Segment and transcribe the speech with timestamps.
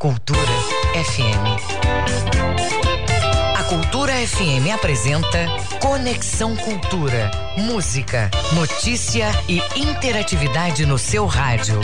[0.00, 0.52] Cultura
[0.94, 1.58] FM.
[3.56, 5.48] A Cultura FM apresenta
[5.82, 7.28] Conexão Cultura.
[7.56, 11.80] Música, notícia e interatividade no seu rádio.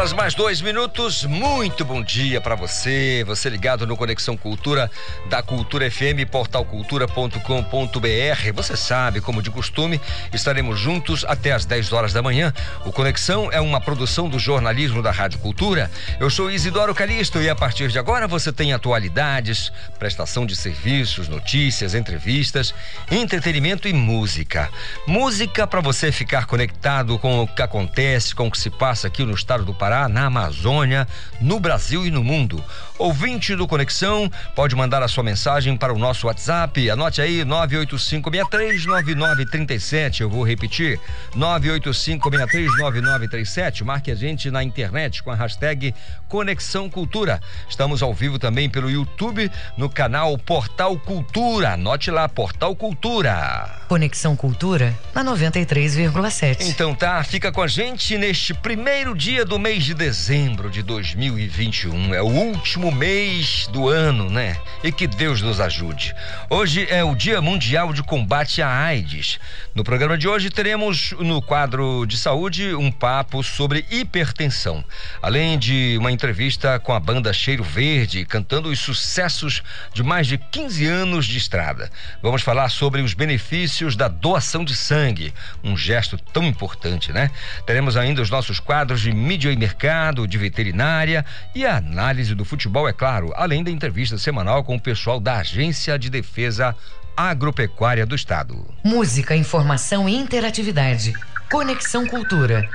[0.00, 1.26] Horas mais dois minutos.
[1.26, 3.22] Muito bom dia para você.
[3.26, 4.90] Você ligado no Conexão Cultura
[5.28, 8.52] da Cultura FM, portalcultura.com.br.
[8.54, 10.00] Você sabe, como de costume,
[10.32, 12.50] estaremos juntos até as 10 horas da manhã.
[12.86, 15.90] O Conexão é uma produção do jornalismo da Rádio Cultura.
[16.18, 21.28] Eu sou Isidoro Calixto e a partir de agora você tem atualidades, prestação de serviços,
[21.28, 22.74] notícias, entrevistas,
[23.10, 24.70] entretenimento e música.
[25.06, 29.26] Música para você ficar conectado com o que acontece, com o que se passa aqui
[29.26, 31.06] no estado do Pará, na Amazônia,
[31.40, 32.62] no Brasil e no mundo.
[33.00, 36.90] Ouvinte do Conexão, pode mandar a sua mensagem para o nosso WhatsApp.
[36.90, 40.20] Anote aí, 985639937.
[40.20, 41.00] Eu vou repetir,
[41.34, 43.84] 985639937.
[43.84, 45.94] Marque a gente na internet com a hashtag
[46.28, 47.40] Conexão Cultura.
[47.70, 51.72] Estamos ao vivo também pelo YouTube, no canal Portal Cultura.
[51.72, 53.80] Anote lá, Portal Cultura.
[53.88, 56.68] Conexão Cultura na 93,7.
[56.68, 62.14] Então tá, fica com a gente neste primeiro dia do mês de dezembro de 2021.
[62.14, 64.56] É o último mês do ano, né?
[64.82, 66.14] E que Deus nos ajude.
[66.48, 69.38] Hoje é o Dia Mundial de Combate à AIDS.
[69.74, 74.84] No programa de hoje teremos no quadro de saúde um papo sobre hipertensão,
[75.22, 80.38] além de uma entrevista com a banda Cheiro Verde cantando os sucessos de mais de
[80.38, 81.90] 15 anos de estrada.
[82.22, 85.32] Vamos falar sobre os benefícios da doação de sangue,
[85.62, 87.30] um gesto tão importante, né?
[87.66, 92.79] Teremos ainda os nossos quadros de mídia e mercado, de veterinária e análise do futebol,
[92.88, 96.74] é claro, além da entrevista semanal com o pessoal da Agência de Defesa
[97.16, 98.66] Agropecuária do Estado.
[98.84, 101.14] Música, informação e interatividade.
[101.50, 102.68] Conexão Cultura.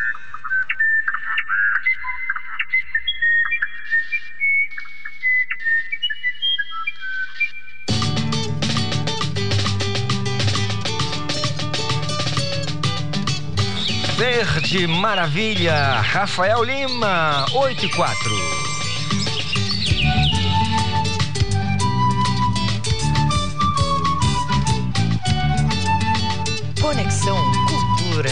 [14.18, 18.55] Verde Maravilha, Rafael Lima, 8 e 4.
[26.82, 28.30] Conexão Cultura.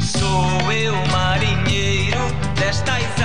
[0.00, 2.20] Sou eu, marinheiro
[2.56, 3.23] destas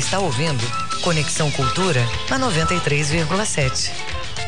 [0.00, 0.64] está ouvindo
[1.02, 2.00] Conexão Cultura
[2.30, 3.90] na 93,7.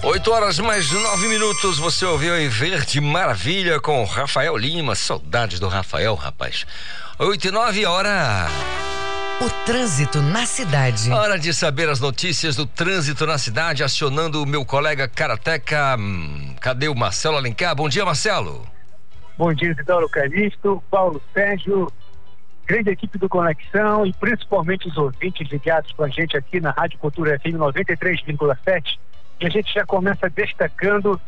[0.03, 4.95] 8 horas mais 9 minutos, você ouviu em Verde Maravilha com Rafael Lima.
[4.95, 6.67] Saudades do Rafael, rapaz.
[7.19, 8.49] 8 e 9 hora.
[9.43, 11.11] O trânsito na cidade.
[11.11, 15.97] Hora de saber as notícias do trânsito na cidade, acionando o meu colega Karateca.
[15.99, 17.77] Hum, Cadê o Marcelo Alencar?
[17.77, 18.67] Bom dia, Marcelo.
[19.37, 21.93] Bom dia, Isidoro Calixto, Paulo Sérgio,
[22.73, 26.99] grande equipe do Conexão e principalmente os ouvintes ligados com a gente aqui na Rádio
[26.99, 28.99] Cultura FM 93,7.
[29.39, 31.21] E a gente já começa destacando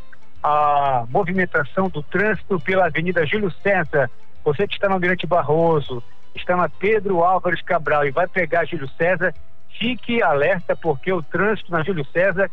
[0.43, 4.11] a movimentação do trânsito pela Avenida Júlio César.
[4.43, 6.03] Você que está no Almirante Barroso,
[6.35, 9.35] está na Pedro Álvares Cabral e vai pegar Júlio César,
[9.79, 12.51] fique alerta porque o trânsito na Júlio César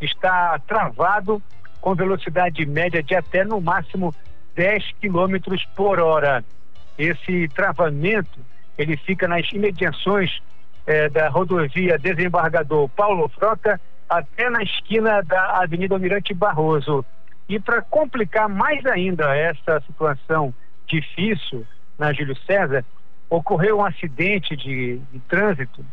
[0.00, 1.42] está travado
[1.80, 4.14] com velocidade média de até no máximo
[4.54, 6.44] 10 quilômetros por hora.
[6.98, 8.40] Esse travamento
[8.76, 10.40] ele fica nas imediações
[10.86, 17.04] eh, da rodovia Desembargador Paulo Frota até na esquina da Avenida Almirante Barroso.
[17.48, 20.52] E para complicar mais ainda essa situação
[20.86, 21.66] difícil
[21.98, 22.84] na Júlio César,
[23.30, 25.84] ocorreu um acidente de, de trânsito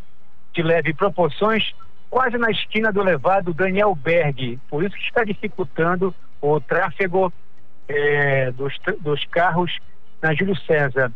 [0.53, 1.73] de leve proporções
[2.09, 4.57] quase na esquina do elevado Daniel Berg.
[4.69, 7.33] Por isso que está dificultando o tráfego
[7.89, 9.77] eh, dos, dos carros
[10.21, 11.11] na Júlio César.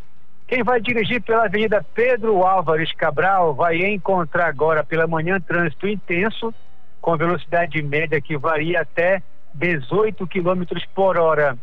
[0.48, 6.54] Quem vai dirigir pela Avenida Pedro Álvares Cabral vai encontrar agora pela manhã trânsito intenso,
[7.00, 9.22] com velocidade média que varia até
[9.54, 11.56] 18 quilômetros por hora.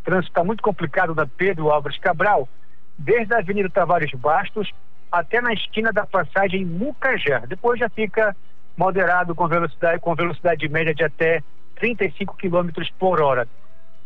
[0.00, 2.48] O trânsito está muito complicado na Pedro Álvares Cabral,
[2.98, 4.70] desde a Avenida Tavares Bastos
[5.10, 7.44] até na esquina da passagem Mucajá.
[7.46, 8.36] Depois já fica
[8.76, 11.42] moderado com velocidade, com velocidade média de até
[11.76, 13.48] 35 quilômetros por hora.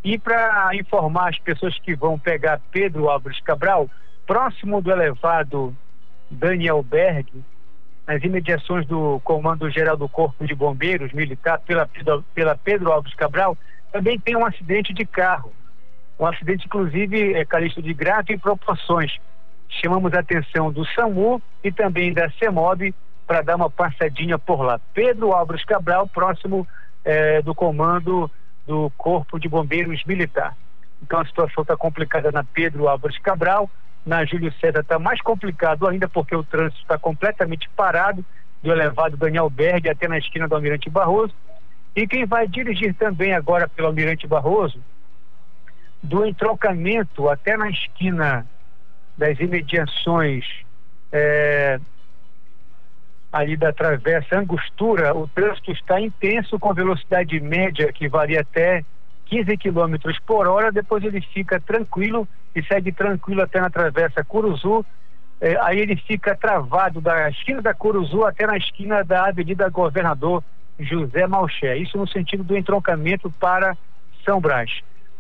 [0.02, 3.90] E para informar as pessoas que vão pegar Pedro Álvares Cabral,
[4.26, 5.76] próximo do elevado
[6.30, 7.26] Daniel Berg,
[8.06, 11.88] nas imediações do Comando Geral do Corpo de Bombeiros Militar, pela,
[12.34, 13.56] pela Pedro Alves Cabral,
[13.92, 15.52] também tem um acidente de carro.
[16.18, 19.14] Um acidente, inclusive, é calixto de grave proporções.
[19.68, 22.94] Chamamos a atenção do SAMU e também da CEMOB
[23.26, 24.80] para dar uma passadinha por lá.
[24.94, 26.66] Pedro Álvares Cabral, próximo
[27.04, 28.30] eh, do comando
[28.68, 30.54] do Corpo de Bombeiros Militar.
[31.02, 33.68] Então a situação está complicada na Pedro Álvares Cabral,
[34.04, 38.24] na Júlio César está mais complicado ainda porque o trânsito está completamente parado
[38.62, 41.34] do elevado Daniel Berg até na esquina do Almirante Barroso.
[41.96, 44.80] E quem vai dirigir também agora pelo Almirante Barroso,
[46.02, 48.46] do entroncamento até na esquina
[49.16, 50.44] das imediações
[51.10, 51.80] é,
[53.32, 58.84] ali da Travessa Angostura, o trânsito está intenso com velocidade média que varia até
[59.26, 64.84] 15 km por hora, depois ele fica tranquilo e segue tranquilo até na Travessa Curuzu,
[65.40, 70.42] eh, aí ele fica travado da esquina da Curuzu até na esquina da Avenida Governador
[70.80, 73.76] José Malché, isso no sentido do entroncamento para
[74.24, 74.70] São Brás.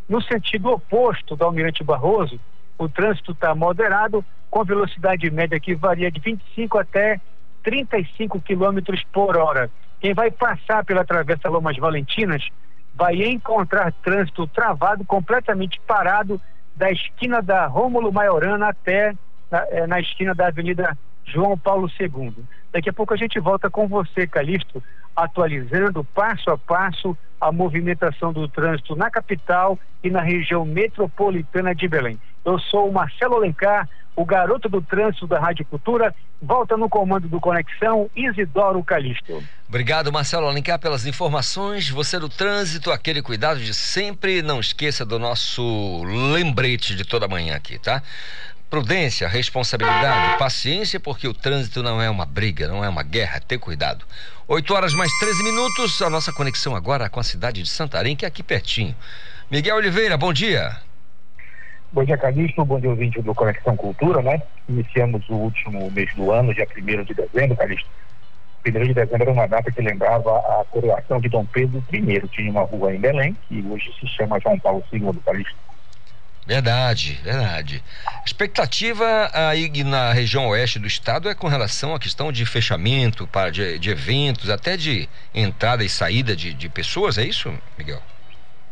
[0.08, 2.40] No sentido oposto do Almirante Barroso,
[2.78, 7.20] o trânsito está moderado, com velocidade média que varia de 25 até
[7.68, 9.70] 35 quilômetros por hora.
[10.00, 12.48] Quem vai passar pela Travessa Lomas Valentinas
[12.94, 16.40] vai encontrar trânsito travado, completamente parado,
[16.74, 19.12] da esquina da Rômulo Maiorana até
[19.50, 20.96] na, eh, na esquina da Avenida
[21.26, 22.32] João Paulo II.
[22.72, 24.82] Daqui a pouco a gente volta com você, Calixto,
[25.14, 31.86] atualizando passo a passo a movimentação do trânsito na capital e na região metropolitana de
[31.86, 32.18] Belém.
[32.46, 33.86] Eu sou o Marcelo Alencar,
[34.18, 39.40] o garoto do trânsito da Rádio Cultura, volta no comando do Conexão, Isidoro Calixto.
[39.68, 41.88] Obrigado, Marcelo Alencar, pelas informações.
[41.88, 44.42] Você do trânsito, aquele cuidado de sempre.
[44.42, 46.02] Não esqueça do nosso
[46.34, 48.02] lembrete de toda manhã aqui, tá?
[48.68, 53.38] Prudência, responsabilidade, paciência, porque o trânsito não é uma briga, não é uma guerra.
[53.38, 54.04] Ter cuidado.
[54.48, 58.24] 8 horas mais 13 minutos, a nossa conexão agora com a cidade de Santarém, que
[58.24, 58.96] é aqui pertinho.
[59.48, 60.87] Miguel Oliveira, bom dia.
[61.90, 62.64] Bom dia, Calixto.
[62.64, 64.42] Bom dia, ouvinte do Conexão Cultura, né?
[64.68, 67.88] Iniciamos o último mês do ano, dia 1 de dezembro, Calixto.
[68.66, 72.28] 1 de dezembro era uma data que lembrava a coroação de Dom Pedro I.
[72.28, 75.56] Tinha uma rua em Belém, que hoje se chama João Paulo II, Calixto.
[76.46, 77.82] Verdade, verdade.
[78.06, 83.26] A expectativa aí na região oeste do estado é com relação à questão de fechamento
[83.26, 88.02] para, de, de eventos, até de entrada e saída de, de pessoas, é isso, Miguel?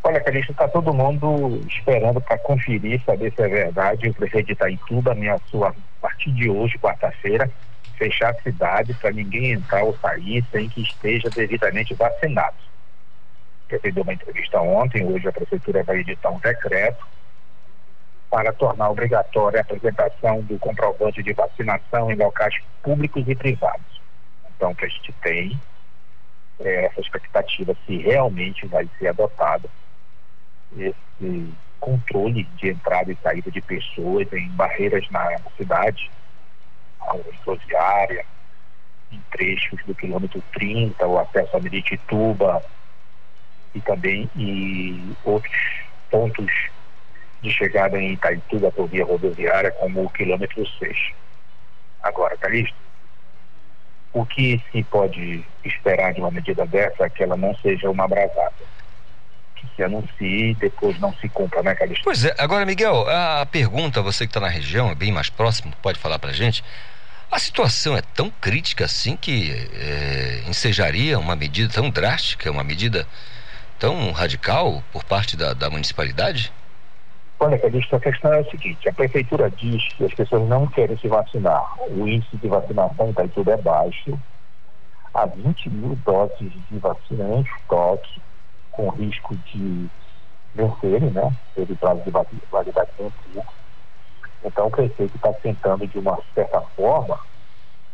[0.07, 4.07] Olha, Calixto, está todo mundo esperando para conferir, saber se é verdade.
[4.07, 7.51] O prefeito de Itaituba ameaçou a partir de hoje, quarta-feira,
[7.97, 12.55] fechar a cidade para ninguém entrar ou sair sem que esteja devidamente vacinado.
[13.69, 17.05] Ele deu uma entrevista ontem, hoje a prefeitura vai editar um decreto
[18.29, 24.01] para tornar obrigatória a apresentação do comprovante de vacinação em locais públicos e privados.
[24.55, 25.59] Então, que a gente tem
[26.61, 29.69] é, essa expectativa se realmente vai ser adotado
[30.75, 36.09] esse controle de entrada e saída de pessoas em barreiras na cidade,
[36.99, 38.25] rodoviária,
[39.11, 42.63] em trechos do quilômetro 30, o acesso a Meritituba
[43.73, 45.55] e também e outros
[46.09, 46.51] pontos
[47.41, 50.97] de chegada em Itaituba por via rodoviária, como o quilômetro 6.
[52.01, 52.75] Agora, Calixto,
[54.11, 58.05] o que se pode esperar de uma medida dessa é que ela não seja uma
[58.05, 58.76] abrasada
[59.57, 62.03] que se anuncie e depois não se cumpra, né, Calixto?
[62.03, 65.73] Pois é, agora, Miguel, a pergunta, você que está na região, é bem mais próximo,
[65.81, 66.63] pode falar para gente.
[67.31, 73.05] A situação é tão crítica assim que é, ensejaria uma medida tão drástica, uma medida
[73.77, 76.51] tão radical por parte da, da municipalidade?
[77.39, 80.97] Olha, Calixto, a questão é a seguinte: a prefeitura diz que as pessoas não querem
[80.97, 81.65] se vacinar.
[81.89, 84.19] O índice de vacinação em Itaituba é baixo.
[85.13, 88.21] Há 20 mil doses de vacina em estoque
[88.77, 89.89] com risco de
[90.53, 91.33] vencerem, né?
[91.55, 93.43] Teve prazo de validade vencido.
[94.45, 97.19] Então, o prefeito está tentando, de uma certa forma,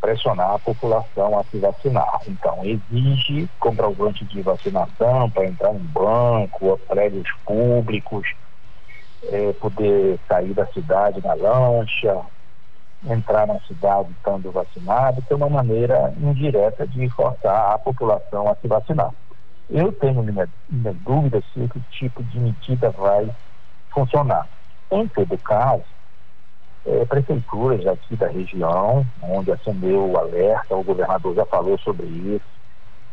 [0.02, 2.20] pressionar a população a se vacinar.
[2.28, 8.28] Então, exige comprovante de vacinação para entrar em banco, prédios públicos,
[9.30, 12.22] é, poder sair da cidade na lancha,
[13.06, 18.56] entrar na cidade estando vacinado, que é uma maneira indireta de forçar a população a
[18.56, 19.12] se vacinar.
[19.70, 23.30] Eu tenho minha, minha dúvida se esse tipo de medida vai
[23.92, 24.48] funcionar.
[24.92, 25.84] Em todo caso,
[26.86, 32.46] é, prefeituras aqui da região, onde acendeu o alerta, o governador já falou sobre isso,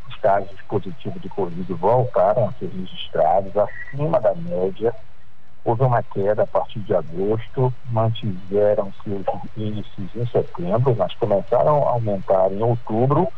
[0.08, 4.92] os casos positivos de Covid voltaram a ser registrados acima da média.
[5.64, 9.24] Houve uma queda a partir de agosto, mantiveram seus
[9.56, 13.28] índices em setembro, mas começaram a aumentar em outubro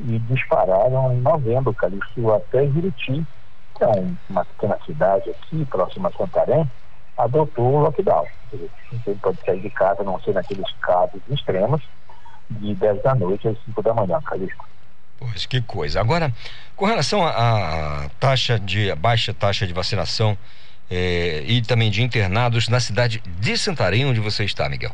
[0.00, 3.26] e dispararam em novembro, Calixto, até Juriti,
[3.76, 6.70] que é uma pequena cidade aqui, próxima a Santarém,
[7.16, 8.26] adotou o lockdown.
[8.92, 11.82] Ninguém pode sair de casa, não ser naqueles casos extremos,
[12.50, 14.64] de 10 da noite às 5 da manhã, Calixto.
[15.18, 16.00] Pois que coisa.
[16.00, 16.30] Agora,
[16.76, 20.36] com relação à taxa de a baixa taxa de vacinação
[20.90, 24.92] eh, e também de internados na cidade de Santarém, onde você está, Miguel?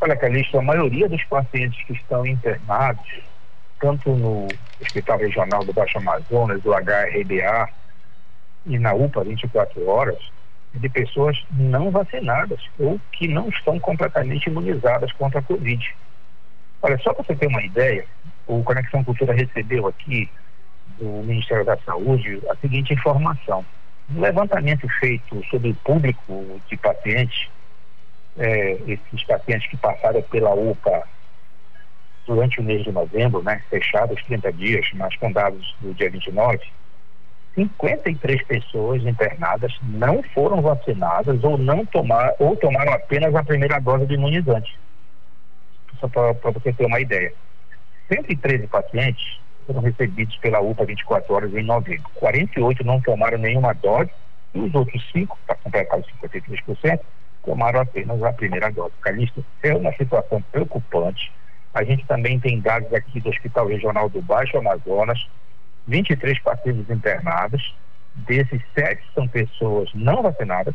[0.00, 3.20] Olha, Calixto, a maioria dos pacientes que estão internados
[3.80, 4.48] tanto no
[4.80, 7.68] Hospital Regional do Baixo Amazonas, do HRBA,
[8.66, 10.18] e na UPA 24 horas,
[10.74, 15.94] de pessoas não vacinadas ou que não estão completamente imunizadas contra a Covid.
[16.82, 18.04] Olha, só para você ter uma ideia,
[18.46, 20.30] o Conexão Cultura recebeu aqui
[20.98, 23.64] do Ministério da Saúde a seguinte informação.
[24.14, 27.48] Um levantamento feito sobre o público de pacientes,
[28.38, 31.04] é, esses pacientes que passaram pela UPA
[32.28, 36.10] durante o mês de novembro, né, fechado os 30 dias, mas com dados do dia
[36.10, 36.60] 29,
[37.54, 44.06] 53 pessoas internadas não foram vacinadas ou não tomar, ou tomaram apenas a primeira dose
[44.06, 44.78] de imunizante.
[45.98, 47.32] Só para você ter uma ideia.
[48.12, 52.08] 113 pacientes foram recebidos pela UPA 24 horas em novembro.
[52.14, 54.10] 48 não tomaram nenhuma dose
[54.54, 57.00] e os outros 5, para completar os 53%,
[57.44, 58.92] tomaram apenas a primeira dose.
[59.00, 61.32] Calixto, é uma situação preocupante
[61.78, 65.24] a gente também tem dados aqui do Hospital Regional do Baixo Amazonas,
[65.86, 67.72] 23 pacientes internados,
[68.16, 70.74] desses sete são pessoas não vacinadas,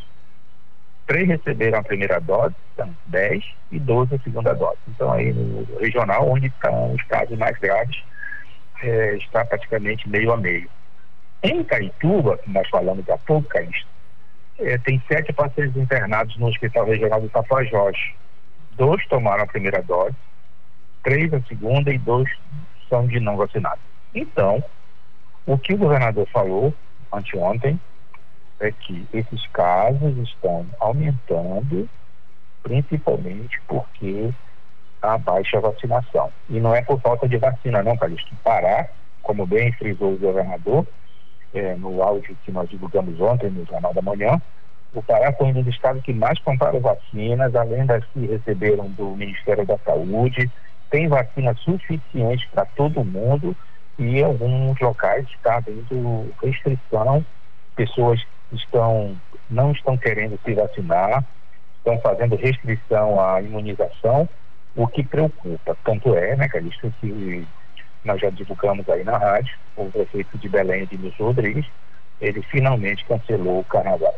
[1.06, 3.44] três receberam a primeira dose, são 10,
[3.74, 4.78] e 12 a segunda dose.
[4.88, 8.02] Então aí no regional, onde estão os casos mais graves,
[8.82, 10.70] é, está praticamente meio a meio.
[11.44, 13.90] Em Caituba, que nós falamos há pouco, Calixto,
[14.58, 17.98] é, tem sete pacientes internados no Hospital Regional do Tapajós.
[18.78, 20.16] Dois tomaram a primeira dose,
[21.04, 22.30] três a segunda e dois
[22.94, 23.84] população de não vacinados.
[24.14, 24.64] Então,
[25.46, 26.74] o que o governador falou
[27.12, 27.80] anteontem
[28.60, 31.90] é que esses casos estão aumentando,
[32.62, 34.32] principalmente porque
[35.02, 36.32] a baixa vacinação.
[36.50, 38.34] E não é por falta de vacina, não, Calixto.
[38.44, 38.88] Pará,
[39.22, 40.88] como bem frisou o governador,
[41.54, 44.42] é, no áudio que nós divulgamos ontem no Jornal da Manhã,
[44.94, 49.16] o Pará foi um dos estados que mais compraram vacinas, além das que receberam do
[49.16, 50.50] Ministério da Saúde.
[50.94, 53.58] Tem vacina suficiente para todo mundo
[53.98, 57.26] e em alguns locais está havendo restrição,
[57.76, 59.18] pessoas estão
[59.50, 61.26] não estão querendo se vacinar,
[61.78, 64.30] estão fazendo restrição à imunização,
[64.76, 65.76] o que preocupa.
[65.84, 67.48] Tanto é, né, Calixto, que
[68.06, 71.66] nós já divulgamos aí na rádio, o prefeito de Belém, Edmilson Rodrigues,
[72.22, 74.14] ele finalmente cancelou o carnaval.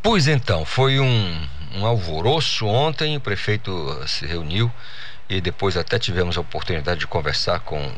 [0.00, 3.72] Pois então, foi um, um alvoroço ontem, o prefeito
[4.06, 4.70] se reuniu
[5.28, 7.92] e depois até tivemos a oportunidade de conversar com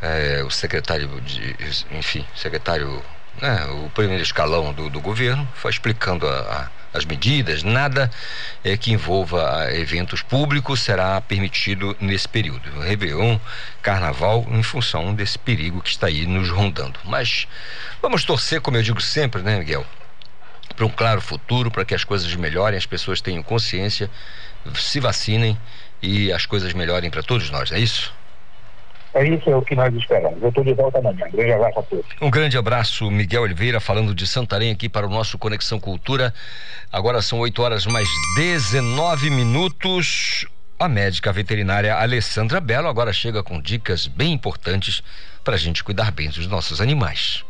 [0.00, 1.56] é, o secretário de,
[1.90, 3.02] enfim, secretário,
[3.40, 8.10] né, o primeiro escalão do, do governo, foi explicando a, a as medidas, nada
[8.62, 12.80] é, que envolva eventos públicos será permitido nesse período.
[12.80, 13.38] Réveillon,
[13.80, 17.00] Carnaval, em função desse perigo que está aí nos rondando.
[17.04, 17.48] Mas
[18.00, 19.86] vamos torcer, como eu digo sempre, né, Miguel?
[20.76, 24.10] Para um claro futuro, para que as coisas melhorem, as pessoas tenham consciência,
[24.74, 25.58] se vacinem
[26.02, 28.12] e as coisas melhorem para todos nós, é isso?
[29.14, 30.42] É isso é o que nós esperamos.
[30.42, 31.26] Eu estou de volta amanhã.
[31.26, 32.06] Um grande abraço a todos.
[32.20, 36.32] Um grande abraço, Miguel Oliveira, falando de Santarém aqui para o nosso Conexão Cultura.
[36.90, 40.46] Agora são 8 horas mais 19 minutos.
[40.78, 45.02] A médica veterinária Alessandra Belo agora chega com dicas bem importantes
[45.44, 47.44] para a gente cuidar bem dos nossos animais.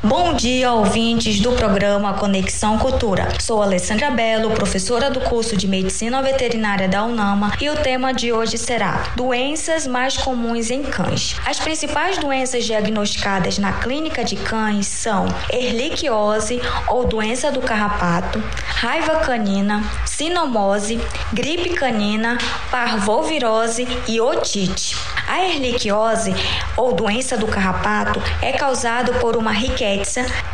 [0.00, 3.26] Bom dia, ouvintes do programa Conexão Cultura.
[3.40, 8.32] Sou Alessandra Belo, professora do curso de Medicina Veterinária da UNAMA, e o tema de
[8.32, 11.34] hoje será Doenças mais comuns em cães.
[11.44, 18.40] As principais doenças diagnosticadas na clínica de cães são erliquiose ou doença do carrapato,
[18.76, 21.00] raiva canina, sinomose,
[21.32, 22.38] gripe canina,
[22.70, 24.96] parvovirose e otite.
[25.26, 26.32] A erliquiose
[26.76, 29.87] ou doença do carrapato é causada por uma riqueza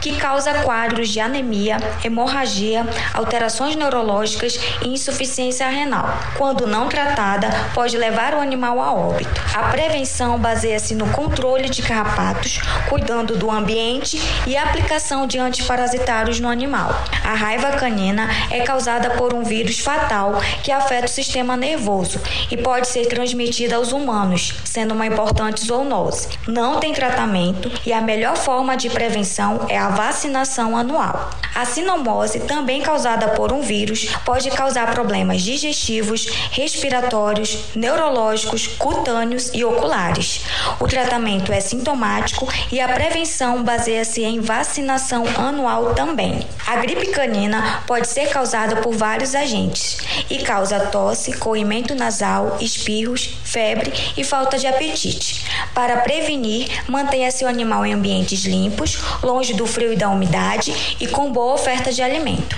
[0.00, 6.06] que causa quadros de anemia, hemorragia, alterações neurológicas e insuficiência renal.
[6.36, 9.42] Quando não tratada, pode levar o animal a óbito.
[9.54, 16.48] A prevenção baseia-se no controle de carrapatos, cuidando do ambiente e aplicação de antiparasitários no
[16.48, 16.94] animal.
[17.24, 22.20] A raiva canina é causada por um vírus fatal que afeta o sistema nervoso
[22.50, 26.28] e pode ser transmitida aos humanos, sendo uma importante zoonose.
[26.46, 29.23] Não tem tratamento e a melhor forma de prevenção
[29.68, 31.30] é a vacinação anual.
[31.54, 39.64] A sinomose, também causada por um vírus, pode causar problemas digestivos, respiratórios, neurológicos, cutâneos e
[39.64, 40.44] oculares.
[40.80, 46.44] O tratamento é sintomático e a prevenção baseia-se em vacinação anual também.
[46.66, 53.38] A gripe canina pode ser causada por vários agentes e causa tosse, corrimento nasal, espirros,
[53.44, 55.44] febre e falta de apetite.
[55.72, 61.06] Para prevenir, mantenha seu animal em ambientes limpos, longe do frio e da umidade e
[61.06, 62.56] com boa oferta de alimento.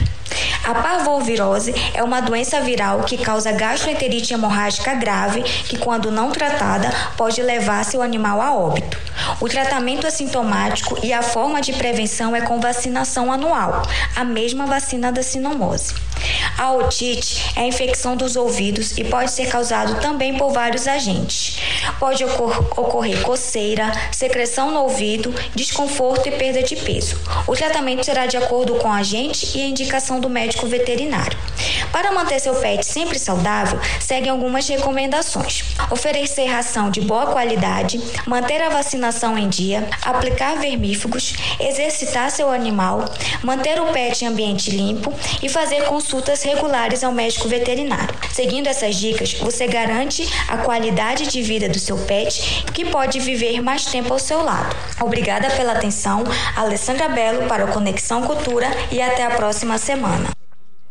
[0.65, 6.93] A parvovirose é uma doença viral que causa gastroenterite hemorrágica grave que, quando não tratada,
[7.17, 8.99] pode levar seu animal a óbito.
[9.41, 13.83] O tratamento é sintomático e a forma de prevenção é com vacinação anual,
[14.15, 15.95] a mesma vacina da sinomose.
[16.57, 21.59] A otite é a infecção dos ouvidos e pode ser causado também por vários agentes.
[21.99, 27.21] Pode ocorrer coceira, secreção no ouvido, desconforto e perda de peso.
[27.47, 31.39] O tratamento será de acordo com o agente e a indicação do médico veterinário.
[31.93, 38.63] Para manter seu pet sempre saudável, seguem algumas recomendações: oferecer ração de boa qualidade, manter
[38.63, 43.05] a vacinação em dia, aplicar vermífugos, exercitar seu animal,
[43.43, 48.15] manter o pet em ambiente limpo e fazer consultas regulares ao médico veterinário.
[48.33, 53.63] Seguindo essas dicas, você garante a qualidade de vida do seu pet, que pode viver
[53.63, 54.77] mais tempo ao seu lado.
[55.01, 56.25] Obrigada pela atenção,
[56.55, 60.46] Alessandra Belo para o Conexão Cultura e até a próxima semana.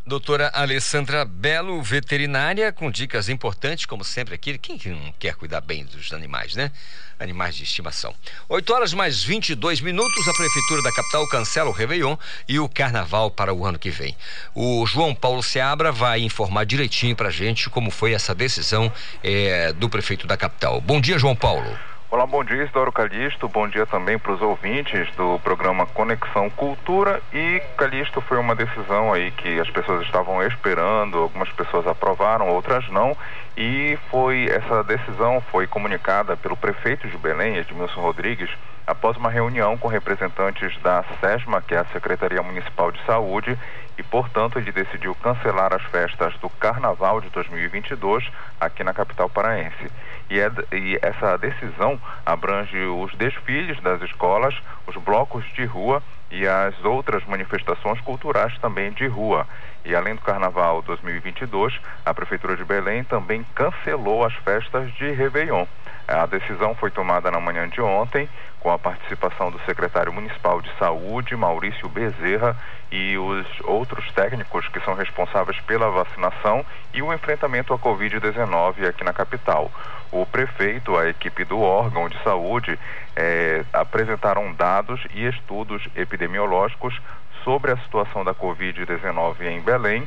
[0.07, 4.55] Doutora Alessandra Belo, veterinária, com dicas importantes, como sempre aqui.
[4.59, 6.71] Quem que não quer cuidar bem dos animais, né?
[7.19, 8.13] Animais de estimação.
[8.47, 12.15] 8 horas mais 22 minutos, a Prefeitura da capital cancela o Réveillon
[12.47, 14.15] e o Carnaval para o ano que vem.
[14.53, 19.89] O João Paulo Seabra vai informar direitinho pra gente como foi essa decisão eh, do
[19.89, 20.79] prefeito da capital.
[20.81, 21.94] Bom dia, João Paulo.
[22.15, 23.49] Olá, bom dia, Isidoro Calixto.
[23.49, 27.21] Bom dia também para os ouvintes do programa Conexão Cultura.
[27.33, 32.87] E Calixto foi uma decisão aí que as pessoas estavam esperando, algumas pessoas aprovaram, outras
[32.87, 33.17] não.
[33.57, 38.49] E foi essa decisão foi comunicada pelo prefeito de Belém, Edmilson Rodrigues,
[38.85, 43.57] após uma reunião com representantes da SESMA, que é a Secretaria Municipal de Saúde,
[43.97, 49.89] e, portanto, ele decidiu cancelar as festas do Carnaval de 2022 aqui na capital paraense.
[50.29, 54.53] E, é, e essa decisão abrange os desfiles das escolas,
[54.85, 59.47] os blocos de rua e as outras manifestações culturais também de rua.
[59.85, 65.67] E além do Carnaval 2022, a Prefeitura de Belém também cancelou as festas de Réveillon.
[66.07, 68.27] A decisão foi tomada na manhã de ontem,
[68.59, 72.57] com a participação do secretário municipal de saúde, Maurício Bezerra,
[72.91, 79.03] e os outros técnicos que são responsáveis pela vacinação e o enfrentamento à Covid-19 aqui
[79.03, 79.71] na capital.
[80.11, 82.79] O prefeito, a equipe do órgão de saúde,
[83.15, 86.99] eh, apresentaram dados e estudos epidemiológicos
[87.45, 90.05] sobre a situação da Covid-19 em Belém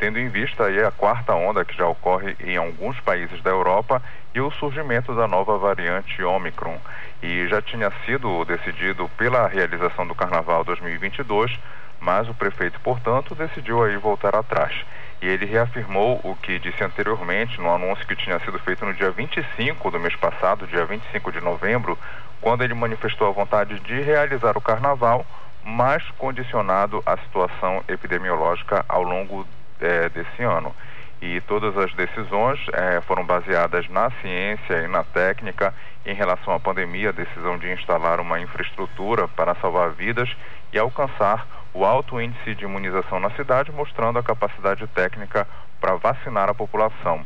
[0.00, 4.02] tendo em vista aí a quarta onda que já ocorre em alguns países da Europa
[4.34, 6.78] e o surgimento da nova variante Omicron.
[7.22, 11.54] E já tinha sido decidido pela realização do Carnaval 2022,
[12.00, 14.72] mas o prefeito, portanto, decidiu aí voltar atrás.
[15.20, 19.10] E ele reafirmou o que disse anteriormente no anúncio que tinha sido feito no dia
[19.10, 21.98] 25 do mês passado, dia 25 de novembro,
[22.40, 25.26] quando ele manifestou a vontade de realizar o carnaval,
[25.64, 29.46] mas condicionado à situação epidemiológica ao longo
[29.80, 30.74] é, desse ano.
[31.22, 35.74] E todas as decisões é, foram baseadas na ciência e na técnica
[36.06, 40.34] em relação à pandemia, a decisão de instalar uma infraestrutura para salvar vidas
[40.72, 45.46] e alcançar o alto índice de imunização na cidade, mostrando a capacidade técnica
[45.78, 47.24] para vacinar a população.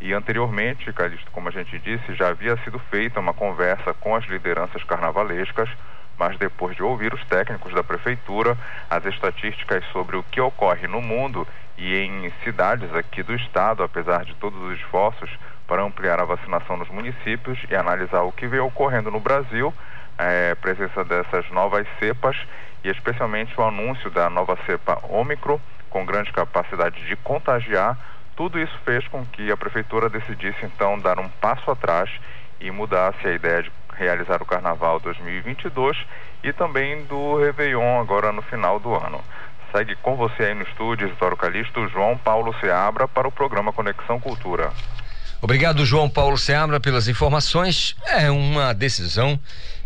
[0.00, 4.24] E anteriormente, Calixto, como a gente disse, já havia sido feita uma conversa com as
[4.26, 5.70] lideranças carnavalescas
[6.18, 8.56] mas depois de ouvir os técnicos da prefeitura,
[8.88, 14.24] as estatísticas sobre o que ocorre no mundo e em cidades aqui do estado, apesar
[14.24, 15.30] de todos os esforços
[15.66, 19.74] para ampliar a vacinação nos municípios e analisar o que vem ocorrendo no Brasil,
[20.18, 22.36] é, presença dessas novas cepas
[22.82, 27.98] e especialmente o anúncio da nova cepa Ômicron, com grande capacidade de contagiar,
[28.36, 32.10] tudo isso fez com que a prefeitura decidisse então dar um passo atrás
[32.60, 35.96] e mudasse a ideia de realizar o Carnaval 2022
[36.44, 39.20] e também do Réveillon agora no final do ano.
[39.72, 44.20] Segue com você aí no estúdio, Isidoro Calixto, João Paulo Seabra, para o programa Conexão
[44.20, 44.70] Cultura.
[45.42, 47.94] Obrigado, João Paulo Seabra, pelas informações.
[48.06, 49.38] É uma decisão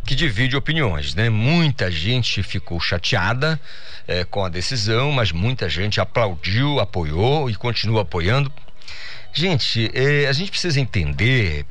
[0.05, 1.29] que divide opiniões, né?
[1.29, 3.61] Muita gente ficou chateada
[4.07, 8.53] é, com a decisão, mas muita gente aplaudiu, apoiou e continua apoiando
[9.33, 11.65] Gente, eh, a gente precisa entender,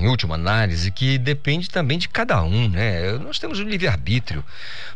[0.00, 3.12] em última análise, que depende também de cada um, né?
[3.12, 4.44] Nós temos o livre-arbítrio.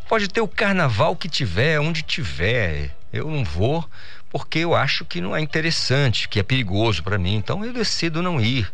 [0.09, 2.91] Pode ter o carnaval que tiver, onde tiver.
[3.13, 3.89] Eu não vou
[4.35, 7.37] porque eu acho que não é interessante, que é perigoso para mim.
[7.37, 8.69] Então eu decido não ir.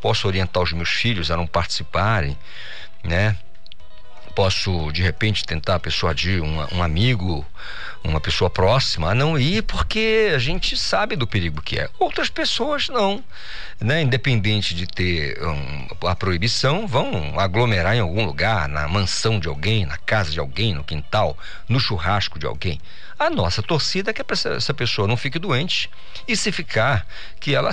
[0.00, 2.36] Posso orientar os meus filhos a não participarem,
[3.04, 3.36] né?
[4.34, 7.46] posso de repente tentar persuadir um, um amigo,
[8.04, 11.88] uma pessoa próxima a não ir porque a gente sabe do perigo que é.
[11.98, 13.22] Outras pessoas não,
[13.80, 14.02] né?
[14.02, 19.86] Independente de ter um, a proibição, vão aglomerar em algum lugar, na mansão de alguém,
[19.86, 21.36] na casa de alguém, no quintal,
[21.68, 22.80] no churrasco de alguém.
[23.18, 25.88] A nossa torcida é que essa pessoa não fique doente
[26.26, 27.06] e se ficar,
[27.38, 27.70] que ela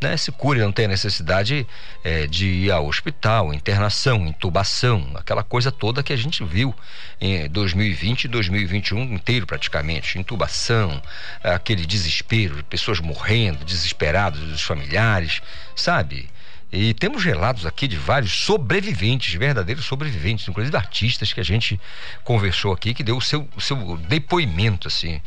[0.00, 1.66] né, se cure, não tem necessidade
[2.02, 6.74] é, de ir ao hospital, internação, intubação, aquela coisa toda que a gente viu
[7.20, 11.02] em 2020 e 2021 inteiro praticamente, intubação,
[11.42, 15.42] aquele desespero, pessoas morrendo, desesperados dos familiares,
[15.76, 16.30] sabe?
[16.72, 21.80] E temos relatos aqui de vários sobreviventes, verdadeiros sobreviventes, inclusive artistas que a gente
[22.22, 25.20] conversou aqui, que deu o seu, o seu depoimento, assim.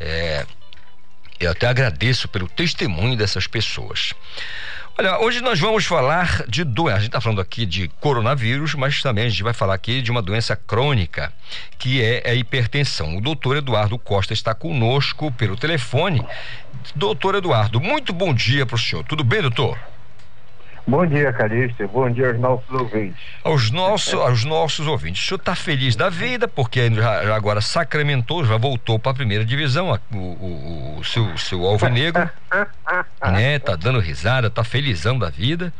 [0.00, 0.44] É,
[1.40, 4.12] eu até agradeço pelo testemunho dessas pessoas.
[4.98, 6.96] Olha, hoje nós vamos falar de doença.
[6.96, 10.10] A gente está falando aqui de coronavírus, mas também a gente vai falar aqui de
[10.10, 11.32] uma doença crônica,
[11.78, 13.16] que é a hipertensão.
[13.16, 16.22] O doutor Eduardo Costa está conosco pelo telefone.
[16.94, 19.02] Doutor Eduardo, muito bom dia para o senhor.
[19.04, 19.78] Tudo bem, doutor?
[20.86, 21.86] Bom dia, Calixto.
[21.88, 23.20] Bom dia aos nossos ouvintes.
[23.44, 25.22] Aos, nosso, aos nossos ouvintes.
[25.22, 29.44] O senhor está feliz da vida, porque já, agora sacramentou, já voltou para a primeira
[29.44, 32.28] divisão, o, o, o seu, seu alvinegro,
[33.22, 33.58] né?
[33.58, 35.72] Tá dando risada, tá felizão da vida.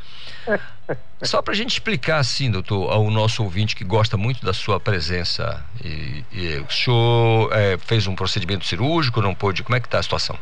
[1.23, 4.81] Só para a gente explicar assim, doutor, ao nosso ouvinte que gosta muito da sua
[4.81, 9.63] presença, e, e o senhor é, fez um procedimento cirúrgico, não pôde?
[9.63, 10.39] Como é que está a situação?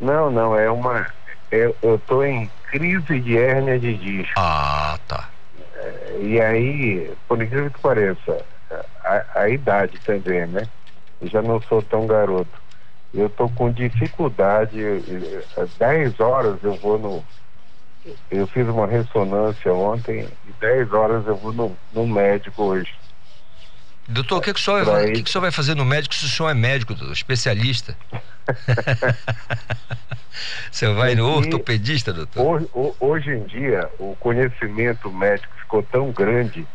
[0.00, 1.06] Não, não, é uma.
[1.50, 4.32] Eu, eu tô em crise de hérnia de disco.
[4.36, 5.30] Ah, tá.
[5.76, 8.44] É, e aí, por incrível que pareça,
[9.04, 10.66] a, a idade também, né?
[11.20, 12.64] Eu já não sou tão garoto.
[13.12, 14.80] Eu tô com dificuldade,
[15.56, 17.24] às 10 horas eu vou no.
[18.28, 22.92] Eu fiz uma ressonância ontem e 10 horas eu vou no, no médico hoje.
[24.08, 26.14] Doutor, o que, que, o senhor, vai, que, que o senhor vai fazer no médico
[26.14, 27.96] se o senhor é médico, doutor, especialista?
[30.70, 32.44] Você vai no ortopedista, doutor?
[32.44, 32.68] Hoje,
[33.00, 36.66] hoje em dia, o conhecimento médico ficou tão grande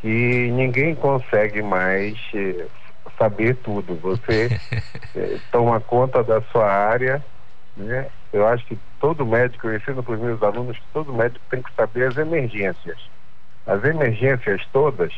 [0.00, 2.66] que ninguém consegue mais eh,
[3.18, 3.94] saber tudo.
[3.96, 4.48] Você
[5.14, 7.24] eh, toma conta da sua área,
[7.76, 8.06] né?
[8.32, 11.62] Eu acho que todo médico, eu ensino para os meus alunos que todo médico tem
[11.62, 12.98] que saber as emergências.
[13.66, 15.12] As emergências todas,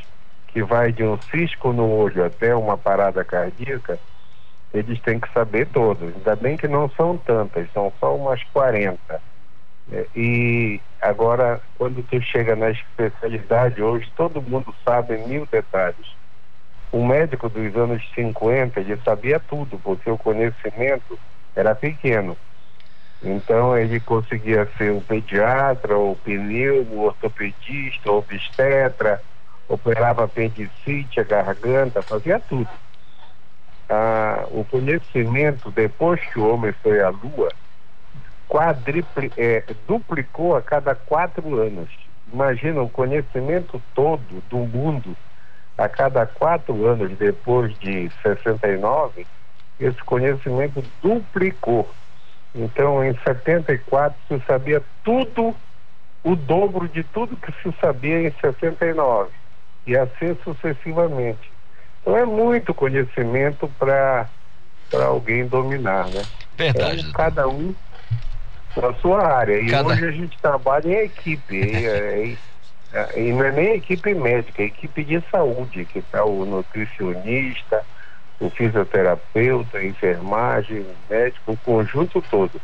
[0.48, 3.98] que vai de um cisco no olho até uma parada cardíaca,
[4.72, 6.14] eles têm que saber todos.
[6.14, 8.98] Ainda bem que não são tantas, são só umas 40.
[9.90, 16.16] É, e agora, quando tu chega na especialidade hoje, todo mundo sabe mil detalhes.
[16.92, 21.18] O médico dos anos 50, ele sabia tudo, porque o conhecimento
[21.54, 22.36] era pequeno.
[23.22, 29.20] Então ele conseguia ser o pediatra, o pneumo, o ortopedista, o obstetra,
[29.68, 32.68] operava apendicite, a garganta, fazia tudo
[33.88, 37.48] ah, o conhecimento, depois que o homem foi à Lua,
[38.48, 41.90] quadripli, é, duplicou a cada quatro anos.
[42.32, 45.16] Imagina o conhecimento todo do mundo
[45.76, 49.26] a cada quatro anos depois de 69,
[49.78, 51.88] esse conhecimento duplicou.
[52.54, 55.54] Então, em 74, se sabia tudo,
[56.24, 59.30] o dobro de tudo que se sabia em 69,
[59.86, 61.57] e assim sucessivamente.
[62.08, 64.26] Então é muito conhecimento para
[64.92, 66.22] alguém dominar, né?
[66.56, 67.00] Verdade.
[67.00, 67.74] Então, cada um
[68.74, 69.60] na sua área.
[69.60, 69.90] E cada...
[69.90, 71.54] hoje a gente trabalha em equipe.
[71.60, 72.38] e,
[73.14, 77.84] e, e, não é nem equipe médica, é equipe de saúde, que está o nutricionista,
[78.40, 82.58] o fisioterapeuta, a enfermagem, o médico, o conjunto todo.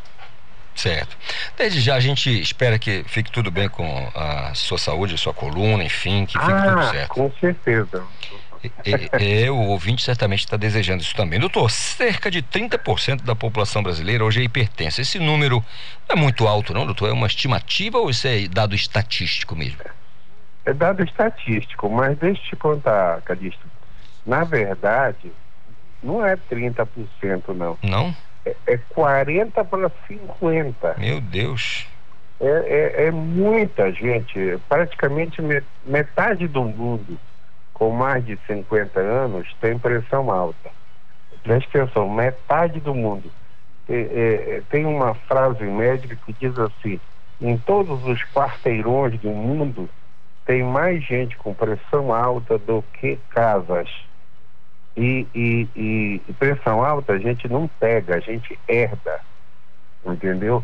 [0.75, 1.19] Certo.
[1.59, 5.35] Desde já a gente espera que fique tudo bem com a sua saúde, a sua
[5.35, 7.09] coluna, enfim, que fique ah, tudo certo.
[7.11, 8.03] Com certeza
[9.13, 11.39] é, o ouvinte certamente está desejando isso também.
[11.39, 15.01] Doutor, cerca de 30% da população brasileira hoje é hipertensa.
[15.01, 15.65] Esse número
[16.09, 17.09] não é muito alto, não, doutor?
[17.09, 19.79] É uma estimativa ou isso é dado estatístico mesmo?
[20.65, 23.67] É dado estatístico, mas deixa eu te contar, Calixto.
[24.25, 25.31] Na verdade,
[26.03, 26.87] não é 30%,
[27.55, 27.79] não.
[27.83, 28.17] Não?
[28.47, 30.95] É, é 40 para 50.
[30.99, 31.87] Meu Deus.
[32.41, 35.41] É, é, é muita gente, praticamente
[35.85, 37.19] metade do mundo
[37.75, 40.71] com mais de 50 anos tem pressão alta.
[41.43, 43.31] Preste atenção, metade do mundo.
[43.89, 43.95] É,
[44.57, 46.99] é, tem uma frase médica que diz assim:
[47.41, 49.91] em todos os quarteirões do mundo
[50.47, 53.91] tem mais gente com pressão alta do que casas.
[54.97, 59.21] E, e, e pressão alta a gente não pega, a gente herda.
[60.07, 60.63] Entendeu?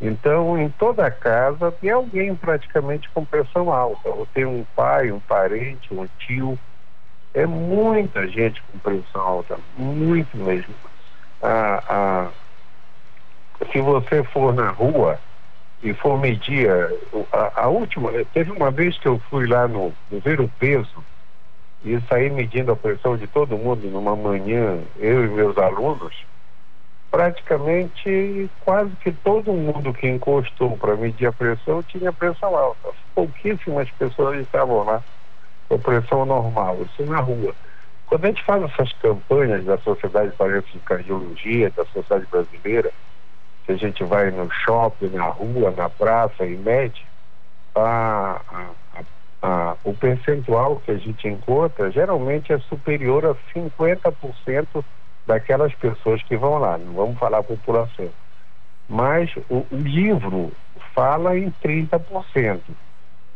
[0.00, 5.18] Então, em toda casa tem alguém praticamente com pressão alta, ou tem um pai, um
[5.18, 6.58] parente, um tio.
[7.34, 10.74] É muita gente com pressão alta, muito mesmo.
[11.42, 12.30] Ah, ah,
[13.72, 15.18] se você for na rua
[15.82, 16.70] e for medir,
[17.32, 21.04] a, a, última, teve uma vez que eu fui lá no, no ver o peso
[21.84, 26.14] e saí medindo a pressão de todo mundo numa manhã, eu e meus alunos
[27.10, 32.90] praticamente quase que todo mundo que encostou para medir a pressão tinha pressão alta.
[33.14, 35.02] Pouquíssimas pessoas estavam lá
[35.68, 37.54] com pressão normal, isso na rua.
[38.06, 42.90] Quando a gente faz essas campanhas da Sociedade Paraense de Cardiologia, da Sociedade Brasileira,
[43.64, 47.06] que a gente vai no shopping, na rua, na praça e mede,
[47.74, 49.00] a, a,
[49.42, 54.84] a, o percentual que a gente encontra geralmente é superior a 50%
[55.28, 58.08] daquelas pessoas que vão lá, não vamos falar a população.
[58.88, 60.50] Mas o, o livro
[60.94, 62.60] fala em 30%,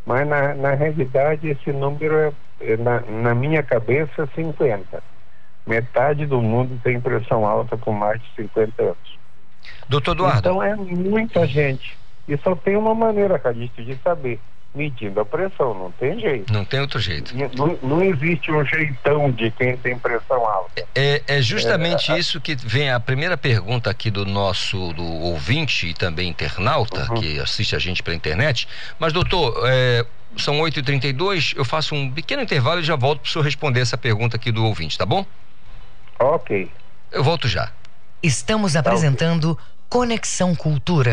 [0.06, 5.02] mas na, na realidade esse número é, é na, na minha cabeça, 50%.
[5.66, 9.18] Metade do mundo tem pressão alta com mais de 50 anos.
[9.88, 10.38] Doutor Eduardo.
[10.40, 11.96] Então é muita gente.
[12.26, 14.40] E só tem uma maneira, Calixto, de saber
[14.74, 16.52] medindo a pressão, não tem jeito.
[16.52, 17.34] Não tem outro jeito.
[17.56, 20.84] Não, não existe um jeitão de quem tem pressão alta.
[20.94, 25.88] É, é justamente é, isso que vem a primeira pergunta aqui do nosso do ouvinte
[25.88, 27.20] e também internauta uhum.
[27.20, 28.66] que assiste a gente pela internet.
[28.98, 30.06] Mas, doutor, é,
[30.36, 33.98] são 8h32, eu faço um pequeno intervalo e já volto para o senhor responder essa
[33.98, 35.26] pergunta aqui do ouvinte, tá bom?
[36.18, 36.70] Ok.
[37.10, 37.70] Eu volto já.
[38.22, 39.58] Estamos apresentando
[39.88, 41.12] Conexão Cultura.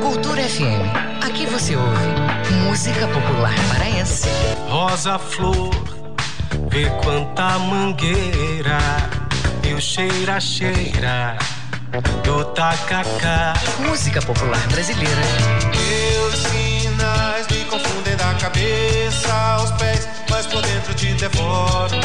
[0.01, 1.25] Cultura FM.
[1.25, 2.07] Aqui você ouve
[2.67, 4.27] música popular paraense.
[4.67, 5.71] Rosa Flor,
[6.69, 8.77] vê quanta mangueira
[9.63, 11.37] e o cheira cheira
[12.23, 13.53] do tacacá.
[13.79, 15.21] Música popular brasileira.
[15.75, 21.99] Meus sinais me confundem da cabeça aos pés, mas por dentro te devoro.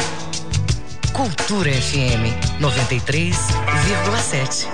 [1.13, 4.67] Cultura FM 93,7.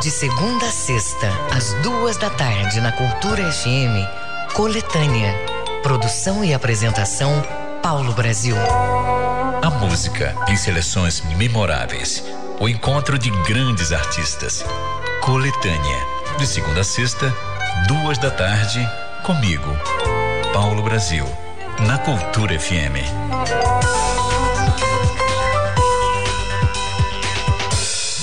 [0.00, 4.06] De segunda a sexta, às duas da tarde, na Cultura FM,
[4.54, 5.34] Coletânea.
[5.82, 7.42] Produção e apresentação,
[7.82, 8.54] Paulo Brasil.
[9.68, 12.24] A música em seleções memoráveis.
[12.58, 14.64] O encontro de grandes artistas.
[15.20, 16.06] Coletânea.
[16.38, 17.30] De segunda a sexta,
[17.86, 18.80] duas da tarde,
[19.26, 19.68] comigo,
[20.54, 21.26] Paulo Brasil.
[21.86, 22.96] Na Cultura FM.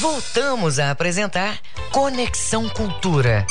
[0.01, 1.59] Voltamos a apresentar
[1.91, 3.45] Conexão Cultura.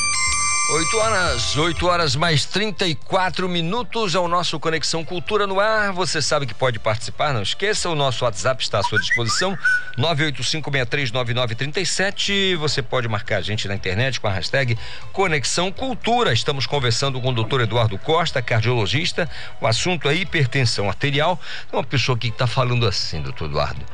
[0.67, 5.93] 8 horas, 8 horas mais 34 minutos é o nosso Conexão Cultura no ar.
[5.93, 9.55] Você sabe que pode participar, não esqueça, o nosso WhatsApp está à sua disposição,
[9.95, 12.57] 985639937.
[12.57, 14.75] Você pode marcar a gente na internet com a hashtag
[15.13, 16.33] Conexão Cultura.
[16.33, 19.29] Estamos conversando com o doutor Eduardo Costa, cardiologista.
[19.61, 21.39] O assunto é hipertensão arterial.
[21.69, 23.85] Tem uma pessoa aqui que está falando assim, doutor Eduardo.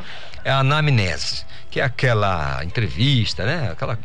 [0.46, 3.72] É a anamnese, que é aquela entrevista, né?
[3.74, 4.00] Aquela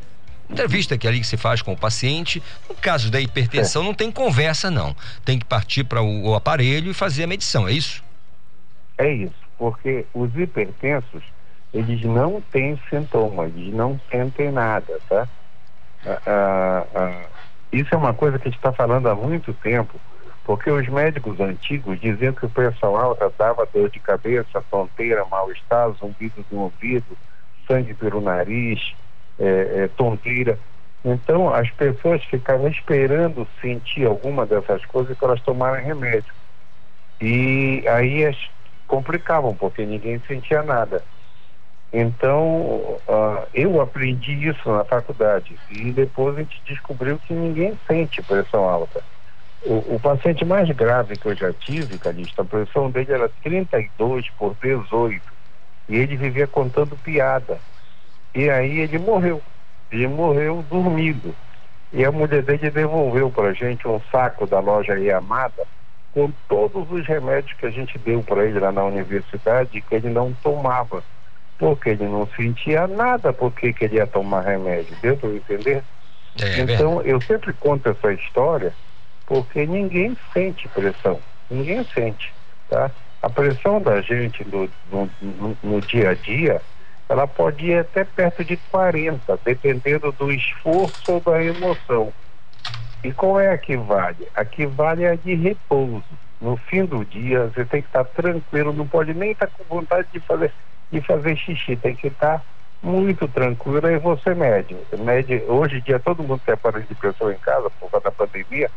[0.51, 2.43] entrevista que ali que se faz com o paciente.
[2.69, 3.85] No caso da hipertensão, é.
[3.87, 4.95] não tem conversa, não.
[5.25, 8.03] Tem que partir para o, o, aparelho e fazer a medição, é isso?
[8.99, 11.23] É isso, porque os hipertensos,
[11.73, 15.29] eles não têm sintomas, eles não sentem nada, tá?
[16.07, 17.25] Ah, ah, ah,
[17.73, 20.01] isso é uma coisa que a gente está falando há muito tempo,
[20.45, 25.91] porque os médicos antigos diziam que o pressão alta dava dor de cabeça, tonteira, mal-estar,
[25.91, 27.19] zumbido do ouvido,
[27.67, 28.95] sangue pelo nariz,
[29.39, 30.59] é, é, tonteira.
[31.05, 36.33] Então, as pessoas ficavam esperando sentir alguma dessas coisas para elas tomarem remédio.
[37.21, 38.37] E aí as
[38.87, 41.03] complicavam, porque ninguém sentia nada.
[41.93, 48.23] Então, uh, eu aprendi isso na faculdade e depois a gente descobriu que ninguém sente
[48.23, 49.03] pressão alta.
[49.65, 54.29] O, o paciente mais grave que eu já tive, Calista, a pressão dele era 32
[54.31, 55.23] por 18
[55.89, 57.61] e ele vivia contando piada.
[58.37, 59.43] E aí ele morreu.
[59.91, 61.35] Ele morreu dormindo.
[61.91, 65.65] E a mulher dele devolveu para a gente um saco da loja Yamada
[66.13, 70.11] com todos os remédios que a gente deu para ele lá na universidade que ele
[70.11, 71.03] não tomava.
[71.59, 74.95] Porque ele não sentia nada porque queria tomar remédio.
[75.01, 75.83] Deu para entender?
[76.39, 78.75] É, é então, eu sempre conto essa história
[79.25, 81.19] porque ninguém sente pressão.
[81.51, 82.35] Ninguém sente,
[82.69, 82.91] tá?
[83.23, 86.61] A pressão da gente no, no, no, no dia a dia
[87.09, 92.13] ela pode ir até perto de 40, dependendo do esforço ou da emoção.
[93.05, 94.27] E qual é a que vale?
[94.35, 96.05] A que vale é a de repouso.
[96.41, 100.09] No fim do dia, você tem que estar tranquilo, não pode nem estar com vontade
[100.13, 100.53] de fazer,
[100.91, 102.43] de fazer xixi, tem que estar
[102.83, 104.77] muito tranquilo, aí você mede.
[104.99, 108.11] mede hoje em dia, todo mundo tem aparelho de pressão em casa, por causa da
[108.11, 108.71] pandemia,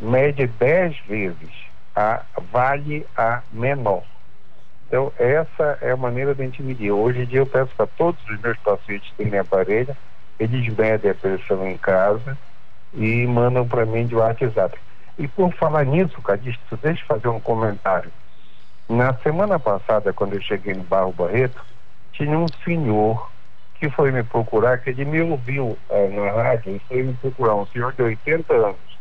[0.00, 1.50] mede 10 vezes,
[1.94, 4.02] a, vale a menor.
[4.88, 6.90] Então, essa é a maneira de a gente medir.
[6.90, 9.94] Hoje em dia, eu peço para todos os meus pacientes terem aparelho,
[10.40, 12.38] eles medem a pressão em casa
[12.94, 14.78] e mandam para mim de WhatsApp.
[15.18, 18.10] E por falar nisso, Cadisto, deixa eu fazer um comentário.
[18.88, 21.62] Na semana passada, quando eu cheguei no Barro Barreto,
[22.12, 23.30] tinha um senhor
[23.74, 27.56] que foi me procurar, que ele me ouviu eh, na rádio, e foi me procurar,
[27.56, 28.98] um senhor de 80 anos.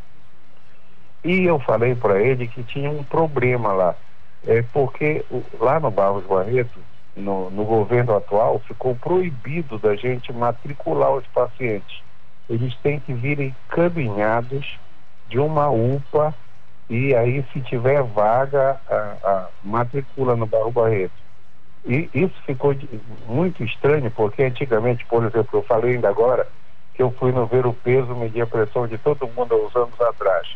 [1.23, 3.95] E eu falei para ele que tinha um problema lá
[4.45, 5.25] é porque
[5.59, 6.79] lá no Barros Barreto,
[7.15, 12.01] no, no governo atual, ficou proibido da gente matricular os pacientes.
[12.49, 14.77] Eles têm que vir encaminhados
[15.27, 16.33] de uma UPA
[16.89, 21.27] e aí se tiver vaga a, a matricula no Barro Barreto.
[21.85, 22.87] E isso ficou de,
[23.27, 26.47] muito estranho porque antigamente, por exemplo, eu falei ainda agora
[26.93, 29.75] que eu fui no ver o peso, medir a pressão de todo mundo há uns
[29.75, 30.47] anos atrás.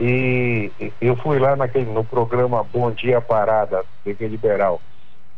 [0.00, 4.80] E eu fui lá naquele, no programa Bom Dia Parada, Liga Liberal.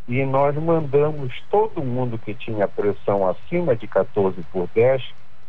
[0.07, 5.03] E nós mandamos todo mundo que tinha pressão acima de 14 por 10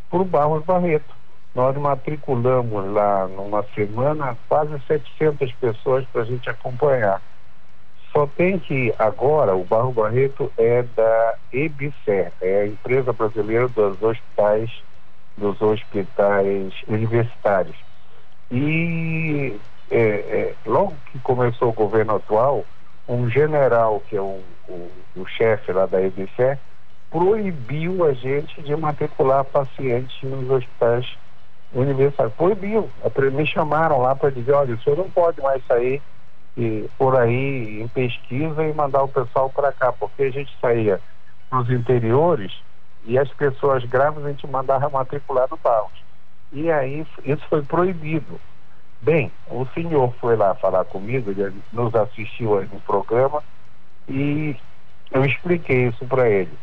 [0.10, 1.14] para o Barros Barreto.
[1.54, 7.22] Nós matriculamos lá numa semana quase 700 pessoas para a gente acompanhar.
[8.12, 14.02] Só tem que agora o Barro Barreto é da EBSER, é a empresa brasileira dos
[14.02, 14.72] hospitais,
[15.38, 17.93] dos hospitais universitários.
[18.56, 22.64] E é, é, logo que começou o governo atual,
[23.10, 26.60] um general que é o, o, o chefe lá da EBSER
[27.10, 31.18] proibiu a gente de matricular pacientes nos hospitais
[31.74, 32.36] universitários.
[32.36, 32.88] Proibiu.
[33.32, 36.00] Me chamaram lá para dizer, olha, o senhor não pode mais sair
[36.56, 41.02] e, por aí em pesquisa e mandar o pessoal para cá, porque a gente saía
[41.52, 42.54] nos interiores
[43.04, 46.03] e as pessoas grávidas a gente mandava matricular no Barros.
[46.54, 48.40] E aí isso foi proibido.
[49.02, 53.44] Bem, o senhor foi lá falar comigo, ele nos assistiu no programa
[54.08, 54.56] e
[55.12, 56.54] eu expliquei isso para ele.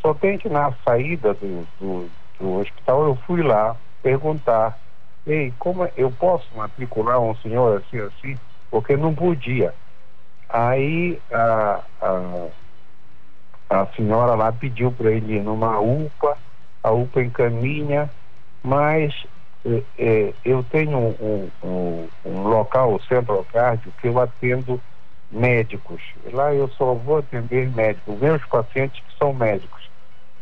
[0.00, 4.78] Só tem que na saída do, do, do hospital eu fui lá perguntar,
[5.26, 8.38] ei, como é, eu posso matricular um senhor assim, assim?
[8.70, 9.74] Porque não podia.
[10.48, 12.48] Aí a, a,
[13.70, 16.38] a senhora lá pediu para ele ir numa UPA,
[16.82, 18.08] a UPA encaminha,
[18.66, 19.14] mas
[19.64, 24.80] é, é, eu tenho um, um, um local, o Centro Cardio, que eu atendo
[25.30, 26.02] médicos.
[26.32, 29.88] Lá eu só vou atender médicos, meus pacientes que são médicos.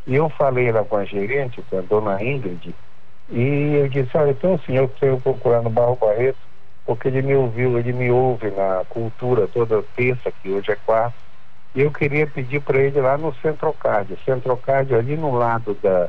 [0.07, 2.75] E eu falei lá com a gerente, com a dona Ingrid,
[3.31, 6.39] e eu disse, olha, então que saiu procurar no Barro Barreto,
[6.85, 11.17] porque ele me ouviu, ele me ouve na cultura toda terça, que hoje é quarta,
[11.75, 14.15] e eu queria pedir para ele lá no Centrocard.
[14.25, 16.09] Centrocard ali no lado da.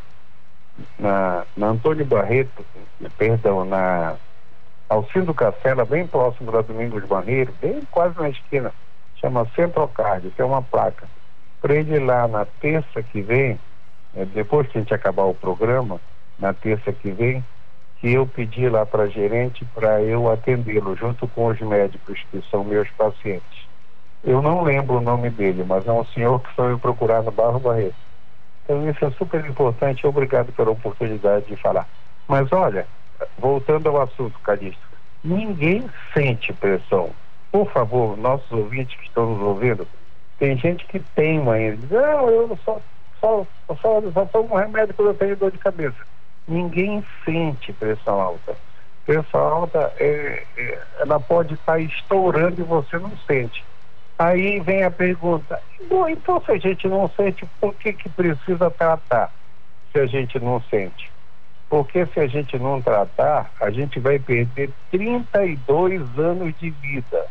[1.00, 2.66] Na, na Antônio Barreto,
[3.18, 4.16] perdão, na
[4.90, 8.74] Alcindo Cacela, bem próximo da Domingos Barreiro, bem quase na esquina,
[9.20, 11.08] chama Centrocard, tem uma placa.
[11.62, 13.60] Para ele lá na terça que vem,
[14.16, 16.00] é, depois que a gente acabar o programa,
[16.38, 17.44] na terça que vem,
[18.00, 22.64] que eu pedi lá para gerente para eu atendê-lo junto com os médicos que são
[22.64, 23.66] meus pacientes.
[24.24, 27.32] Eu não lembro o nome dele, mas é um senhor que foi me procurar no
[27.32, 28.05] Barro Barreto.
[28.66, 31.88] Então isso é super importante, obrigado pela oportunidade de falar.
[32.28, 32.86] Mas olha,
[33.38, 34.82] voltando ao assunto, Calixto,
[35.24, 37.12] ninguém sente pressão.
[37.52, 39.88] Por favor, nossos ouvintes que estão nos ouvindo,
[40.40, 42.82] tem gente que tem ainda, diz, não, eu só,
[43.22, 43.48] só,
[43.82, 46.04] só, só tomo remédio quando eu tenho dor de cabeça
[46.48, 48.56] ninguém sente pressão alta.
[49.06, 53.64] Pressão alta, é, é, ela pode estar estourando e você não sente.
[54.18, 58.72] Aí vem a pergunta, bom, então se a gente não sente, por que, que precisa
[58.72, 59.32] tratar
[59.92, 61.12] se a gente não sente?
[61.70, 67.26] Porque se a gente não tratar, a gente vai perder 32 anos de vida.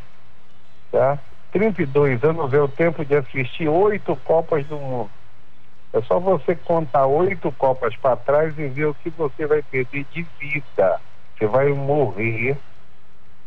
[0.92, 1.18] Tá?
[1.52, 5.10] 32 anos é o tempo de assistir oito Copas do Mundo.
[5.94, 10.04] É só você contar oito copas para trás e ver o que você vai perder
[10.10, 11.00] de vida.
[11.38, 12.58] Você vai morrer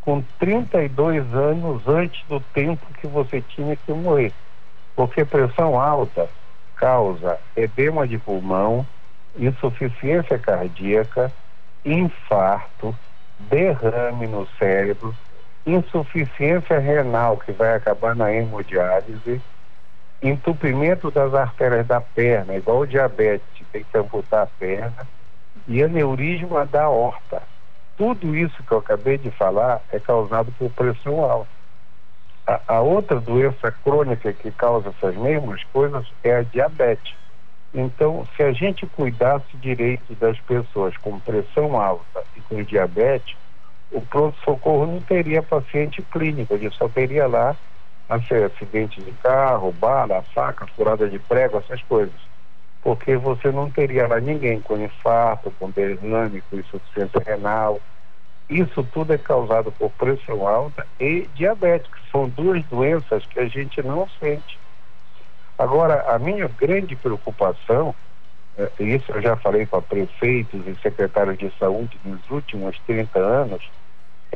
[0.00, 4.32] com 32 anos antes do tempo que você tinha que morrer.
[4.96, 6.28] Porque pressão alta
[6.76, 8.86] causa edema de pulmão,
[9.36, 11.32] insuficiência cardíaca,
[11.84, 12.96] infarto,
[13.38, 15.14] derrame no cérebro,
[15.66, 19.40] insuficiência renal que vai acabar na hemodiálise
[20.22, 25.06] entupimento das artérias da perna, igual o diabetes, tem que amputar a perna,
[25.66, 27.42] e aneurisma da horta.
[27.98, 31.50] Tudo isso que eu acabei de falar é causado por pressão alta.
[32.46, 37.12] A, a outra doença crônica que causa essas mesmas coisas é a diabetes.
[37.74, 43.36] Então, se a gente cuidasse direito das pessoas com pressão alta e com diabetes,
[43.90, 47.56] o pronto-socorro não teria paciente clínico, ele só teria lá
[48.08, 52.14] acidente de carro, bala, faca, furada de prego, essas coisas.
[52.82, 57.80] Porque você não teria lá ninguém com infarto, com derrame, com insuficiência renal.
[58.48, 63.46] Isso tudo é causado por pressão alta e diabetes, que são duas doenças que a
[63.46, 64.58] gente não sente.
[65.58, 67.94] Agora, a minha grande preocupação,
[68.56, 73.68] é, isso eu já falei para prefeitos e secretários de saúde nos últimos 30 anos,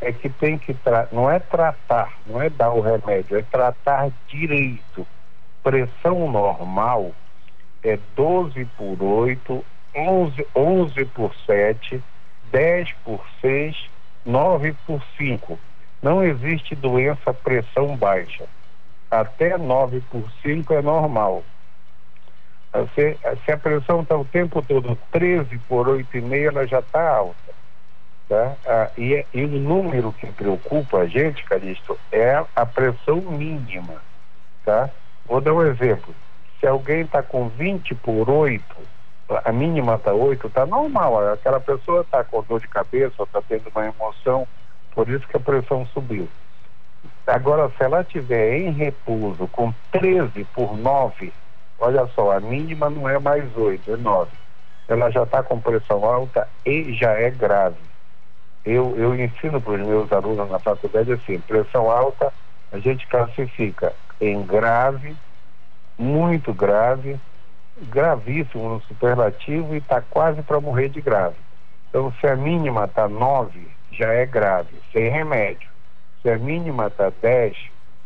[0.01, 0.77] é que tem que
[1.11, 5.07] não é tratar, não é dar o remédio, é tratar direito.
[5.63, 7.13] Pressão normal
[7.83, 9.65] é 12 por 8,
[9.95, 12.03] 11, 11 por 7,
[12.51, 13.91] 10 por 6,
[14.25, 15.59] 9 por 5.
[16.03, 18.45] Não existe doença pressão baixa.
[19.11, 21.45] Até 9 por 5 é normal.
[22.95, 27.53] Se, se a pressão está o tempo todo 13 por 8,5, ela já está alta.
[28.29, 28.57] Tá?
[28.65, 34.03] Ah, e, e, o número que preocupa a gente, Calixto, é a pressão mínima.
[34.65, 34.89] Tá?
[35.27, 36.15] Vou dar um exemplo.
[36.63, 38.65] Se alguém está com 20 por 8,
[39.45, 41.33] a mínima está 8, está normal.
[41.33, 44.47] Aquela pessoa está com dor de cabeça, está tendo uma emoção,
[44.95, 46.29] por isso que a pressão subiu.
[47.27, 51.33] Agora, se ela tiver em repouso com 13 por 9,
[51.81, 54.31] olha só, a mínima não é mais 8, é 9.
[54.87, 57.75] Ela já está com pressão alta e já é grave.
[58.65, 62.33] Eu, eu ensino para os meus alunos na faculdade assim: pressão alta
[62.71, 65.17] a gente classifica em grave,
[65.99, 67.19] muito grave,
[67.89, 71.37] gravíssimo no superlativo e está quase para morrer de grave.
[71.89, 75.69] Então, se a mínima está 9, já é grave, sem remédio.
[76.23, 77.57] Se a mínima está 10,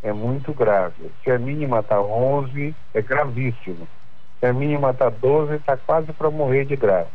[0.03, 1.11] é muito grave.
[1.23, 3.87] Se a mínima está 11, é gravíssimo.
[4.41, 7.11] Se a mínima está 12, está quase para morrer de grave.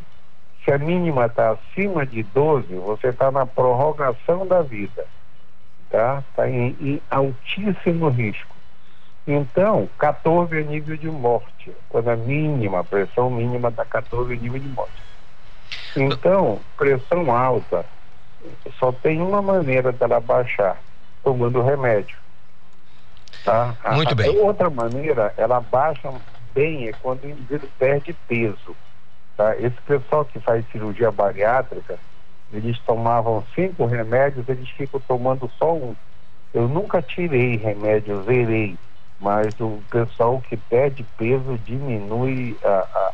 [0.63, 5.05] Se a mínima está acima de 12, você está na prorrogação da vida.
[5.89, 6.23] Tá?
[6.29, 8.55] Está em, em altíssimo risco.
[9.27, 11.71] Então, 14 é nível de morte.
[11.89, 14.93] Quando a mínima, a pressão mínima está 14 é nível de morte.
[15.95, 17.85] Então, pressão alta,
[18.79, 20.77] só tem uma maneira dela baixar,
[21.23, 22.17] tomando remédio.
[23.43, 23.75] Tá?
[23.93, 24.37] Muito a, bem.
[24.39, 26.11] Outra maneira, ela baixa
[26.53, 28.75] bem é quando o indivíduo perde peso.
[29.37, 29.55] Tá?
[29.57, 31.97] Esse pessoal que faz cirurgia bariátrica,
[32.51, 35.95] eles tomavam cinco remédios, eles ficam tomando só um.
[36.53, 38.77] Eu nunca tirei remédio, zerei
[39.21, 42.69] mas o pessoal que perde peso diminui a,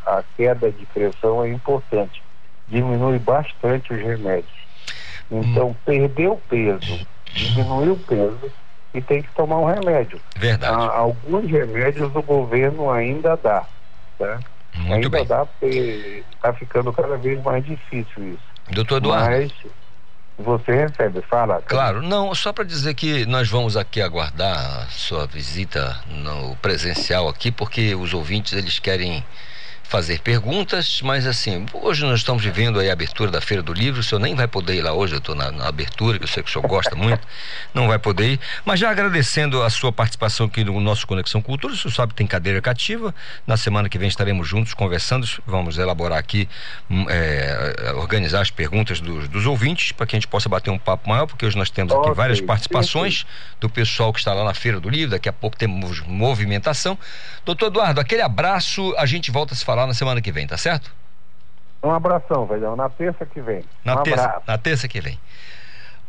[0.05, 2.24] a, a, queda de pressão é importante,
[2.68, 4.58] diminui bastante os remédios.
[5.30, 5.76] Então, hum.
[5.86, 8.51] perdeu peso, diminuiu o peso
[8.93, 10.20] e tem que tomar um remédio.
[10.38, 10.74] Verdade.
[10.74, 13.66] Ah, alguns remédios o governo ainda dá,
[14.18, 14.39] tá?
[14.78, 15.26] Muito ainda bem.
[15.26, 18.47] dá porque está ficando cada vez mais difícil isso.
[18.72, 19.30] Doutor Eduardo.
[19.30, 19.51] Mas
[20.38, 21.61] você recebe, fala.
[21.63, 27.27] Claro, não, só para dizer que nós vamos aqui aguardar a sua visita no presencial
[27.27, 29.23] aqui, porque os ouvintes eles querem
[29.88, 34.01] fazer perguntas, mas assim, hoje nós estamos vivendo aí a abertura da Feira do Livro,
[34.01, 36.27] o senhor nem vai poder ir lá hoje, eu estou na, na, abertura, que eu
[36.27, 37.25] sei que o senhor gosta muito,
[37.73, 41.73] não vai poder ir, mas já agradecendo a sua participação aqui no nosso Conexão Cultura,
[41.73, 43.15] o senhor sabe que tem cadeira cativa,
[43.45, 46.49] na semana que vem estaremos juntos conversando, vamos elaborar aqui,
[47.09, 51.09] é, organizar as perguntas dos, dos ouvintes, para que a gente possa bater um papo
[51.09, 52.13] maior, porque hoje nós temos aqui okay.
[52.13, 53.25] várias participações
[53.59, 56.99] do pessoal que está lá na Feira do Livro, daqui a pouco temos movimentação.
[57.45, 60.47] Doutor Eduardo, aquele abraço, a gente volta a se falar falar na semana que vem,
[60.47, 60.91] tá certo?
[61.84, 62.75] Um abração, velhão.
[62.75, 63.63] Na terça que vem.
[63.86, 65.19] Na, um terça, na terça que vem.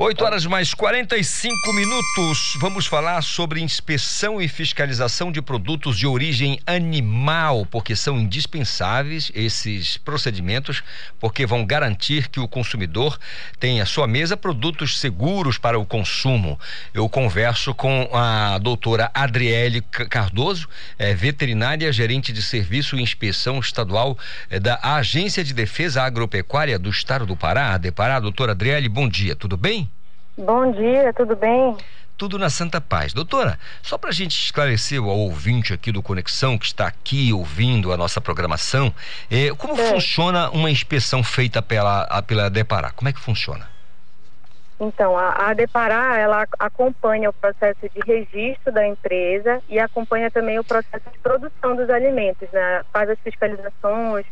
[0.00, 2.56] 8 horas mais 45 minutos.
[2.60, 9.96] Vamos falar sobre inspeção e fiscalização de produtos de origem animal, porque são indispensáveis esses
[9.96, 10.84] procedimentos,
[11.18, 13.18] porque vão garantir que o consumidor
[13.58, 16.60] tenha à sua mesa produtos seguros para o consumo.
[16.94, 24.16] Eu converso com a doutora Adriele Cardoso, é, veterinária, gerente de serviço e inspeção estadual
[24.48, 28.20] é, da Agência de Defesa Agropecuária do Estado do Pará, Depará.
[28.20, 29.87] Doutora Adriele, bom dia, tudo bem?
[30.38, 31.76] Bom dia, tudo bem?
[32.16, 33.12] Tudo na Santa Paz.
[33.12, 37.92] Doutora, só para a gente esclarecer ao ouvinte aqui do Conexão, que está aqui ouvindo
[37.92, 38.94] a nossa programação,
[39.28, 39.84] eh, como é.
[39.86, 42.92] funciona uma inspeção feita pela, pela Depará?
[42.92, 43.68] Como é que funciona?
[44.78, 50.56] Então, a, a Depará, ela acompanha o processo de registro da empresa e acompanha também
[50.56, 52.84] o processo de produção dos alimentos, né?
[52.92, 54.24] Faz as fiscalizações,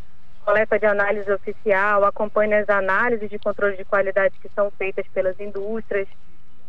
[0.46, 5.38] coleta de análise oficial, acompanha as análises de controle de qualidade que são feitas pelas
[5.40, 6.06] indústrias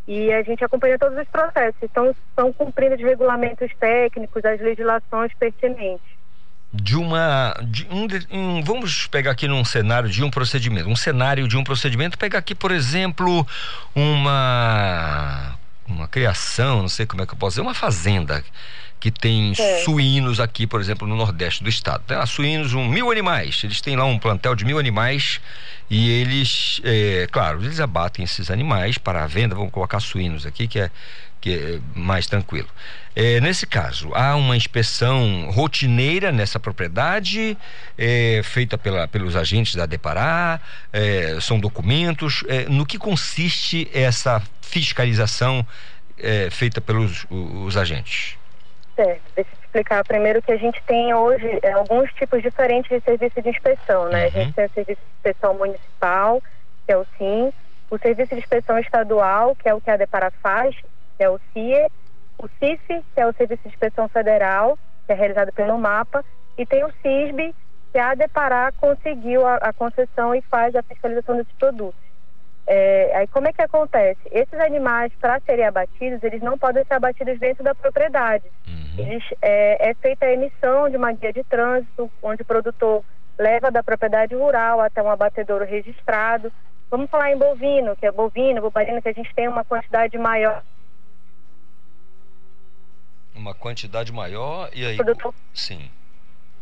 [0.07, 1.79] e a gente acompanha todos os processos.
[1.83, 6.17] Então, estão cumprindo os regulamentos técnicos, as legislações pertinentes.
[6.73, 7.53] De uma.
[7.61, 10.89] De um, um, vamos pegar aqui num cenário de um procedimento.
[10.89, 13.45] Um cenário de um procedimento, pegar aqui, por exemplo,
[13.95, 15.55] uma.
[15.87, 18.43] Uma criação, não sei como é que eu posso dizer, uma fazenda
[18.99, 19.83] que tem é.
[19.83, 22.03] suínos aqui, por exemplo, no Nordeste do estado.
[22.07, 23.61] Tem lá suínos, um, mil animais.
[23.63, 25.39] Eles têm lá um plantel de mil animais
[25.89, 29.55] e eles, é, claro, eles abatem esses animais para a venda.
[29.55, 30.89] Vamos colocar suínos aqui, que é,
[31.39, 32.67] que é mais tranquilo.
[33.15, 37.57] É, nesse caso, há uma inspeção rotineira nessa propriedade,
[37.97, 40.59] é, feita pela, pelos agentes da Depará,
[40.91, 42.43] é, são documentos.
[42.47, 45.65] É, no que consiste essa fiscalização
[46.49, 48.36] feita pelos os agentes?
[48.97, 52.99] Certo, deixa eu explicar primeiro que a gente tem hoje é, alguns tipos diferentes de
[53.05, 54.21] serviço de inspeção, né?
[54.21, 54.25] Uhum.
[54.25, 56.41] A gente tem o serviço de inspeção municipal,
[56.83, 57.53] que é o SIM,
[57.91, 60.75] o serviço de inspeção estadual, que é o que a Depara faz,
[61.15, 61.87] que é o CIE,
[62.39, 66.25] o CIF, que é o serviço de inspeção federal, que é realizado pelo MAPA,
[66.57, 67.53] e tem o CISB,
[67.91, 72.06] que a Deparar conseguiu a, a concessão e faz a fiscalização desses produtos.
[72.69, 74.19] É, aí como é que acontece?
[74.29, 78.43] Esses animais, para serem abatidos, eles não podem ser abatidos dentro da propriedade.
[78.67, 78.95] Uhum.
[78.97, 83.05] Eles, é, é, feita a emissão de uma guia de trânsito, onde o produtor
[83.39, 86.51] leva da propriedade rural até um abatedouro registrado.
[86.91, 90.61] Vamos falar em bovino, que é bovino, bobarino, que a gente tem uma quantidade maior.
[93.33, 94.97] Uma quantidade maior e aí?
[94.97, 95.33] Produtor...
[95.53, 95.89] Sim.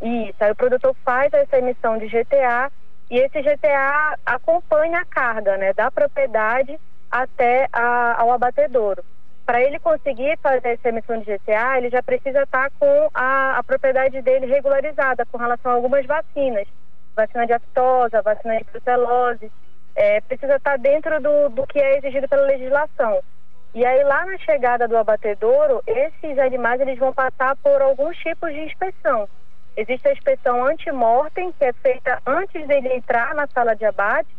[0.02, 2.72] Isso, aí o produtor faz essa emissão de GTA
[3.10, 6.80] e esse GTA acompanha a carga né, da propriedade
[7.12, 9.04] até a, ao abatedouro.
[9.46, 13.64] Para ele conseguir fazer essa emissão de GTA, ele já precisa estar com a, a
[13.64, 16.68] propriedade dele regularizada com relação a algumas vacinas.
[17.16, 19.52] Vacina de aftosa, vacina de brucelose.
[19.96, 23.22] É, precisa estar dentro do, do que é exigido pela legislação.
[23.76, 28.52] E aí lá na chegada do abatedouro, esses animais eles vão passar por alguns tipos
[28.52, 29.30] de inspeção.
[29.78, 34.30] Existe a inspeção antemortem, que é feita antes dele entrar na sala de abate.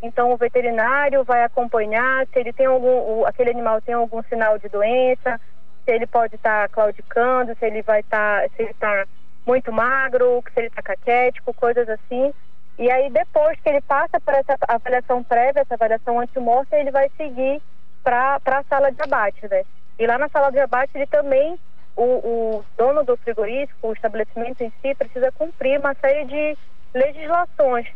[0.00, 4.68] Então, o veterinário vai acompanhar se ele tem algum, aquele animal tem algum sinal de
[4.68, 5.40] doença,
[5.84, 9.06] se ele pode estar tá claudicando, se ele vai estar, tá, se ele está
[9.46, 12.32] muito magro, se ele está caquético, coisas assim.
[12.78, 17.10] E aí, depois que ele passa por essa avaliação prévia, essa avaliação antemortem, ele vai
[17.16, 17.60] seguir
[18.02, 19.62] para a sala de abate, né?
[19.98, 21.58] E lá na sala de abate, ele também
[21.96, 26.58] o, o dono do frigorífico, o estabelecimento em si, precisa cumprir uma série de
[26.92, 27.86] legislações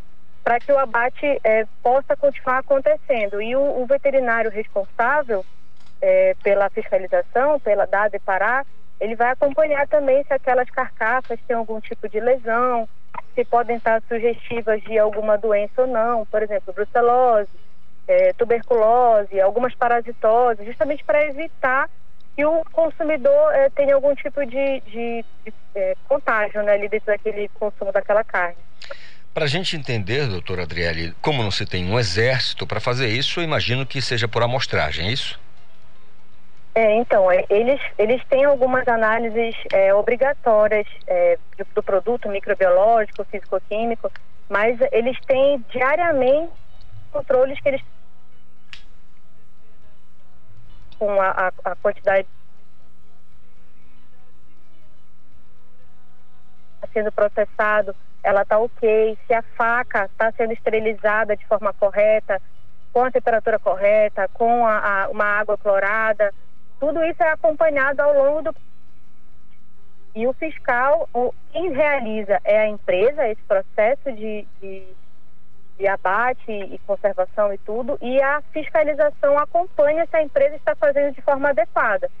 [0.43, 3.41] para que o abate é, possa continuar acontecendo.
[3.41, 5.45] E o, o veterinário responsável
[6.01, 8.65] é, pela fiscalização, pela DAD Pará,
[8.99, 12.87] ele vai acompanhar também se aquelas carcaças têm algum tipo de lesão,
[13.33, 17.49] se podem estar sugestivas de alguma doença ou não, por exemplo, brucelose,
[18.07, 21.89] é, tuberculose, algumas parasitoses, justamente para evitar
[22.39, 27.07] que o consumidor é, tenha algum tipo de, de, de é, contágio né, ali dentro
[27.07, 28.55] daquele consumo daquela carne.
[29.33, 33.41] Para a gente entender, doutora Adriele, como não se tem um exército para fazer isso,
[33.41, 35.37] eu imagino que seja por amostragem, é isso?
[36.75, 43.25] É, então, é, eles, eles têm algumas análises é, obrigatórias é, do, do, produto microbiológico,
[43.25, 44.09] físico-químico,
[44.47, 46.53] mas eles têm diariamente
[47.11, 47.81] controles que eles
[50.99, 52.27] com a, a, a quantidade
[56.93, 62.41] sendo processado, ela está ok, se a faca está sendo esterilizada de forma correta,
[62.91, 66.33] com a temperatura correta, com a, a, uma água clorada,
[66.79, 68.55] tudo isso é acompanhado ao longo do
[70.15, 74.87] e o fiscal, o, quem realiza é a empresa, esse processo de, de
[75.79, 81.15] de abate e conservação e tudo, e a fiscalização acompanha se a empresa está fazendo
[81.15, 82.11] de forma adequada.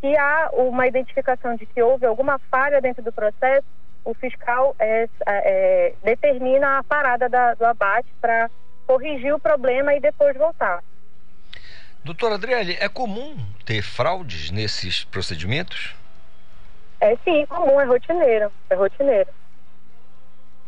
[0.00, 3.66] Se há uma identificação de que houve alguma falha dentro do processo,
[4.04, 8.50] o fiscal é, é, determina a parada da, do abate para
[8.86, 10.84] corrigir o problema e depois voltar.
[12.04, 15.96] Doutora Adriele, é comum ter fraudes nesses procedimentos?
[17.00, 19.28] É sim, comum, é rotineiro, é rotineiro.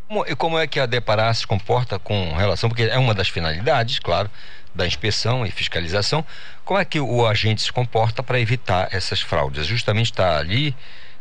[0.08, 3.28] Como, e como é que a Deparar se comporta com relação, porque é uma das
[3.28, 4.30] finalidades, claro,
[4.74, 6.24] da inspeção e fiscalização,
[6.64, 9.66] como é que o agente se comporta para evitar essas fraudes?
[9.66, 10.74] Justamente está ali,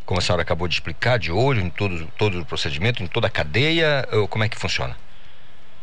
[0.05, 3.27] como a senhora acabou de explicar, de olho em todo, todo o procedimento, em toda
[3.27, 4.95] a cadeia, como é que funciona?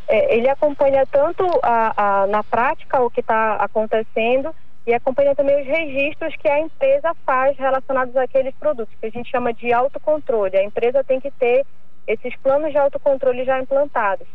[0.09, 4.55] É, ele acompanha tanto a, a, na prática o que está acontecendo
[4.87, 9.31] e acompanha também os registros que a empresa faz relacionados àqueles produtos, que a gente
[9.31, 10.57] chama de autocontrole.
[10.57, 11.67] A empresa tem que ter
[12.07, 14.27] esses planos de autocontrole já implantados,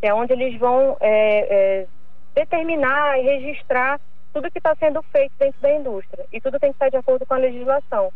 [0.00, 1.86] que é onde eles vão é, é,
[2.34, 4.00] determinar e registrar
[4.32, 6.26] tudo que está sendo feito dentro da indústria.
[6.32, 8.12] E tudo tem que estar de acordo com a legislação.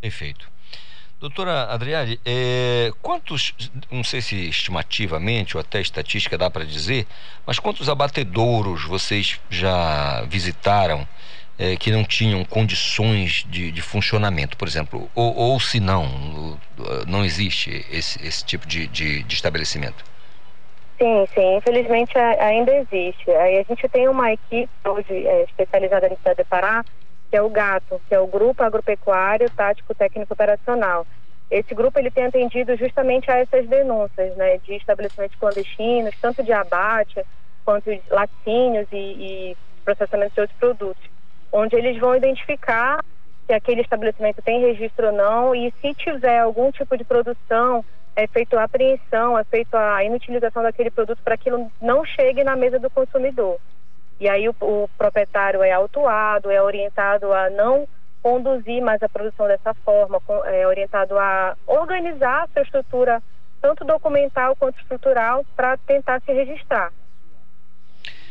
[0.00, 0.50] Perfeito.
[1.20, 3.52] Doutora Adriane, é, quantos,
[3.90, 7.08] não sei se estimativamente ou até estatística dá para dizer,
[7.44, 11.08] mas quantos abatedouros vocês já visitaram
[11.58, 16.56] é, que não tinham condições de, de funcionamento, por exemplo, ou, ou se não,
[17.06, 20.04] não existe esse, esse tipo de, de, de estabelecimento?
[20.96, 23.30] Sim, sim, infelizmente ainda existe.
[23.30, 26.84] Aí a gente tem uma equipe hoje é, especializada no estado de Pará,
[27.30, 31.06] que é o GATO, que é o Grupo Agropecuário Tático Técnico Operacional.
[31.50, 36.52] Esse grupo ele tem atendido justamente a essas denúncias, né, de estabelecimentos clandestinos, tanto de
[36.52, 37.24] abate
[37.64, 41.17] quanto de laticínios e, e processamento de outros produtos
[41.52, 43.04] onde eles vão identificar
[43.46, 47.84] se aquele estabelecimento tem registro ou não e se tiver algum tipo de produção,
[48.14, 52.56] é feita a apreensão, é feita a inutilização daquele produto para que não chegue na
[52.56, 53.58] mesa do consumidor.
[54.20, 57.88] E aí o, o proprietário é autuado, é orientado a não
[58.22, 63.22] conduzir mais a produção dessa forma, é, orientado a organizar a sua estrutura,
[63.62, 66.92] tanto documental quanto estrutural, para tentar se registrar.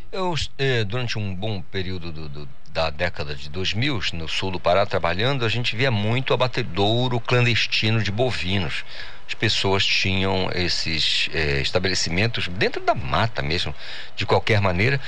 [0.09, 4.59] Eu, eh, durante um bom período do, do, da década de 2000, no sul do
[4.59, 8.85] Pará, trabalhando, a gente via muito abatedouro clandestino de bovinos
[9.27, 13.75] as pessoas tinham esses é, estabelecimentos dentro da mata mesmo,
[14.15, 14.99] de qualquer maneira.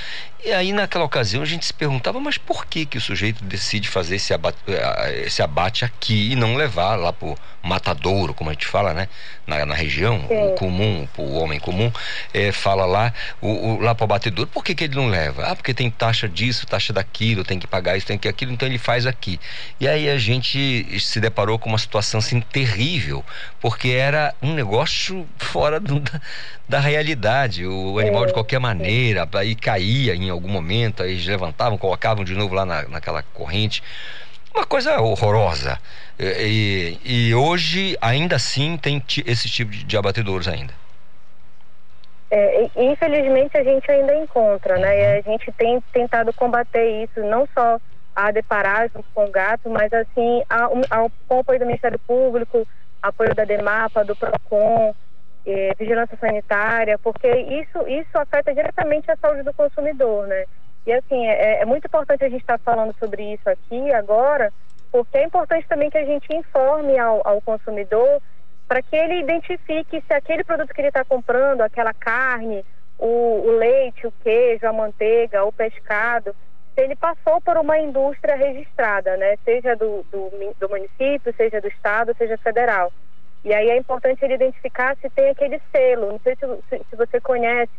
[0.42, 3.88] E aí, naquela ocasião, a gente se perguntava, mas por que que o sujeito decide
[3.88, 8.54] fazer esse abate, eh, esse abate aqui e não levar lá pro matadouro, como a
[8.54, 9.06] gente fala, né?
[9.46, 11.92] Na, na região, o comum, o homem comum,
[12.32, 15.44] é, fala lá, o, o, lá pro abatedouro, por que que ele não leva?
[15.44, 18.66] Ah, porque tem taxa disso, taxa daquilo, tem que pagar isso, tem que aquilo, então
[18.66, 19.38] ele faz aqui.
[19.78, 23.22] E aí a gente se deparou com uma situação assim terrível,
[23.60, 26.20] porque era era um negócio fora do, da,
[26.68, 27.66] da, realidade.
[27.66, 32.34] O animal, de qualquer maneira, aí caía em algum momento, aí eles levantavam, colocavam de
[32.34, 33.82] novo lá na, naquela corrente.
[34.52, 35.78] Uma coisa horrorosa.
[36.18, 40.74] E, e, hoje, ainda assim, tem esse tipo de, de abatedouros ainda.
[42.32, 44.98] É, infelizmente a gente ainda encontra, né?
[44.98, 47.80] E a gente tem tentado combater isso, não só
[48.14, 52.66] a deparar com o gato, mas assim, ao, ao, com o apoio do Ministério Público,
[53.02, 54.94] apoio da DEMAPA, do PROCON,
[55.46, 60.44] eh, vigilância sanitária, porque isso, isso afeta diretamente a saúde do consumidor, né?
[60.86, 64.52] E assim, é, é muito importante a gente estar tá falando sobre isso aqui agora,
[64.90, 68.20] porque é importante também que a gente informe ao, ao consumidor
[68.66, 72.64] para que ele identifique se aquele produto que ele está comprando, aquela carne,
[72.98, 76.34] o, o leite, o queijo, a manteiga, o pescado,
[76.76, 79.36] ele passou por uma indústria registrada, né?
[79.44, 82.92] Seja do, do, do, município, seja do estado, seja federal.
[83.44, 86.12] E aí é importante ele identificar se tem aquele selo.
[86.12, 87.72] Não sei se, se, você conhece,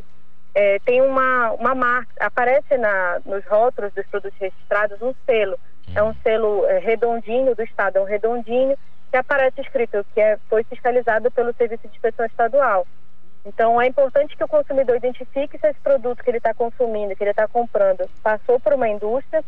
[0.53, 5.57] é, tem uma, uma marca, aparece na, nos rótulos dos produtos registrados um selo.
[5.95, 8.77] É um selo é, redondinho do estado, é um redondinho
[9.09, 12.87] que aparece escrito que é, foi fiscalizado pelo Serviço de Inspeção Estadual.
[13.45, 17.23] Então, é importante que o consumidor identifique se esse produto que ele está consumindo, que
[17.23, 19.43] ele está comprando, passou por uma indústria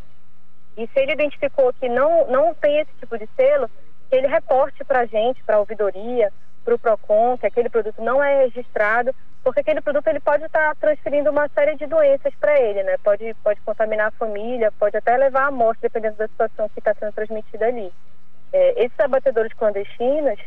[0.75, 3.69] e se ele identificou que não, não tem esse tipo de selo,
[4.09, 6.31] que ele reporte para a gente, para a ouvidoria,
[6.63, 9.13] para o PROCON, que aquele produto não é registrado,
[9.43, 12.97] porque aquele produto ele pode estar tá transferindo uma série de doenças para ele, né?
[13.03, 16.93] Pode, pode contaminar a família, pode até levar à morte, dependendo da situação que está
[16.95, 17.91] sendo transmitida ali.
[18.53, 20.39] É, esses abatedores clandestinos,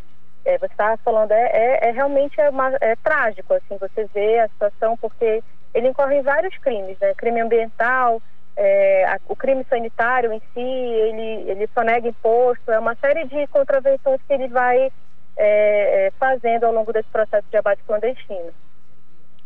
[0.47, 4.39] é, você estava falando, é, é, é realmente é, uma, é trágico, assim, você vê
[4.39, 5.43] a situação, porque
[5.75, 7.13] ele incorre em vários crimes, né?
[7.15, 8.23] Crime ambiental,
[8.57, 13.47] é, a, o crime sanitário em si, ele, ele sonega imposto, é uma série de
[13.49, 14.91] contravenções que ele vai
[15.37, 18.53] é, é, fazendo ao longo desse processo de abate clandestino.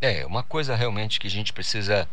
[0.03, 2.07] É, uma coisa realmente que a gente precisa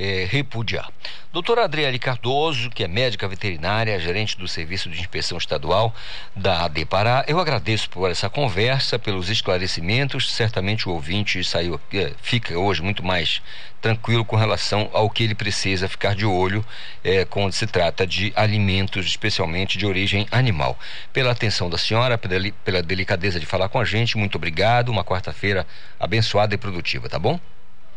[0.00, 0.90] é, repudiar.
[1.30, 5.94] Doutora Adriele Cardoso, que é médica veterinária, gerente do Serviço de Inspeção Estadual
[6.34, 10.32] da AD Pará, eu agradeço por essa conversa, pelos esclarecimentos.
[10.32, 13.42] Certamente o ouvinte saiu, é, fica hoje muito mais
[13.82, 16.64] tranquilo com relação ao que ele precisa ficar de olho
[17.04, 20.78] é, quando se trata de alimentos, especialmente de origem animal.
[21.12, 24.88] Pela atenção da senhora, pela delicadeza de falar com a gente, muito obrigado.
[24.88, 25.66] Uma quarta-feira
[25.98, 27.38] abençoada e produtiva, tá bom?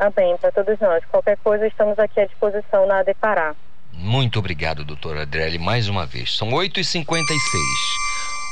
[0.04, 1.02] Também, para todos nós.
[1.06, 3.56] Qualquer coisa, estamos aqui à disposição na AD Pará.
[3.94, 6.36] Muito obrigado, doutora Adrele, mais uma vez.
[6.36, 7.08] São 8h56.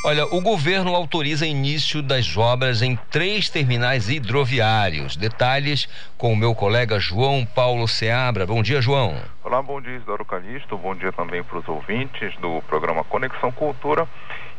[0.05, 5.17] Olha, o governo autoriza início das obras em três terminais hidroviários.
[5.17, 8.47] Detalhes com o meu colega João Paulo Seabra.
[8.47, 9.17] Bom dia, João.
[9.43, 10.77] Olá, bom dia, Isidoro Calixto.
[10.77, 14.07] Bom dia também para os ouvintes do programa Conexão Cultura.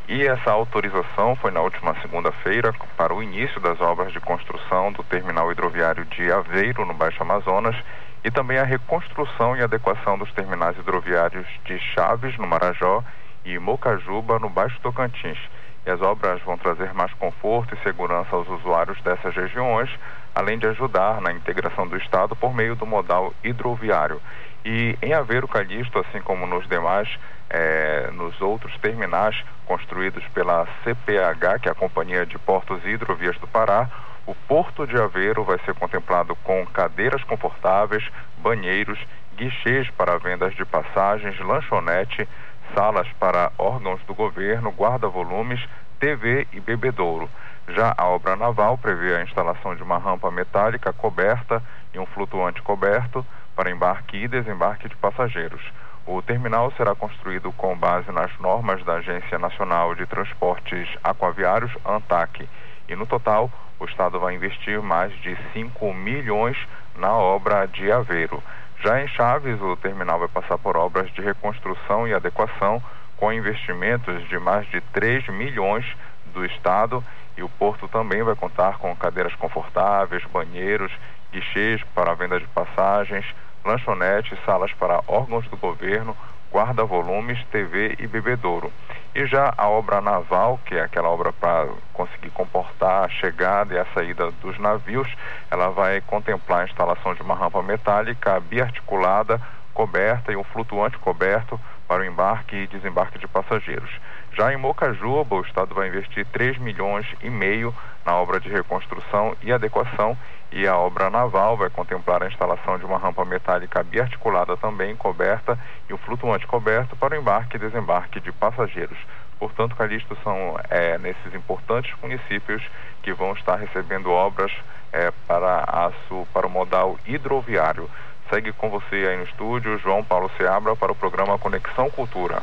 [0.08, 5.02] E essa autorização foi na última segunda-feira para o início das obras de construção do
[5.04, 7.76] terminal hidroviário de Aveiro, no Baixo Amazonas,
[8.24, 13.02] e também a reconstrução e adequação dos terminais hidroviários de Chaves, no Marajó,
[13.44, 15.38] e Mocajuba, no Baixo Tocantins.
[15.86, 19.90] E as obras vão trazer mais conforto e segurança aos usuários dessas regiões,
[20.34, 24.20] além de ajudar na integração do Estado por meio do modal hidroviário.
[24.64, 27.08] E em Aveiro Calixto, assim como nos demais,
[27.50, 29.36] é, nos outros terminais
[29.66, 33.90] construídos pela CPH, que é a Companhia de Portos e Hidrovias do Pará,
[34.24, 38.04] o Porto de Aveiro vai ser contemplado com cadeiras confortáveis,
[38.38, 38.98] banheiros,
[39.36, 42.28] guichês para vendas de passagens, lanchonete,
[42.74, 45.60] salas para órgãos do governo, guarda-volumes,
[45.98, 47.28] TV e bebedouro.
[47.68, 51.62] Já a obra naval prevê a instalação de uma rampa metálica coberta
[51.94, 55.62] e um flutuante coberto para embarque e desembarque de passageiros.
[56.04, 62.48] O terminal será construído com base nas normas da Agência Nacional de Transportes Aquaviários, ANTAC.
[62.88, 63.48] E no total,
[63.78, 66.56] o Estado vai investir mais de 5 milhões
[66.96, 68.42] na obra de Aveiro.
[68.82, 72.82] Já em Chaves, o terminal vai passar por obras de reconstrução e adequação,
[73.16, 75.86] com investimentos de mais de 3 milhões
[76.34, 77.04] do Estado
[77.36, 80.92] e o porto também vai contar com cadeiras confortáveis, banheiros,
[81.32, 83.24] guichês para venda de passagens,
[83.64, 86.16] lanchonetes, salas para órgãos do governo,
[86.52, 88.70] guarda-volumes, TV e bebedouro.
[89.14, 93.78] E já a obra naval, que é aquela obra para conseguir comportar a chegada e
[93.78, 95.08] a saída dos navios,
[95.50, 99.40] ela vai contemplar a instalação de uma rampa metálica biarticulada,
[99.72, 101.58] coberta e um flutuante coberto
[101.88, 103.90] para o embarque e desembarque de passageiros.
[104.34, 107.74] Já em Mocajuba, o Estado vai investir 3 milhões e meio
[108.04, 110.16] na obra de reconstrução e adequação
[110.50, 115.58] e a obra naval vai contemplar a instalação de uma rampa metálica biarticulada também coberta
[115.88, 118.96] e um flutuante coberto para o embarque e desembarque de passageiros.
[119.38, 122.62] Portanto, Calixto, são é, nesses importantes municípios
[123.02, 124.52] que vão estar recebendo obras
[124.92, 125.90] é, para, a,
[126.32, 127.90] para o modal hidroviário.
[128.30, 132.40] Segue com você aí no estúdio, João Paulo Seabra, para o programa Conexão Cultura.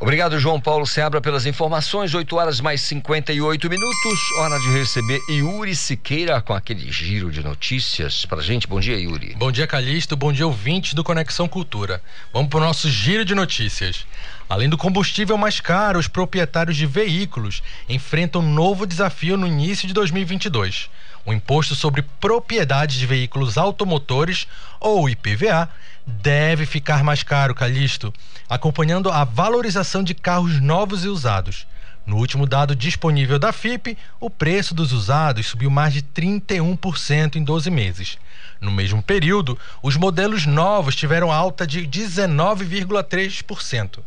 [0.00, 2.14] Obrigado, João Paulo Seabra, pelas informações.
[2.14, 4.18] 8 horas mais 58 minutos.
[4.38, 8.66] Hora de receber Yuri Siqueira com aquele giro de notícias pra gente.
[8.66, 9.34] Bom dia, Yuri.
[9.36, 10.16] Bom dia, Calixto.
[10.16, 12.02] Bom dia, ouvintes do Conexão Cultura.
[12.32, 14.06] Vamos pro nosso giro de notícias.
[14.48, 19.86] Além do combustível mais caro, os proprietários de veículos enfrentam um novo desafio no início
[19.86, 20.88] de 2022.
[21.24, 24.46] O imposto sobre propriedade de veículos automotores,
[24.80, 25.68] ou IPVA,
[26.06, 28.12] deve ficar mais caro, Calixto,
[28.48, 31.66] acompanhando a valorização de carros novos e usados.
[32.06, 37.44] No último dado disponível da FIP, o preço dos usados subiu mais de 31% em
[37.44, 38.16] 12 meses.
[38.60, 43.98] No mesmo período, os modelos novos tiveram alta de 19,3%.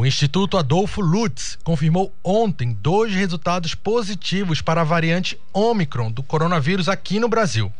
[0.00, 6.88] O Instituto Adolfo Lutz confirmou ontem dois resultados positivos para a variante Omicron do coronavírus
[6.88, 7.70] aqui no Brasil.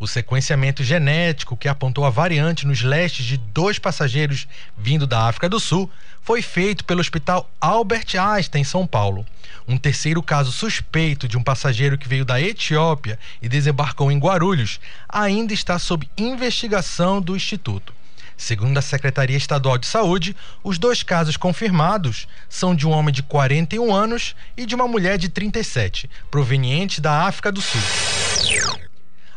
[0.00, 5.50] O sequenciamento genético que apontou a variante nos lestes de dois passageiros vindo da África
[5.50, 5.90] do Sul
[6.22, 9.26] foi feito pelo Hospital Albert Einstein, em São Paulo.
[9.68, 14.80] Um terceiro caso suspeito de um passageiro que veio da Etiópia e desembarcou em Guarulhos
[15.06, 17.92] ainda está sob investigação do Instituto.
[18.36, 23.22] Segundo a Secretaria Estadual de Saúde, os dois casos confirmados são de um homem de
[23.22, 27.80] 41 anos e de uma mulher de 37, proveniente da África do Sul.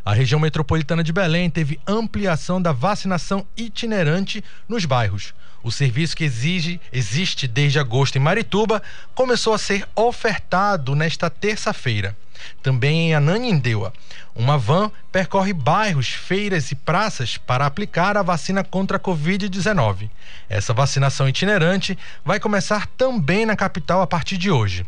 [0.04, 5.34] A região metropolitana de Belém teve ampliação da vacinação itinerante nos bairros.
[5.62, 8.82] O serviço que exige, existe desde agosto em Marituba
[9.14, 12.16] começou a ser ofertado nesta terça-feira.
[12.64, 13.92] Também em Ananindeua,
[14.34, 20.10] uma van percorre bairros, feiras e praças para aplicar a vacina contra a Covid-19.
[20.48, 24.86] Essa vacinação itinerante vai começar também na capital a partir de hoje.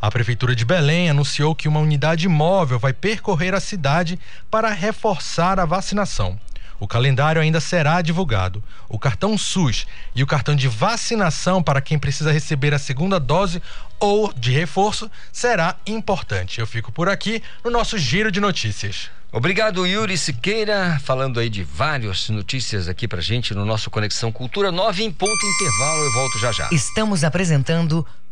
[0.00, 4.18] A Prefeitura de Belém anunciou que uma unidade móvel vai percorrer a cidade
[4.50, 6.38] para reforçar a vacinação.
[6.78, 8.62] O calendário ainda será divulgado.
[8.88, 13.62] O cartão SUS e o cartão de vacinação para quem precisa receber a segunda dose
[13.98, 16.60] ou de reforço será importante.
[16.60, 19.10] Eu fico por aqui no nosso giro de notícias.
[19.32, 24.70] Obrigado, Yuri Siqueira, falando aí de várias notícias aqui pra gente no nosso Conexão Cultura
[24.70, 26.04] 9 em ponto intervalo.
[26.04, 26.68] Eu volto já já.
[26.70, 28.06] Estamos apresentando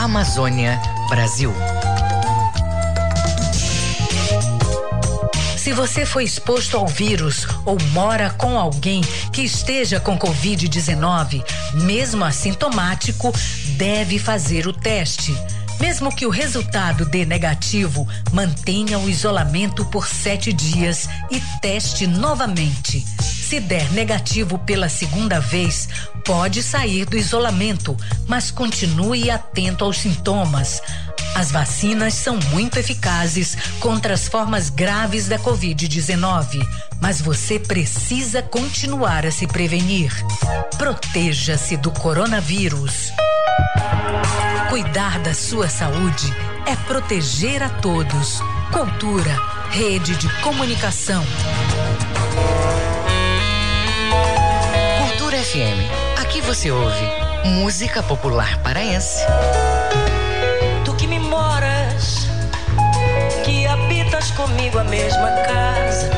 [0.00, 0.80] Amazônia,
[1.10, 1.52] Brasil.
[5.58, 11.44] Se você foi exposto ao vírus ou mora com alguém que esteja com Covid-19,
[11.74, 13.30] mesmo assintomático,
[13.76, 15.36] deve fazer o teste.
[15.80, 23.00] Mesmo que o resultado dê negativo, mantenha o isolamento por sete dias e teste novamente.
[23.20, 25.88] Se der negativo pela segunda vez,
[26.24, 27.96] pode sair do isolamento,
[28.28, 30.82] mas continue atento aos sintomas.
[31.34, 36.66] As vacinas são muito eficazes contra as formas graves da Covid-19,
[37.00, 40.12] mas você precisa continuar a se prevenir.
[40.76, 43.12] Proteja-se do coronavírus.
[44.68, 46.34] Cuidar da sua saúde
[46.66, 48.40] é proteger a todos.
[48.72, 49.36] Cultura,
[49.70, 51.24] rede de comunicação.
[55.08, 56.20] Cultura FM.
[56.20, 59.24] Aqui você ouve música popular paraense.
[64.32, 66.10] Comigo a mesma casa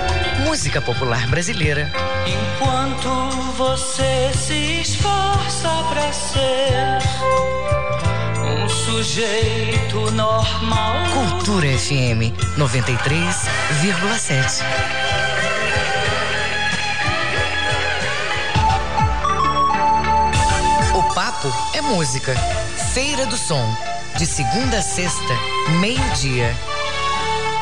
[0.52, 1.90] música popular brasileira.
[2.26, 3.08] Enquanto
[3.56, 6.98] você se esforça pra ser
[8.44, 10.96] um sujeito normal.
[11.14, 14.62] Cultura FM 93,7.
[20.94, 22.34] O papo é música.
[22.92, 23.74] Feira do Som.
[24.18, 25.32] De segunda a sexta,
[25.80, 26.54] meio-dia.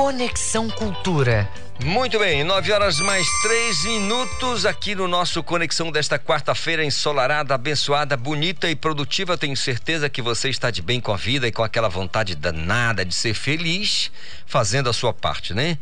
[0.00, 1.46] Conexão Cultura.
[1.84, 8.16] Muito bem, 9 horas mais 3 minutos aqui no nosso Conexão desta quarta-feira ensolarada, abençoada,
[8.16, 9.36] bonita e produtiva.
[9.36, 13.04] Tenho certeza que você está de bem com a vida e com aquela vontade danada
[13.04, 14.10] de ser feliz,
[14.46, 15.76] fazendo a sua parte, né?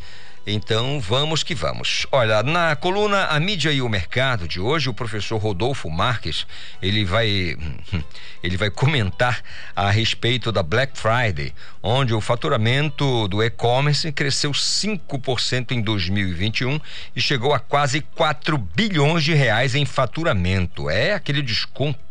[0.51, 2.07] Então vamos que vamos.
[2.11, 6.47] Olha, na coluna A Mídia e o Mercado de hoje, o professor Rodolfo Marques,
[6.81, 7.55] ele vai
[8.43, 9.43] ele vai comentar
[9.77, 16.81] a respeito da Black Friday, onde o faturamento do e-commerce cresceu 5% em 2021
[17.15, 20.89] e chegou a quase 4 bilhões de reais em faturamento.
[20.89, 22.08] É aquele desconto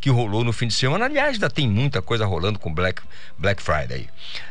[0.00, 1.04] que rolou no fim de semana.
[1.04, 3.02] Aliás, ainda tem muita coisa rolando com Black,
[3.38, 4.08] Black Friday.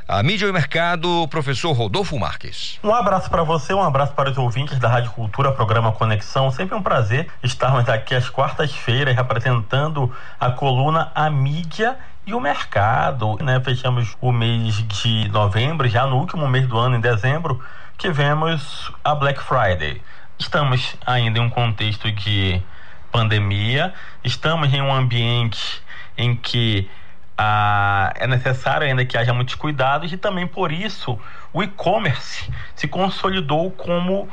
[0.08, 2.80] A mídia e o mercado, professor Rodolfo Marques.
[2.84, 6.52] Um abraço para você, um abraço para os ouvintes da Rádio Cultura, programa Conexão.
[6.52, 13.38] Sempre um prazer estarmos aqui às quartas-feiras representando a coluna A Mídia e o mercado,
[13.42, 13.60] né?
[13.60, 17.62] Fechamos o mês de novembro, já no último mês do ano, em dezembro,
[17.98, 20.02] tivemos a Black Friday.
[20.38, 22.62] Estamos ainda em um contexto de
[23.12, 23.94] pandemia,
[24.24, 25.82] estamos em um ambiente
[26.18, 26.90] em que
[27.38, 31.20] ah, é necessário ainda que haja muitos cuidados e também por isso
[31.52, 34.30] o e-commerce se consolidou como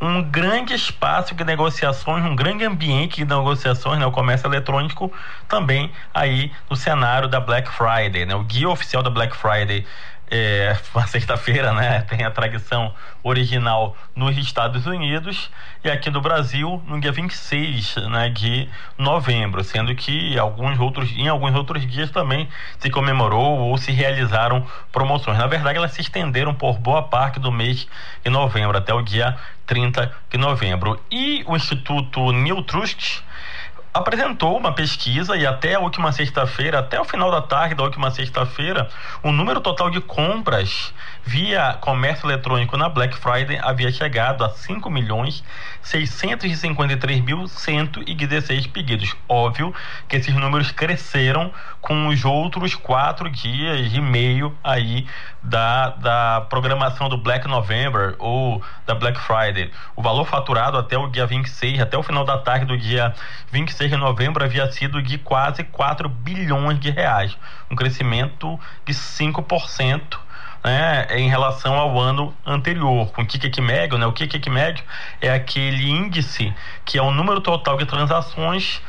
[0.00, 5.12] um grande espaço de negociações, um grande ambiente de negociações, né, o comércio eletrônico
[5.46, 9.86] também aí no cenário da Black Friday, né, o guia oficial da Black Friday
[10.30, 12.02] é, uma sexta-feira, né?
[12.02, 15.50] Tem a tradição original nos Estados Unidos
[15.84, 21.28] e aqui no Brasil no dia 26 né, de novembro, sendo que alguns outros, em
[21.28, 25.38] alguns outros dias também se comemorou ou se realizaram promoções.
[25.38, 27.86] Na verdade, elas se estenderam por boa parte do mês
[28.24, 31.00] de novembro, até o dia 30 de novembro.
[31.10, 33.22] E o Instituto New Trust
[33.92, 38.10] apresentou uma pesquisa e até a última sexta-feira, até o final da tarde da última
[38.10, 38.88] sexta-feira,
[39.22, 44.88] o número total de compras via comércio eletrônico na Black Friday havia chegado a 5
[44.88, 45.44] milhões
[45.82, 49.14] 653 mil 116 pedidos.
[49.28, 49.74] Óbvio
[50.08, 55.06] que esses números cresceram com os outros quatro dias e meio aí
[55.42, 59.70] da, da programação do Black November ou da Black Friday.
[59.96, 63.14] O valor faturado até o dia 26, até o final da tarde do dia
[63.50, 67.36] 26 de novembro, havia sido de quase 4 bilhões de reais,
[67.70, 70.18] um crescimento de 5%.
[70.62, 74.04] Né, em relação ao ano anterior, com o Kikik médio, né?
[74.04, 74.84] O Kikik médio
[75.18, 76.52] é aquele índice
[76.84, 78.82] que é o número total de transações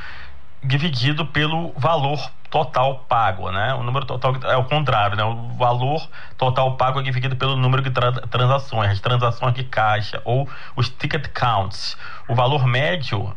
[0.64, 3.74] dividido pelo valor total pago, né?
[3.74, 5.24] O número total é o contrário, né?
[5.24, 6.07] O valor
[6.38, 10.89] total pago é dividido pelo número de tra transações, as transações de caixa ou os
[10.89, 11.97] ticket counts.
[12.28, 13.36] O valor médio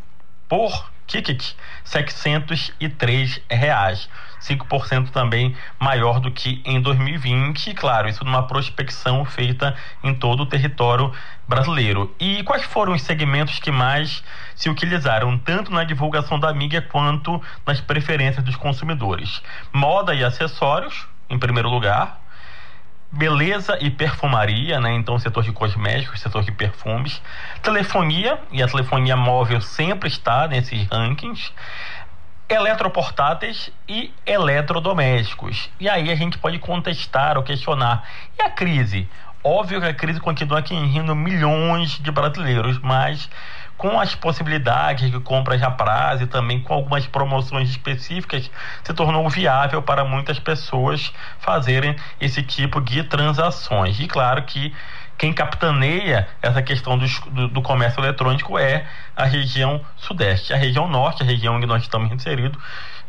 [0.49, 1.53] por ticket
[1.85, 4.09] 703 reais.
[4.45, 10.43] 5% também maior do que em 2020, e claro, isso numa prospecção feita em todo
[10.43, 11.13] o território
[11.49, 12.15] brasileiro.
[12.21, 14.23] E quais foram os segmentos que mais
[14.55, 19.43] se utilizaram, tanto na divulgação da mídia quanto nas preferências dos consumidores?
[19.73, 22.21] Moda e acessórios, em primeiro lugar,
[23.11, 24.93] beleza e perfumaria, né?
[24.95, 27.23] Então, setor de cosméticos, setor de perfumes,
[27.63, 31.53] telefonia, e a telefonia móvel sempre está nesses rankings,
[32.49, 35.71] eletroportáteis e eletrodomésticos.
[35.81, 38.05] E aí a gente pode contestar ou questionar.
[38.39, 39.09] E a crise?
[39.43, 43.29] Óbvio que a crise continua atingindo milhões de brasileiros, mas
[43.77, 48.51] com as possibilidades de compras a prazo e também com algumas promoções específicas,
[48.83, 53.99] se tornou viável para muitas pessoas fazerem esse tipo de transações.
[54.01, 54.73] E claro que
[55.17, 58.85] quem capitaneia essa questão do, do, do, comércio eletrônico é
[59.17, 60.53] a região sudeste.
[60.53, 62.59] A região norte, a região onde nós estamos inserido,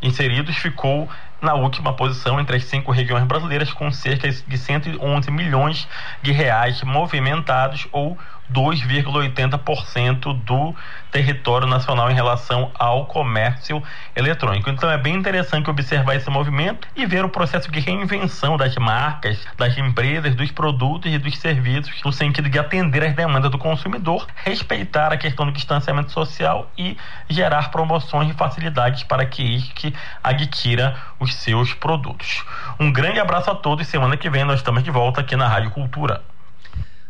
[0.00, 1.08] inseridos, ficou
[1.40, 5.88] na última posição entre as cinco regiões brasileiras, com cerca de 111 milhões
[6.22, 8.16] de reais movimentados ou
[8.52, 10.74] 2,80% do
[11.10, 13.82] território nacional em relação ao comércio
[14.14, 14.68] eletrônico.
[14.70, 19.38] Então é bem interessante observar esse movimento e ver o processo de reinvenção das marcas,
[19.56, 24.26] das empresas, dos produtos e dos serviços no sentido de atender às demandas do consumidor,
[24.44, 26.96] respeitar a questão do distanciamento social e
[27.28, 32.44] gerar promoções e facilidades para que este adquira os seus produtos.
[32.78, 33.86] Um grande abraço a todos.
[33.86, 36.35] Semana que vem nós estamos de volta aqui na Rádio Cultura.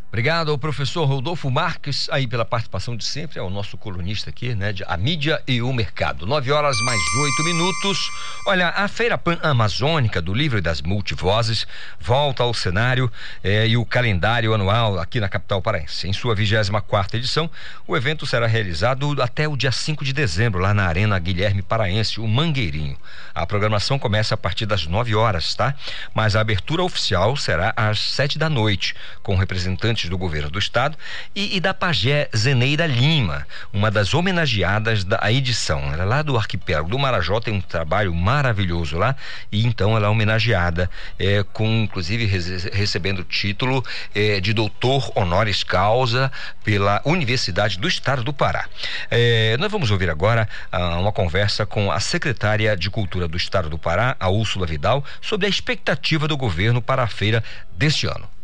[0.08, 4.54] Obrigado ao professor Rodolfo Marques aí pela participação de sempre, é o nosso colunista aqui,
[4.54, 6.26] né, de A Mídia e o Mercado.
[6.26, 7.98] Nove horas mais oito minutos.
[8.46, 11.66] Olha, a Feira Pan-Amazônica do Livro e das Multivozes
[12.00, 13.10] volta ao cenário
[13.42, 16.08] eh, e o calendário anual aqui na capital paraense.
[16.08, 17.50] Em sua 24 quarta edição,
[17.86, 22.20] o evento será realizado até o dia 5 de dezembro, lá na Arena Guilherme Paraense,
[22.20, 22.96] o Mangueirinho.
[23.34, 25.74] A programação começa a partir das 9 horas, tá?
[26.14, 30.96] Mas a abertura oficial será às sete da noite, com representantes do governo do estado
[31.34, 35.92] e, e da pajé Zeneida Lima, uma das homenageadas da edição.
[35.92, 39.16] Ela é lá do arquipélago do Marajó, tem um trabalho maravilhoso lá
[39.50, 42.26] e então ela é homenageada é, com inclusive
[42.72, 43.84] recebendo o título
[44.14, 46.30] é, de doutor honoris causa
[46.64, 48.66] pela Universidade do Estado do Pará.
[49.10, 53.68] É, nós vamos ouvir agora ah, uma conversa com a secretária de Cultura do Estado
[53.68, 57.42] do Pará, a Úrsula Vidal, sobre a expectativa do governo para a feira
[57.76, 58.35] deste ano.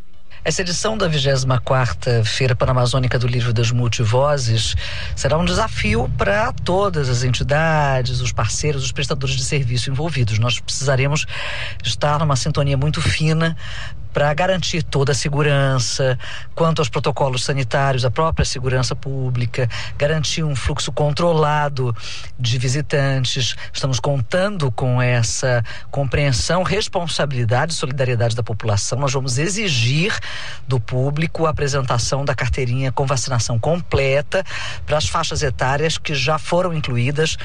[0.45, 4.75] Essa edição da 24ª Feira Panamazônica do Livro das Multivozes
[5.15, 10.41] será um desafio para todas as entidades, os parceiros, os prestadores de serviço envolvidos.
[10.41, 11.27] Nós precisaremos
[11.85, 13.57] estar numa sintonia muito fina
[14.13, 16.19] para garantir toda a segurança,
[16.55, 21.97] quanto aos protocolos sanitários, a própria segurança pública, garantir um fluxo controlado
[22.39, 23.57] de visitantes.
[23.73, 28.99] Estamos contando com essa compreensão, responsabilidade e solidariedade da população.
[28.99, 30.15] Nós vamos exigir
[30.69, 34.45] do público a apresentação da carteirinha com vacinação completa
[34.85, 37.37] para as faixas etárias que já foram incluídas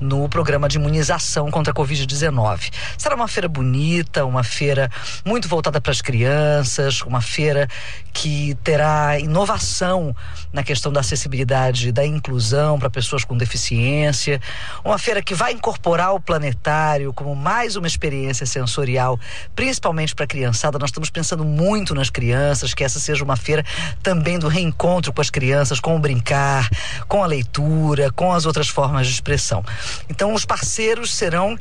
[0.00, 2.72] no programa de imunização contra a Covid-19.
[2.96, 4.90] Será uma feira bonita, uma feira
[5.24, 7.68] muito voltada para as crianças crianças, uma feira
[8.12, 10.14] que terá inovação
[10.52, 14.40] na questão da acessibilidade, da inclusão para pessoas com deficiência,
[14.84, 19.18] uma feira que vai incorporar o planetário como mais uma experiência sensorial,
[19.56, 20.78] principalmente para a criançada.
[20.78, 23.64] Nós estamos pensando muito nas crianças, que essa seja uma feira
[24.00, 26.70] também do reencontro com as crianças, com o brincar,
[27.08, 29.64] com a leitura, com as outras formas de expressão.
[30.08, 31.58] Então, os parceiros serão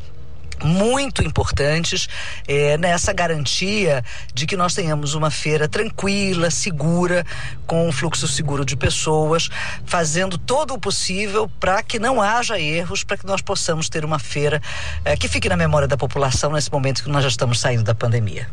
[0.64, 2.08] muito importantes
[2.48, 4.04] é, nessa garantia
[4.34, 7.26] de que nós tenhamos uma feira tranquila, segura,
[7.68, 9.50] com um fluxo seguro de pessoas,
[9.86, 14.20] fazendo todo o possível para que não haja erros, para que nós possamos ter uma
[14.20, 14.62] feira
[15.04, 17.96] é, que fique na memória da população nesse momento que nós já estamos saindo da
[17.96, 18.48] pandemia.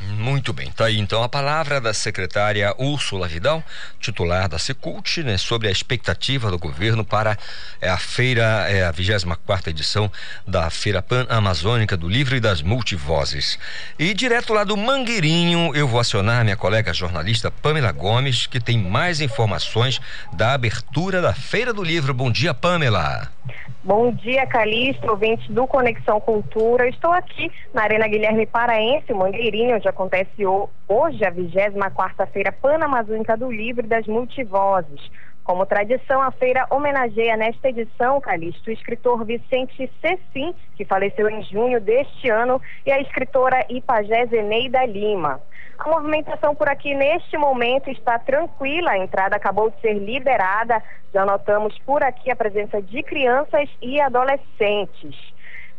[0.00, 3.62] Muito bem, tá aí então a palavra da secretária Úrsula Vidal,
[4.00, 7.36] titular da Secult, né, sobre a expectativa do governo para
[7.80, 10.10] é, a feira, é, a 24 edição
[10.46, 13.58] da Feira Pan-Amazônica do Livro e das Multivozes.
[13.98, 18.78] E direto lá do Mangueirinho, eu vou acionar minha colega jornalista Pamela Gomes, que tem
[18.78, 20.00] mais informações
[20.32, 22.14] da abertura da Feira do Livro.
[22.14, 23.30] Bom dia, Pamela.
[23.82, 26.86] Bom dia, Calixto, ouvintes do Conexão Cultura.
[26.86, 30.44] Estou aqui na Arena Guilherme Paraense, Mangueirinho, onde acontece
[30.86, 35.00] hoje a 24 feira Panamazônica do Livro das Multivozes.
[35.42, 41.42] Como tradição, a feira homenageia nesta edição, Calixto, o escritor Vicente Cecim, que faleceu em
[41.44, 45.40] junho deste ano, e a escritora Ipagé Zeneida Lima.
[45.80, 50.82] A movimentação por aqui neste momento está tranquila, a entrada acabou de ser liberada.
[51.10, 55.16] Já notamos por aqui a presença de crianças e adolescentes.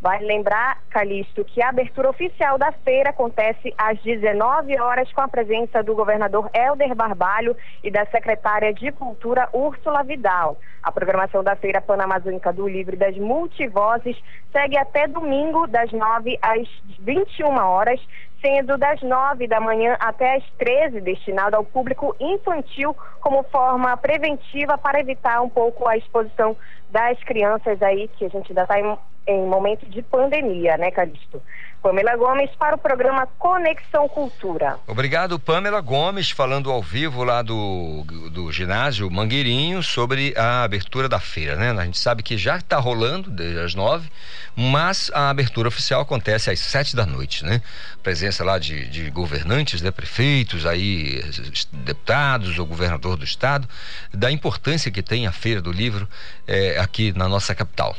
[0.01, 5.27] Vale lembrar, Calixto, que a abertura oficial da feira acontece às 19 horas com a
[5.27, 10.57] presença do governador Helder Barbalho e da secretária de Cultura Úrsula Vidal.
[10.81, 14.17] A programação da Feira Panamazônica do Livro das Multivozes
[14.51, 16.67] segue até domingo, das 9 às
[16.97, 18.01] 21 horas,
[18.41, 24.77] sendo das 9 da manhã até as 13, destinado ao público infantil, como forma preventiva
[24.77, 26.57] para evitar um pouco a exposição
[26.89, 28.97] das crianças aí, que a gente ainda está em
[29.27, 31.41] em momento de pandemia, né, Calixto?
[31.81, 34.77] Pamela Gomes para o programa Conexão Cultura.
[34.85, 41.19] Obrigado, Pamela Gomes, falando ao vivo lá do, do ginásio Mangueirinho sobre a abertura da
[41.19, 41.71] feira, né?
[41.71, 44.09] A gente sabe que já está rolando desde as nove,
[44.55, 47.61] mas a abertura oficial acontece às sete da noite, né?
[48.03, 49.89] Presença lá de, de governantes, né?
[49.89, 51.23] prefeitos, aí
[51.71, 53.67] deputados, o governador do estado,
[54.13, 56.07] da importância que tem a feira do livro
[56.47, 57.95] é, aqui na nossa capital.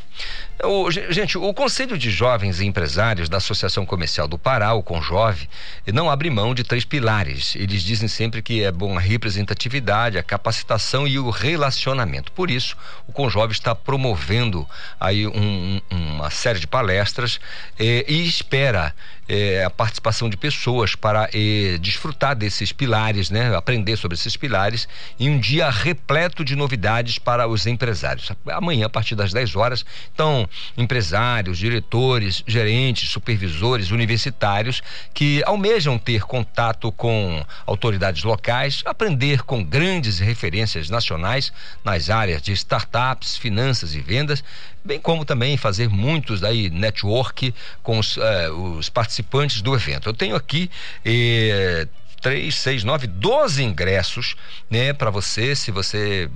[0.64, 5.48] O, gente, o Conselho de Jovens e Empresários da Associação Comercial do Pará, o Conjove,
[5.92, 7.56] não abre mão de três pilares.
[7.56, 12.30] Eles dizem sempre que é bom a representatividade, a capacitação e o relacionamento.
[12.30, 12.76] Por isso,
[13.08, 14.64] o Conjove está promovendo
[15.00, 17.40] aí um, uma série de palestras
[17.76, 18.94] eh, e espera
[19.32, 23.56] eh, a participação de pessoas para eh, desfrutar desses pilares, né?
[23.56, 24.86] Aprender sobre esses pilares
[25.18, 28.30] em um dia repleto de novidades para os empresários.
[28.48, 30.46] Amanhã, a partir das 10 horas, então,
[30.76, 34.82] empresários, diretores, gerentes, supervisores, universitários
[35.14, 41.50] que almejam ter contato com autoridades locais, aprender com grandes referências nacionais
[41.82, 44.44] nas áreas de startups, finanças e vendas,
[44.84, 50.08] bem como também fazer muitos aí network com os, eh, os participantes do evento.
[50.08, 50.70] Eu tenho aqui
[51.04, 51.86] eh,
[52.20, 54.36] três, seis, nove, doze ingressos,
[54.70, 56.30] né, para você, se você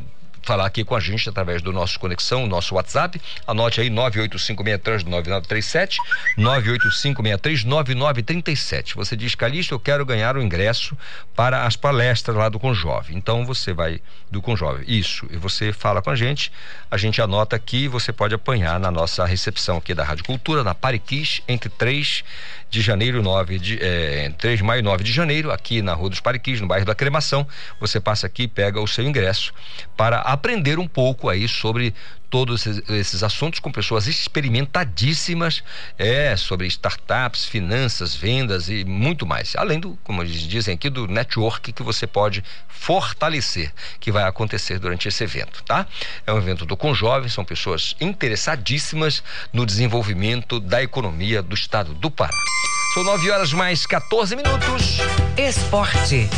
[0.46, 3.20] falar aqui com a gente através do nosso conexão, nosso WhatsApp.
[3.46, 5.96] Anote aí 985639937,
[6.38, 8.94] 985639937.
[8.94, 10.96] Você diz, Calixto, eu quero ganhar o ingresso
[11.34, 13.12] para as palestras lá do Conjove.
[13.14, 14.00] Então você vai
[14.30, 14.84] do Conjove.
[14.86, 15.26] Isso.
[15.30, 16.52] E você fala com a gente,
[16.88, 20.74] a gente anota aqui, você pode apanhar na nossa recepção aqui da Rádio Cultura, na
[20.74, 22.22] Pariquis, entre 3
[22.68, 26.10] de janeiro, 9 de, é, 3 de maio e 9 de janeiro, aqui na Rua
[26.10, 27.46] dos Pariquis, no bairro da Cremação.
[27.80, 29.52] Você passa aqui, pega o seu ingresso
[29.96, 31.94] para aprender um pouco aí sobre
[32.28, 35.62] todos esses, assuntos com pessoas experimentadíssimas
[35.98, 39.54] é, sobre startups, finanças, vendas e muito mais.
[39.56, 44.78] Além do, como eles dizem aqui, do network que você pode fortalecer, que vai acontecer
[44.78, 45.86] durante esse evento, tá?
[46.26, 49.22] É um evento do Conjovem, são pessoas interessadíssimas
[49.52, 52.36] no desenvolvimento da economia do estado do Pará.
[52.94, 54.98] São 9 horas mais 14 minutos.
[55.36, 56.28] Esporte.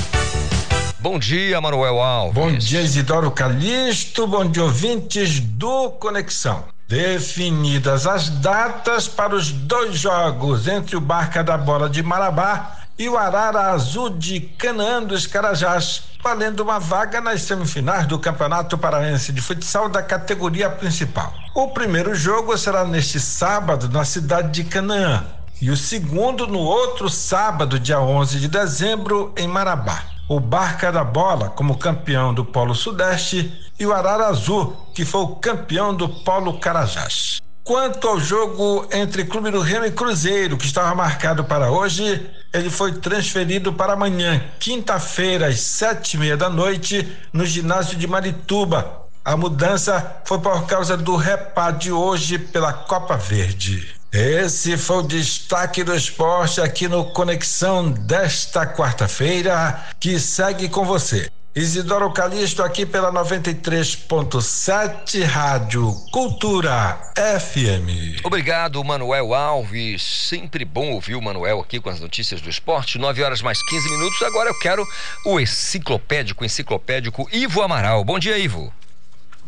[1.11, 2.35] Bom dia, Manuel Alves.
[2.35, 4.27] Bom dia, Isidoro Calixto.
[4.27, 6.65] Bom dia, ouvintes do Conexão.
[6.87, 13.09] Definidas as datas para os dois jogos entre o Barca da Bola de Marabá e
[13.09, 19.33] o Arara Azul de Canaã dos Carajás, valendo uma vaga nas semifinais do Campeonato Paraense
[19.33, 21.33] de Futsal da categoria principal.
[21.55, 25.25] O primeiro jogo será neste sábado na cidade de Canaã
[25.59, 31.03] e o segundo no outro sábado, dia 11 de dezembro, em Marabá o Barca da
[31.03, 33.51] Bola como campeão do Polo Sudeste
[33.81, 37.41] e o Arara Azul, que foi o campeão do Polo Carajás.
[37.65, 42.71] Quanto ao jogo entre Clube do Remo e Cruzeiro, que estava marcado para hoje, ele
[42.71, 49.03] foi transferido para amanhã, quinta-feira, às sete e meia da noite, no ginásio de Marituba.
[49.25, 53.98] A mudança foi por causa do repá de hoje pela Copa Verde.
[54.13, 61.31] Esse foi o destaque do esporte aqui no Conexão desta quarta-feira, que segue com você.
[61.55, 68.25] Isidoro Calixto aqui pela 93.7 Rádio Cultura FM.
[68.25, 70.03] Obrigado, Manuel Alves.
[70.03, 72.97] Sempre bom ouvir o Manuel aqui com as notícias do esporte.
[72.97, 74.23] 9 horas mais 15 minutos.
[74.23, 74.89] Agora eu quero
[75.27, 78.03] o enciclopédico, enciclopédico Ivo Amaral.
[78.05, 78.73] Bom dia, Ivo.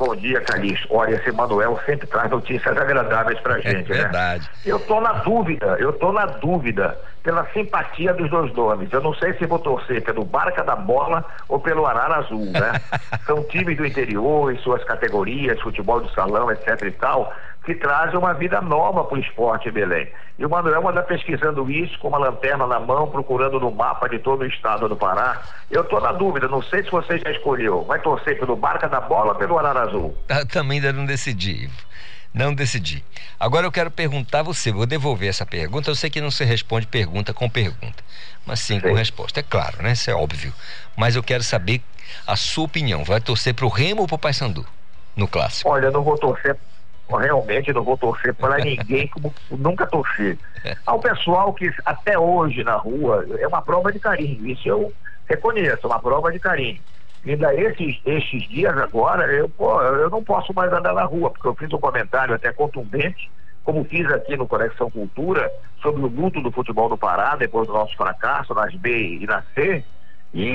[0.01, 0.89] Bom dia, Calixto.
[0.91, 4.45] Olha, esse Manuel sempre traz notícias agradáveis pra é gente, é verdade.
[4.45, 4.51] né?
[4.65, 8.91] Eu tô na dúvida, eu tô na dúvida pela simpatia dos dois nomes.
[8.91, 12.81] Eu não sei se vou torcer pelo Barca da Bola ou pelo Arara Azul, né?
[13.27, 17.31] São times do interior, em suas categorias, futebol de salão, etc e tal,
[17.65, 20.09] que trazem uma vida nova para o esporte em Belém.
[20.39, 24.19] E o Manuel anda pesquisando isso com uma lanterna na mão, procurando no mapa de
[24.19, 25.43] todo o estado do Pará.
[25.71, 27.85] Eu estou na dúvida, não sei se você já escolheu.
[27.85, 30.17] Vai torcer pelo Barca da Bola ou pelo Arara Azul?
[30.29, 31.69] Eu também ainda não decidi.
[32.33, 33.05] Não decidi.
[33.39, 35.91] Agora eu quero perguntar a você, vou devolver essa pergunta.
[35.91, 38.03] Eu sei que não se responde pergunta com pergunta,
[38.47, 38.81] mas sim, sim.
[38.81, 39.41] com resposta.
[39.41, 39.93] É claro, né?
[39.93, 40.53] Isso é óbvio.
[40.97, 41.83] Mas eu quero saber
[42.27, 43.05] a sua opinião.
[43.05, 44.65] Vai torcer para o Remo ou para o Paysandu
[45.17, 45.69] no clássico?
[45.69, 46.57] Olha, eu não vou torcer
[47.19, 50.39] realmente não vou torcer para ninguém como nunca torci.
[50.87, 54.93] Ao pessoal que até hoje na rua é uma prova de carinho, isso eu
[55.29, 56.81] reconheço, uma prova de carinho.
[57.27, 61.47] Ainda esses, esses dias agora, eu, pô, eu não posso mais andar na rua, porque
[61.47, 63.31] eu fiz um comentário até contundente,
[63.63, 65.51] como fiz aqui no Conexão Cultura,
[65.83, 69.43] sobre o luto do futebol do Pará, depois do nosso fracasso nas B e na
[69.55, 69.85] C,
[70.33, 70.47] e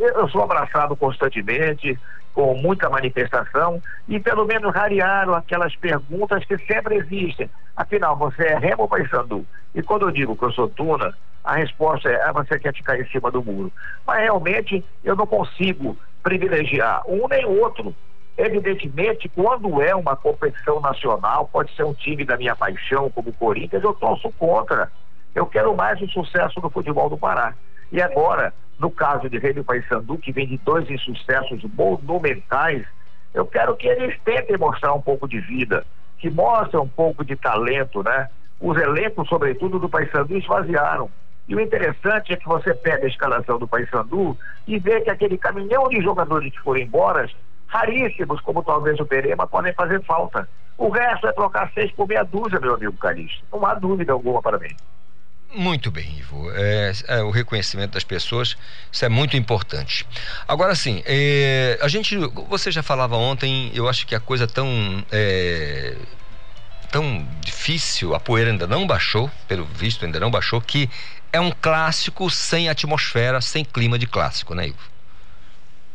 [0.00, 1.98] eu sou abraçado constantemente,
[2.34, 7.48] com muita manifestação, e pelo menos rarearam aquelas perguntas que sempre existem.
[7.76, 9.46] Afinal, você é Remo ou Paysandu?
[9.74, 12.98] E quando eu digo que eu sou Tuna, a resposta é: ah, você quer ficar
[12.98, 13.72] em cima do muro.
[14.06, 17.94] Mas realmente eu não consigo privilegiar um nem outro.
[18.36, 23.32] Evidentemente, quando é uma competição nacional, pode ser um time da minha paixão, como o
[23.32, 24.90] Corinthians, eu torço contra.
[25.32, 27.54] Eu quero mais o sucesso do futebol do Pará.
[27.94, 32.84] E agora, no caso de Rei do Paysandu, que vem de dois insucessos monumentais,
[33.32, 35.86] eu quero que eles tentem mostrar um pouco de vida,
[36.18, 38.28] que mostrem um pouco de talento, né?
[38.60, 41.08] os elencos, sobretudo do Paysandu, esvaziaram.
[41.46, 45.38] E o interessante é que você pega a escalação do Paysandu e vê que aquele
[45.38, 47.30] caminhão de jogadores que foram embora,
[47.68, 50.48] raríssimos, como talvez o Perema, podem fazer falta.
[50.76, 53.44] O resto é trocar seis por meia dúzia, meu amigo Calixto.
[53.52, 54.74] Não há dúvida alguma para mim.
[55.54, 56.50] Muito bem, Ivo.
[56.50, 58.56] É, é, o reconhecimento das pessoas,
[58.90, 60.04] isso é muito importante.
[60.48, 62.16] Agora sim, é, a gente,
[62.48, 64.68] você já falava ontem, eu acho que a coisa tão
[65.12, 65.96] é,
[66.90, 70.90] tão difícil, a poeira ainda não baixou, pelo visto ainda não baixou, que
[71.32, 74.78] é um clássico sem atmosfera, sem clima de clássico, né, Ivo?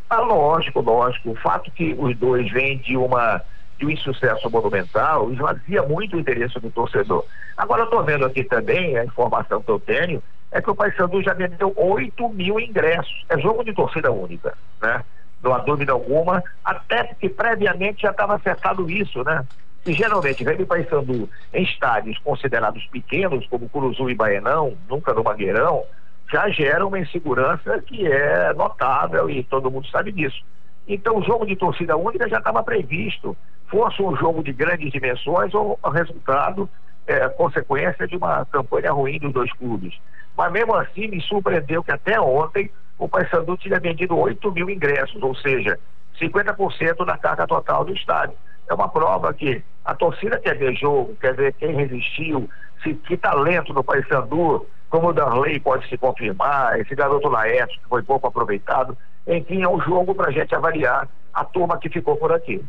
[0.10, 1.31] Ah, lógico, lógico.
[1.31, 3.41] O fato que os dois vêm de uma
[3.80, 7.26] de um insucesso monumental esvazia muito o interesse do torcedor.
[7.58, 11.24] Agora eu estou vendo aqui também, a informação que eu tenho, é que o Paysandu
[11.24, 13.26] já vendeu 8 mil ingressos.
[13.30, 15.04] É jogo de torcida única, né?
[15.42, 19.46] Não há dúvida alguma, até porque previamente já estava acertado isso, né?
[19.86, 25.24] E geralmente vem o Paysandu em estádios considerados pequenos, como Curuzu e Baenão, nunca no
[25.24, 25.86] Mangueirão,
[26.30, 30.44] já gera uma insegurança que é notável e todo mundo sabe disso.
[30.90, 33.38] Então o jogo de torcida única já estava previsto
[33.68, 36.68] fosse um jogo de grandes dimensões ou resultado,
[37.06, 39.95] é, consequência de uma campanha ruim dos dois clubes.
[40.36, 45.22] Mas mesmo assim me surpreendeu que até ontem o Paysandu tinha vendido 8 mil ingressos,
[45.22, 45.80] ou seja,
[46.20, 48.36] 50% da carga total do estádio.
[48.68, 52.49] É uma prova que a torcida quer ver jogo, quer ver quem resistiu,
[52.84, 57.88] se, que talento no Paysandu, como o Darley pode se confirmar, esse garoto Laércio que
[57.88, 58.98] foi pouco aproveitado.
[59.30, 62.60] Enfim, é um jogo para a gente avaliar a turma que ficou por aqui.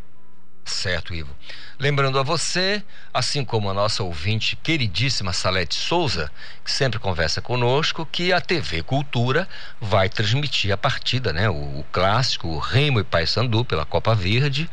[0.63, 1.35] Certo, Ivo.
[1.79, 2.83] Lembrando a você,
[3.13, 6.31] assim como a nossa ouvinte queridíssima Salete Souza,
[6.63, 9.49] que sempre conversa conosco, que a TV Cultura
[9.81, 11.49] vai transmitir a partida, né?
[11.49, 14.71] O, o clássico, Remo e Paysandu pela Copa Verde.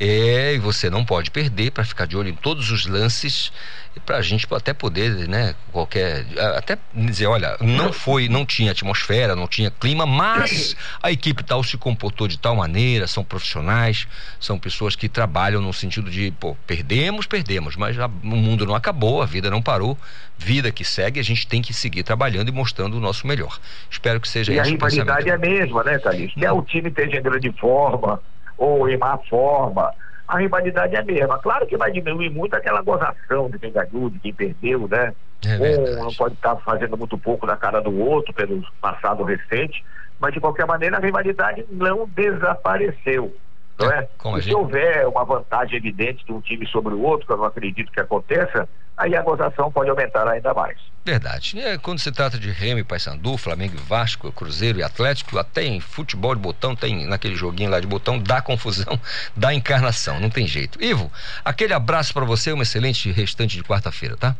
[0.00, 3.52] É, e você não pode perder para ficar de olho em todos os lances
[4.00, 6.24] para a gente até poder, né, qualquer,
[6.56, 11.62] até dizer, olha, não foi, não tinha atmosfera, não tinha clima, mas a equipe tal
[11.62, 14.06] se comportou de tal maneira, são profissionais,
[14.38, 18.74] são pessoas que trabalham no sentido de, pô, perdemos, perdemos, mas a, o mundo não
[18.74, 19.98] acabou, a vida não parou,
[20.36, 23.58] vida que segue, a gente tem que seguir trabalhando e mostrando o nosso melhor.
[23.90, 26.32] Espero que seja e esse a rivalidade é a mesma, né, Thalys?
[26.34, 28.20] Quer o time esteja em grande forma,
[28.58, 29.94] ou em má forma,
[30.26, 31.38] a rivalidade é a mesma.
[31.38, 35.14] Claro que vai diminuir muito aquela gozação de quem ganhou, de quem perdeu, né?
[35.46, 39.84] É um não pode estar fazendo muito pouco na cara do outro pelo passado recente,
[40.18, 43.34] mas de qualquer maneira a rivalidade não desapareceu.
[43.78, 44.08] Não é?
[44.36, 44.40] é?
[44.42, 47.92] Se houver uma vantagem evidente de um time sobre o outro, que eu não acredito
[47.92, 48.68] que aconteça,
[48.98, 50.76] aí a gozação pode aumentar ainda mais.
[51.04, 51.58] Verdade.
[51.58, 55.80] É, quando se trata de Remy, Paysandu, Flamengo e Vasco, Cruzeiro e Atlético, até em
[55.80, 59.00] futebol de botão, tem naquele joguinho lá de botão, dá confusão,
[59.34, 60.82] dá encarnação, não tem jeito.
[60.82, 61.10] Ivo,
[61.44, 64.36] aquele abraço para você, um excelente restante de quarta-feira, tá?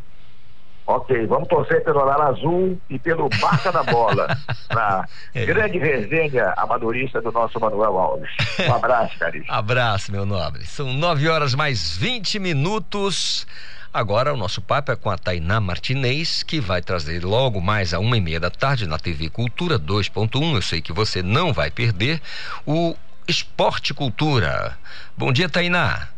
[0.87, 4.27] Ok, vamos torcer pelo Alar Azul e pelo Barca da Bola,
[4.73, 5.45] na é.
[5.45, 8.31] grande resenha amadorista do nosso Manuel Alves.
[8.67, 9.45] Um abraço, carinho.
[9.53, 10.65] abraço, meu nobre.
[10.67, 13.47] São nove horas mais 20 minutos.
[13.93, 17.99] Agora o nosso papo é com a Tainá Martinez, que vai trazer logo mais a
[17.99, 20.55] uma e meia da tarde na TV Cultura 2.1.
[20.55, 22.21] Eu sei que você não vai perder
[22.67, 22.95] o
[23.27, 24.77] Esporte Cultura.
[25.17, 26.09] Bom dia, Tainá.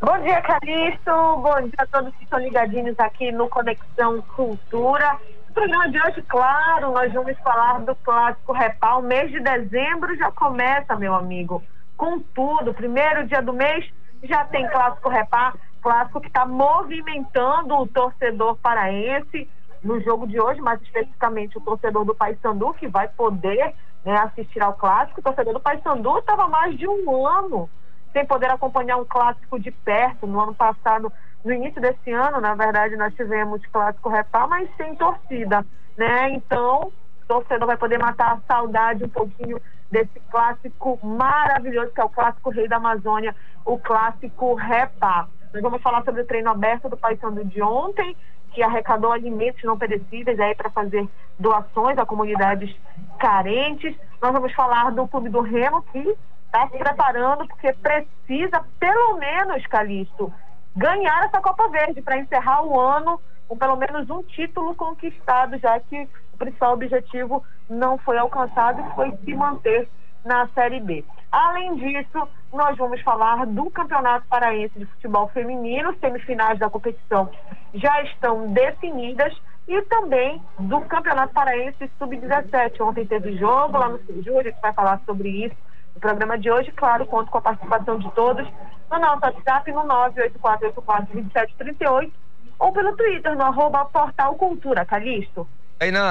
[0.00, 1.10] Bom dia, Calixto.
[1.42, 5.18] Bom dia a todos que estão ligadinhos aqui no Conexão Cultura.
[5.48, 9.00] No programa de hoje, claro, nós vamos falar do clássico Repal.
[9.00, 11.64] O mês de dezembro já começa, meu amigo,
[11.96, 12.72] com tudo.
[12.72, 13.84] Primeiro dia do mês
[14.22, 19.48] já tem clássico Repar, clássico que está movimentando o torcedor paraense
[19.82, 23.74] no jogo de hoje, mais especificamente o torcedor do Paysandu, que vai poder
[24.04, 25.20] né, assistir ao clássico.
[25.20, 27.68] O torcedor do Paysandu estava mais de um ano
[28.12, 30.26] sem poder acompanhar um clássico de perto.
[30.26, 31.12] No ano passado,
[31.44, 35.64] no início desse ano, na verdade, nós tivemos clássico repá, mas sem torcida,
[35.96, 36.30] né?
[36.30, 36.92] Então,
[37.22, 42.08] o torcedor vai poder matar a saudade um pouquinho desse clássico maravilhoso que é o
[42.08, 43.34] clássico Rei da Amazônia,
[43.64, 45.26] o clássico repá.
[45.52, 48.16] Nós vamos falar sobre o treino aberto do Paysandu de ontem,
[48.52, 51.08] que arrecadou alimentos não perecíveis aí para fazer
[51.38, 52.74] doações a comunidades
[53.18, 53.96] carentes.
[54.20, 56.16] Nós vamos falar do Clube do Remo, que
[56.46, 60.32] está se preparando porque precisa, pelo menos, Calixto,
[60.76, 65.78] ganhar essa Copa Verde para encerrar o ano com pelo menos um título conquistado, já
[65.80, 69.88] que o principal objetivo não foi alcançado e foi se manter
[70.24, 71.04] na Série B.
[71.30, 77.30] Além disso, nós vamos falar do Campeonato Paraense de Futebol Feminino, semifinais da competição
[77.74, 79.32] já estão definidas,
[79.68, 82.80] e também do Campeonato Paraense Sub-17.
[82.80, 85.54] Ontem teve jogo lá no Sejur, a gente vai falar sobre isso
[85.94, 88.48] o programa de hoje, claro, conto com a participação de todos
[88.90, 92.10] no nosso WhatsApp no 984842738
[92.58, 95.46] ou pelo Twitter, no arroba Portal Cultura, Calixto.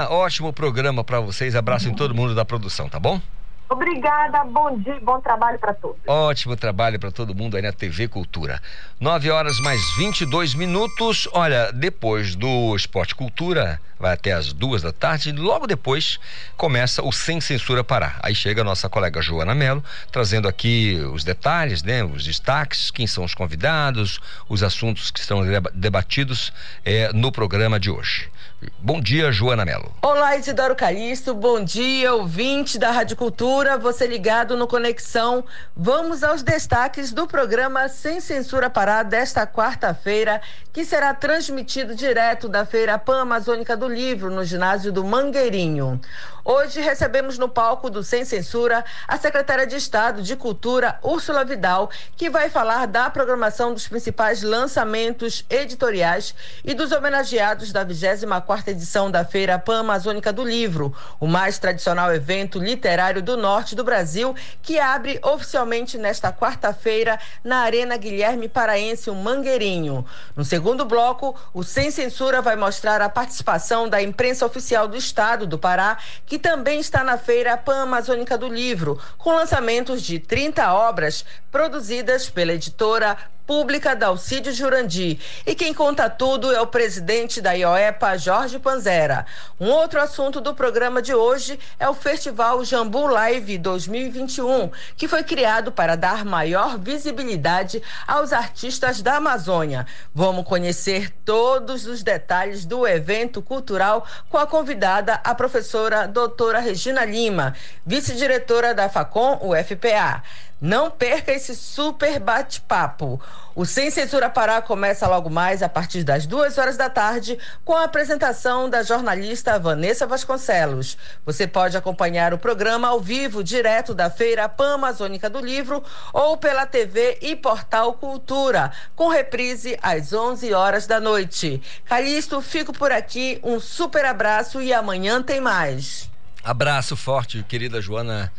[0.09, 1.55] Ótimo programa para vocês.
[1.55, 3.21] Abraço em todo mundo da produção, tá bom?
[3.69, 5.97] Obrigada, bom dia, bom trabalho para todos.
[6.07, 8.59] Ótimo trabalho para todo mundo aí na TV Cultura.
[8.99, 11.29] 9 horas mais 22 minutos.
[11.33, 15.31] Olha, depois do Esporte Cultura, vai até as duas da tarde.
[15.33, 16.19] Logo depois
[16.57, 18.15] começa o Sem Censura Pará.
[18.23, 23.05] Aí chega a nossa colega Joana Mello, trazendo aqui os detalhes, né, os destaques, quem
[23.05, 24.19] são os convidados,
[24.49, 25.43] os assuntos que serão
[25.75, 26.51] debatidos
[26.83, 28.31] é, no programa de hoje.
[28.79, 29.89] Bom dia, Joana Mello.
[30.01, 31.33] Olá, Isidoro Calixto.
[31.33, 33.77] Bom dia, ouvinte da Rádio Cultura.
[33.77, 35.45] Você ligado no Conexão.
[35.73, 40.41] Vamos aos destaques do programa Sem Censura Pará desta quarta-feira,
[40.73, 46.01] que será transmitido direto da Feira Pan-Amazônica do Livro, no ginásio do Mangueirinho.
[46.51, 51.91] Hoje recebemos no palco do Sem Censura a secretária de Estado de Cultura, Úrsula Vidal,
[52.17, 56.33] que vai falar da programação dos principais lançamentos editoriais
[56.65, 62.57] e dos homenageados da 24ª edição da Feira Pan-Amazônica do Livro, o mais tradicional evento
[62.57, 69.13] literário do norte do Brasil, que abre oficialmente nesta quarta-feira na Arena Guilherme Paraense, o
[69.13, 70.03] Mangueirinho.
[70.35, 75.45] No segundo bloco, o Sem Censura vai mostrar a participação da imprensa oficial do Estado
[75.45, 81.23] do Pará, que também está na Feira Pan-Amazônica do Livro, com lançamentos de 30 obras
[81.51, 83.17] produzidas pela editora
[83.49, 85.19] Pública Dalcídio Jurandi.
[85.43, 89.25] E quem conta tudo é o presidente da IOEPA, Jorge Panzera.
[89.59, 95.23] Um outro assunto do programa de hoje é o Festival Jambu Live 2021, que foi
[95.23, 99.87] criado para dar maior visibilidade aos artistas da Amazônia.
[100.13, 107.03] Vamos conhecer todos os detalhes do evento cultural com a convidada, a professora doutora Regina
[107.03, 110.21] Lima, vice-diretora da FACOM, UFPA.
[110.61, 113.21] Não perca esse super bate-papo.
[113.55, 117.73] O Sem Censura Pará começa logo mais a partir das duas horas da tarde com
[117.73, 120.97] a apresentação da jornalista Vanessa Vasconcelos.
[121.25, 125.81] Você pode acompanhar o programa ao vivo, direto da Feira Pan-Amazônica do Livro
[126.11, 131.61] ou pela TV e Portal Cultura, com reprise às 11 horas da noite.
[131.85, 133.39] Calixto, fico por aqui.
[133.43, 136.09] Um super abraço e amanhã tem mais.
[136.43, 138.31] Abraço forte, querida Joana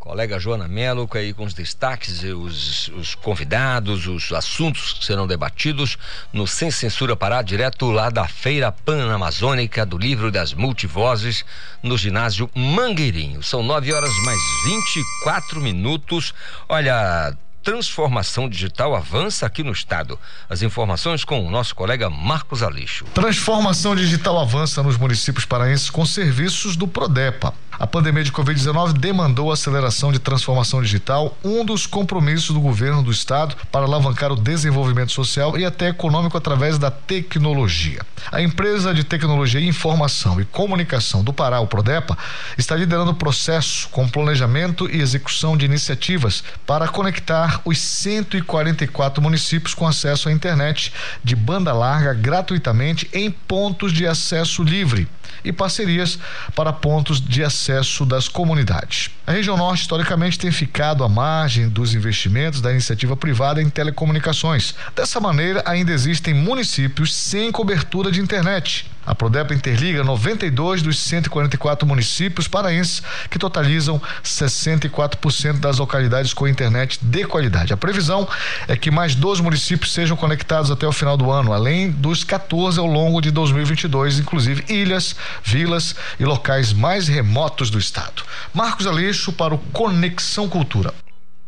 [0.00, 5.98] colega Joana Melo, aí com os destaques, os, os convidados, os assuntos que serão debatidos
[6.32, 11.44] no Sem Censura Pará, direto lá da Feira Pan-Amazônica do Livro das Multivozes,
[11.82, 13.42] no ginásio Mangueirinho.
[13.42, 16.32] São nove horas mais 24 minutos.
[16.66, 20.18] Olha, transformação digital avança aqui no estado.
[20.48, 23.04] As informações com o nosso colega Marcos Alixo.
[23.12, 27.52] Transformação digital avança nos municípios paraenses com serviços do Prodepa.
[27.80, 33.02] A pandemia de Covid-19 demandou a aceleração de transformação digital, um dos compromissos do governo
[33.02, 38.02] do estado para alavancar o desenvolvimento social e até econômico através da tecnologia.
[38.30, 42.18] A empresa de tecnologia, informação e comunicação do Pará, o Prodepa,
[42.58, 49.72] está liderando o processo com planejamento e execução de iniciativas para conectar os 144 municípios
[49.72, 50.92] com acesso à internet
[51.24, 55.08] de banda larga gratuitamente em pontos de acesso livre
[55.42, 56.18] e parcerias
[56.54, 57.69] para pontos de acesso
[58.04, 59.10] das comunidades.
[59.26, 64.74] A região norte, historicamente, tem ficado à margem dos investimentos da iniciativa privada em telecomunicações.
[64.94, 68.90] Dessa maneira, ainda existem municípios sem cobertura de internet.
[69.10, 77.00] A Prodepa interliga 92 dos 144 municípios paraenses, que totalizam 64% das localidades com internet
[77.02, 77.72] de qualidade.
[77.72, 78.28] A previsão
[78.68, 82.78] é que mais 12 municípios sejam conectados até o final do ano, além dos 14
[82.78, 88.22] ao longo de 2022, inclusive ilhas, vilas e locais mais remotos do estado.
[88.54, 90.94] Marcos Aleixo para o Conexão Cultura.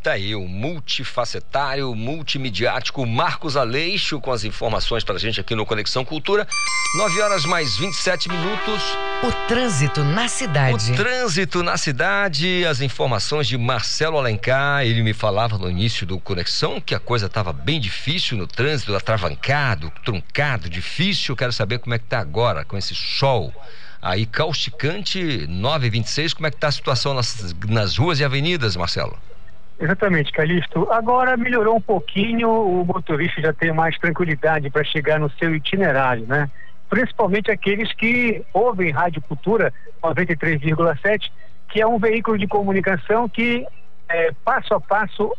[0.03, 6.05] Tá aí o multifacetário, multimediático Marcos Aleixo com as informações pra gente aqui no Conexão
[6.05, 6.45] Cultura.
[6.97, 8.83] 9 horas mais 27 minutos.
[9.23, 10.91] O trânsito na cidade.
[10.91, 14.85] O trânsito na cidade, as informações de Marcelo Alencar.
[14.85, 18.97] Ele me falava no início do Conexão que a coisa estava bem difícil no trânsito,
[18.97, 21.37] atravancado, truncado, difícil.
[21.37, 23.55] Quero saber como é que tá agora com esse sol
[24.03, 26.35] aí causticante 926.
[26.35, 29.17] Como é que tá a situação nas, nas ruas e avenidas, Marcelo?
[29.79, 30.91] Exatamente, Calixto.
[30.93, 36.27] Agora melhorou um pouquinho, o motorista já tem mais tranquilidade para chegar no seu itinerário,
[36.27, 36.51] né?
[36.89, 39.73] Principalmente aqueles que ouvem Rádio Cultura
[40.03, 41.31] 93,7,
[41.69, 43.67] que é um veículo de comunicação que
[44.09, 45.35] é, passo a passo,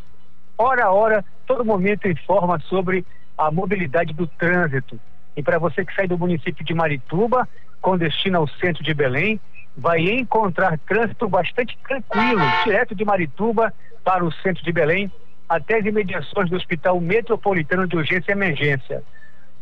[0.58, 3.06] hora a hora, todo momento informa sobre
[3.38, 5.00] a mobilidade do trânsito.
[5.36, 7.48] E para você que sai do município de Marituba,
[7.82, 9.40] com destino ao centro de Belém,
[9.76, 13.74] vai encontrar trânsito bastante tranquilo, direto de Marituba
[14.04, 15.12] para o centro de Belém,
[15.48, 19.04] até as imediações do Hospital Metropolitano de Urgência e Emergência.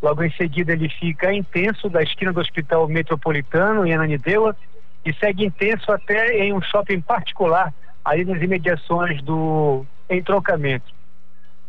[0.01, 4.55] Logo em seguida ele fica intenso da esquina do Hospital Metropolitano em Ananindeua
[5.05, 7.73] e segue intenso até em um shopping particular
[8.03, 10.91] ali nas imediações do entroncamento.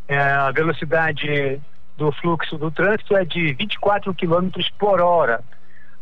[0.09, 1.61] É, a velocidade
[1.97, 5.43] do fluxo do trânsito é de 24 km por hora.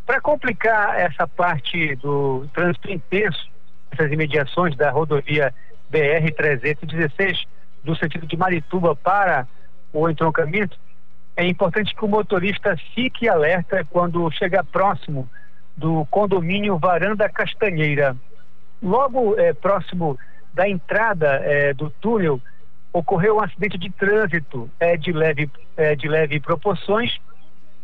[0.06, 3.48] Para complicar essa parte do trânsito intenso,
[3.90, 5.52] essas imediações da rodovia
[5.92, 7.46] BR-316,
[7.82, 9.46] do sentido de Marituba para
[9.92, 10.78] o entroncamento,
[11.36, 15.28] é importante que o motorista fique alerta quando chegar próximo
[15.76, 18.16] do condomínio Varanda Castanheira.
[18.82, 20.18] Logo é, próximo
[20.52, 22.40] da entrada é, do túnel,
[22.92, 27.18] ocorreu um acidente de trânsito é, de, leve, é, de leve proporções,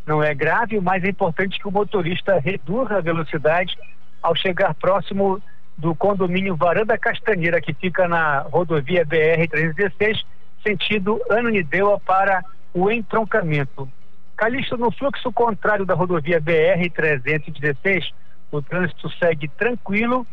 [0.04, 3.76] não é grave, mas é importante que o motorista reduza a velocidade
[4.22, 5.40] ao chegar próximo
[5.76, 10.24] do condomínio Varanda Castanheira, que fica na rodovia BR-316,
[10.62, 13.88] sentido Ananindeua para o entroncamento.
[14.36, 18.12] Calixto, no fluxo contrário da rodovia BR-316,
[18.50, 20.26] o trânsito segue tranquilo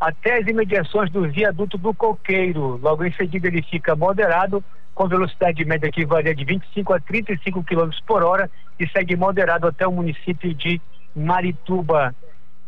[0.00, 2.78] até as imediações do viaduto do Coqueiro.
[2.82, 4.62] Logo em seguida ele fica moderado,
[4.94, 9.66] com velocidade média que varia de 25 a 35 km por hora e segue moderado
[9.66, 10.80] até o município de
[11.14, 12.14] Marituba.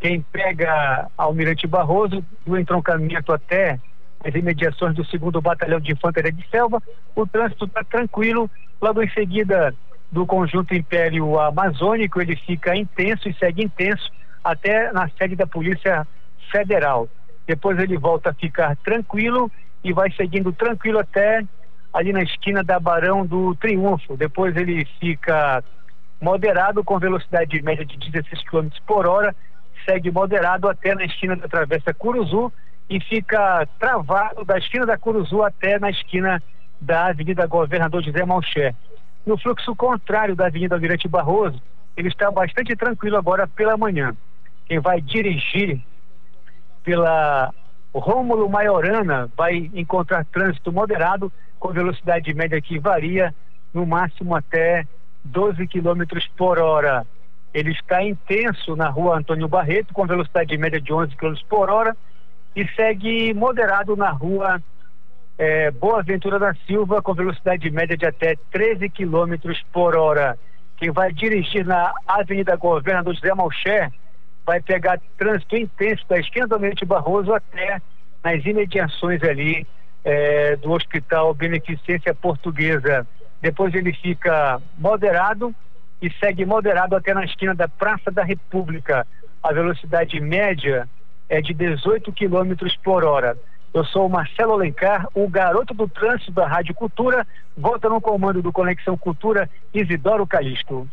[0.01, 3.79] Quem pega Almirante Barroso, do entroncamento até
[4.25, 6.83] as imediações do segundo Batalhão de Infantaria de Selva,
[7.15, 8.51] o trânsito está tranquilo.
[8.81, 9.75] Logo em seguida,
[10.11, 14.11] do conjunto Império Amazônico, ele fica intenso e segue intenso
[14.43, 16.07] até na sede da Polícia
[16.51, 17.09] Federal.
[17.47, 19.51] Depois ele volta a ficar tranquilo
[19.85, 21.45] e vai seguindo tranquilo até
[21.93, 24.17] ali na esquina da Barão do Triunfo.
[24.17, 25.63] Depois ele fica
[26.21, 29.35] moderado com velocidade média de 16 km por hora,
[29.85, 32.53] segue moderado até na esquina da Travessa Curuzu
[32.89, 36.43] e fica travado da esquina da Curuzu até na esquina
[36.81, 38.75] da Avenida Governador José Malcher.
[39.25, 41.61] No fluxo contrário da Avenida Almirante Barroso,
[41.97, 44.17] ele está bastante tranquilo agora pela manhã.
[44.67, 45.81] Quem vai dirigir
[46.83, 47.53] pela
[47.93, 53.35] Rômulo Maiorana vai encontrar trânsito moderado com velocidade média que varia
[53.75, 54.87] no máximo até
[55.25, 56.03] 12 km
[56.37, 57.07] por hora.
[57.53, 61.97] Ele está intenso na rua Antônio Barreto com velocidade média de 11 km por hora
[62.55, 64.63] e segue moderado na rua
[65.39, 69.35] é, Boa Ventura da Silva com velocidade média de até 13 km
[69.73, 70.39] por hora.
[70.77, 73.91] Quem vai dirigir na Avenida Governador José Malcher
[74.47, 77.81] vai pegar trânsito intenso da esquina do Almirante Barroso até
[78.23, 79.67] nas imediações ali
[80.05, 83.07] é, do Hospital Beneficência Portuguesa.
[83.41, 85.55] Depois ele fica moderado
[86.01, 89.07] e segue moderado até na esquina da Praça da República.
[89.43, 90.89] A velocidade média
[91.29, 93.37] é de 18 km por hora.
[93.73, 97.27] Eu sou o Marcelo Alencar, o garoto do trânsito da Rádio Cultura.
[97.57, 100.89] Volta no comando do Conexão Cultura, Isidoro Calixto.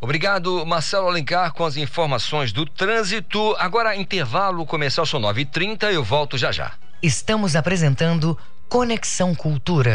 [0.00, 3.54] Obrigado, Marcelo Alencar, com as informações do trânsito.
[3.58, 6.72] Agora, intervalo comercial são 9h30, eu volto já já.
[7.02, 8.36] Estamos apresentando
[8.68, 9.94] Conexão Cultura.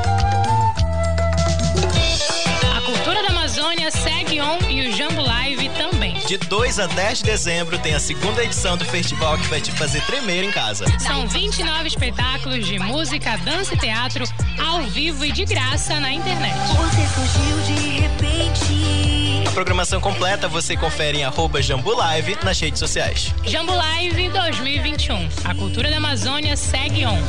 [6.31, 9.69] De 2 a 10 de dezembro tem a segunda edição do festival que vai te
[9.73, 10.85] fazer tremer em casa.
[10.97, 14.23] São 29 espetáculos de música, dança e teatro
[14.57, 16.55] ao vivo e de graça na internet.
[16.67, 19.43] Você fugiu de repente.
[19.45, 23.35] A programação completa você confere em arroba Jambu Live nas redes sociais.
[23.43, 25.27] Jambo Live 2021.
[25.43, 27.19] A cultura da Amazônia segue on.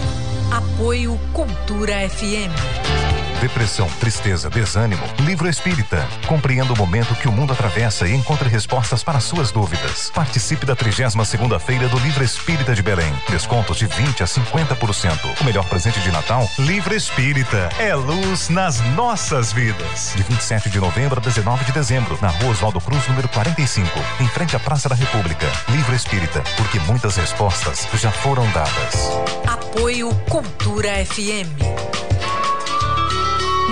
[0.52, 3.31] Apoio Cultura FM.
[3.42, 5.02] Depressão, tristeza, desânimo.
[5.18, 6.06] Livro Espírita.
[6.28, 10.12] Compreenda o momento que o mundo atravessa e encontre respostas para suas dúvidas.
[10.14, 13.12] Participe da 32 segunda-feira do Livro Espírita de Belém.
[13.28, 15.40] Descontos de 20 a 50%.
[15.40, 16.48] O melhor presente de Natal?
[16.56, 17.68] Livro Espírita.
[17.80, 20.12] É luz nas nossas vidas.
[20.14, 23.90] De 27 de novembro a 19 de dezembro, na Rua Oswaldo Cruz, número 45,
[24.20, 25.50] em frente à Praça da República.
[25.68, 29.10] Livro Espírita, porque muitas respostas já foram dadas.
[29.48, 32.21] Apoio Cultura FM.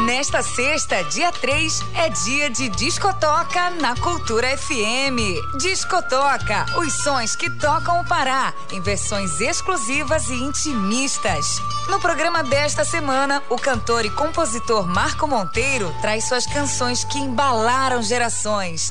[0.04, 5.58] Nesta sexta, dia 3, é dia de Discotoca na Cultura FM.
[5.58, 11.60] Discotoca, os sons que tocam o Pará, em versões exclusivas e intimistas.
[11.88, 18.02] No programa desta semana, o cantor e compositor Marco Monteiro traz suas canções que embalaram
[18.02, 18.90] gerações.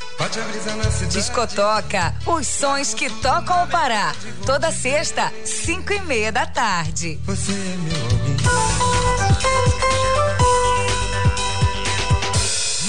[1.10, 4.14] Discotoca, os sons que tocam o Pará.
[4.46, 7.20] Toda sexta, 5 e meia da tarde.
[7.26, 8.89] Você é meu alguém.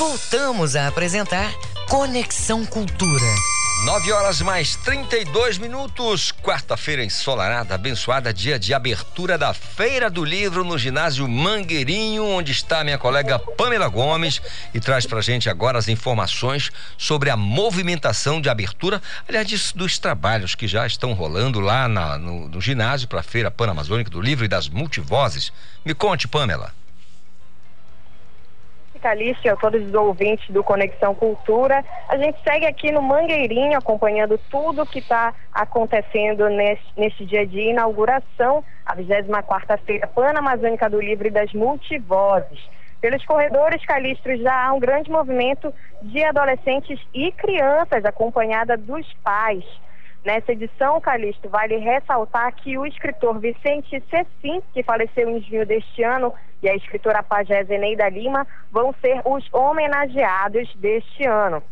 [0.05, 1.53] Voltamos a apresentar
[1.87, 3.27] Conexão Cultura.
[3.85, 10.65] 9 horas mais 32 minutos, quarta-feira ensolarada, abençoada, dia de abertura da Feira do Livro
[10.65, 14.41] no ginásio Mangueirinho, onde está minha colega Pamela Gomes
[14.73, 19.99] e traz pra gente agora as informações sobre a movimentação de abertura, aliás, disso, dos
[19.99, 24.23] trabalhos que já estão rolando lá na- no, no ginásio para a Feira Pan-Amazônica do
[24.23, 25.53] Livro e das Multivozes.
[25.85, 26.73] Me conte, Pamela.
[29.01, 31.85] Calixto e a todos os ouvintes do Conexão Cultura.
[32.09, 37.71] A gente segue aqui no Mangueirinho acompanhando tudo que está acontecendo neste, neste dia de
[37.71, 42.61] inauguração, a 24ª-feira Pan-Amazônica do Livro e das Multivozes.
[43.01, 45.73] Pelos corredores Calistros já há um grande movimento
[46.03, 49.65] de adolescentes e crianças acompanhada dos pais.
[50.25, 56.03] Nessa edição, Calixto, vale ressaltar que o escritor Vicente Cecim, que faleceu em junho deste
[56.03, 61.63] ano, e a escritora pajé Zeneida Lima vão ser os homenageados deste ano.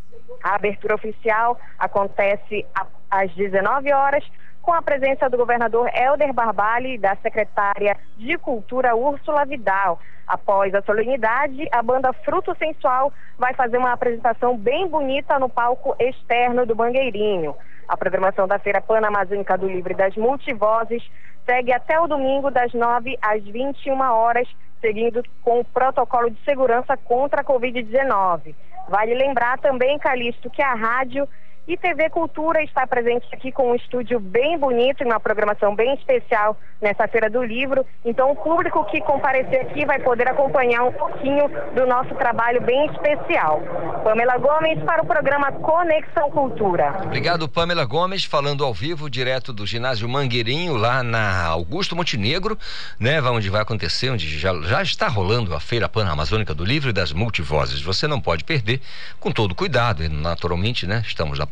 [0.42, 2.64] A abertura oficial acontece
[3.10, 4.24] às 19 horas,
[4.62, 10.00] com a presença do governador Helder Barballi e da secretária de Cultura Úrsula Vidal.
[10.26, 15.96] Após a solenidade, a banda Fruto Sensual vai fazer uma apresentação bem bonita no palco
[15.98, 17.54] externo do Mangueirinho.
[17.88, 21.02] A programação da Feira Pan-Amazônica do Livro e das Multivozes
[21.46, 24.46] segue até o domingo, das 9 às 21 horas,
[24.80, 28.54] seguindo com o protocolo de segurança contra a Covid-19.
[28.88, 31.26] Vale lembrar também, Calixto, que a rádio
[31.68, 35.92] e TV Cultura está presente aqui com um estúdio bem bonito e uma programação bem
[35.96, 37.84] especial nessa Feira do Livro.
[38.02, 42.86] Então, o público que comparecer aqui vai poder acompanhar um pouquinho do nosso trabalho bem
[42.86, 43.60] especial.
[44.02, 47.02] Pamela Gomes para o programa Conexão Cultura.
[47.04, 52.56] Obrigado, Pamela Gomes, falando ao vivo, direto do ginásio Mangueirinho, lá na Augusto Montenegro,
[52.98, 53.20] né?
[53.20, 57.12] Onde vai acontecer, onde já, já está rolando a Feira Pan-Amazônica do Livro e das
[57.12, 57.82] Multivozes.
[57.82, 58.80] Você não pode perder,
[59.20, 61.02] com todo cuidado, naturalmente, né?
[61.06, 61.46] Estamos na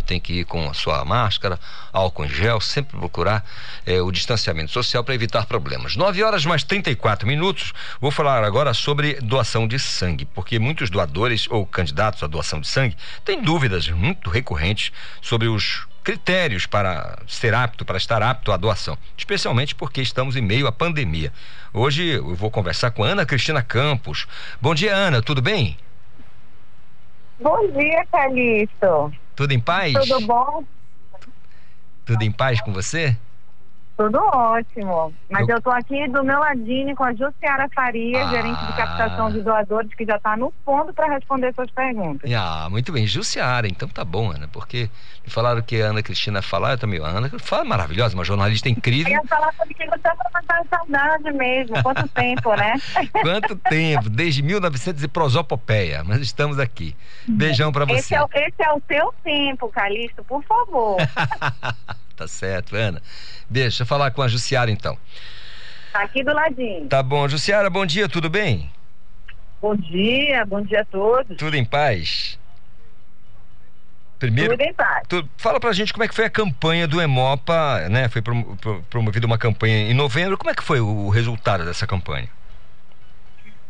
[0.00, 1.58] tem que ir com a sua máscara,
[1.92, 3.44] álcool em gel, sempre procurar
[3.86, 5.96] eh, o distanciamento social para evitar problemas.
[5.96, 11.46] 9 horas mais 34 minutos, vou falar agora sobre doação de sangue, porque muitos doadores
[11.50, 17.54] ou candidatos à doação de sangue têm dúvidas muito recorrentes sobre os critérios para ser
[17.54, 21.32] apto, para estar apto à doação, especialmente porque estamos em meio à pandemia.
[21.72, 24.28] Hoje eu vou conversar com Ana Cristina Campos.
[24.60, 25.76] Bom dia, Ana, tudo bem?
[27.40, 29.12] Bom dia, Calixto.
[29.36, 29.92] Tudo em paz?
[29.92, 30.64] Tudo bom?
[32.04, 33.16] Tudo em paz com você?
[33.96, 35.14] Tudo ótimo.
[35.30, 38.28] Mas eu tô aqui do meu ladinho com a Jussiara Faria, Ah.
[38.30, 42.28] gerente de captação de doadores, que já está no fundo para responder suas perguntas.
[42.32, 44.90] Ah, muito bem, Jussiara, então tá bom, Ana, porque
[45.24, 48.68] me falaram que a Ana Cristina falar, eu também, a Ana fala maravilhosa, uma jornalista
[48.68, 49.12] Eu incrível.
[49.12, 51.80] ia falar contigo só para matar a saudade mesmo.
[51.82, 52.74] Quanto tempo, né?
[53.22, 56.96] Quanto tempo, desde 1900 e prosopopeia, mas estamos aqui.
[57.28, 58.14] Beijão Esse você.
[58.16, 60.96] é, o- esse é o seu tempo, Calixto, por favor.
[62.16, 63.02] Tá certo, Ana.
[63.50, 64.98] Beijo, eu falar com a Jussiara então.
[65.92, 66.88] Aqui do ladinho.
[66.88, 68.70] Tá bom, Jussiara, bom dia, tudo bem?
[69.62, 71.36] Bom dia, bom dia a todos.
[71.36, 72.38] Tudo em paz?
[74.18, 75.02] Primeiro, Tudo em paz.
[75.08, 78.08] tu- fala pra gente como é que foi a campanha do Emopa, né?
[78.08, 80.38] Foi prom- pro- promovida uma campanha em novembro.
[80.38, 82.28] Como é que foi o resultado dessa campanha?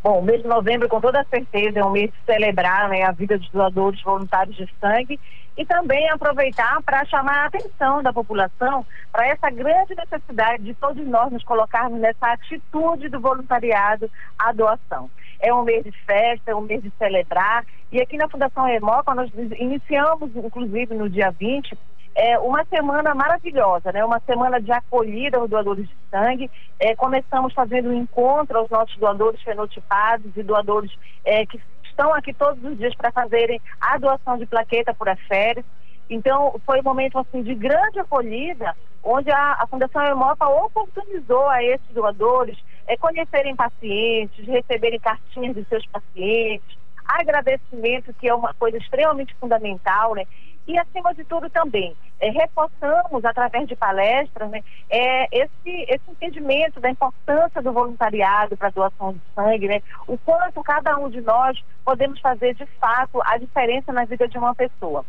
[0.04, 3.10] Bom, o mês de novembro, com toda certeza, é um mês de celebrar né, a
[3.10, 5.18] vida dos doadores voluntários de sangue
[5.56, 11.06] e também aproveitar para chamar a atenção da população para essa grande necessidade de todos
[11.06, 15.08] nós nos colocarmos nessa atitude do voluntariado à doação.
[15.40, 19.14] É um mês de festa, é um mês de celebrar e aqui na Fundação Remoca
[19.14, 21.78] nós iniciamos, inclusive no dia 20,
[22.14, 24.04] é uma semana maravilhosa, né?
[24.04, 26.50] Uma semana de acolhida aos doadores de sangue.
[26.78, 30.92] É, começamos fazendo um encontro aos nossos doadores fenotipados e doadores
[31.24, 35.64] é, que estão aqui todos os dias para fazerem a doação de plaqueta por aféres.
[36.08, 41.62] Então, foi um momento assim de grande acolhida, onde a, a Fundação Hemopa oportunizou a
[41.64, 48.76] esses doadores é, conhecerem pacientes, receberem cartinhas de seus pacientes, agradecimento, que é uma coisa
[48.78, 50.24] extremamente fundamental, né?
[50.66, 56.80] E, acima de tudo, também é, reforçamos, através de palestras, né, é, esse, esse entendimento
[56.80, 61.20] da importância do voluntariado para a doação de sangue, né, o quanto cada um de
[61.20, 65.04] nós podemos fazer, de fato, a diferença na vida de uma pessoa.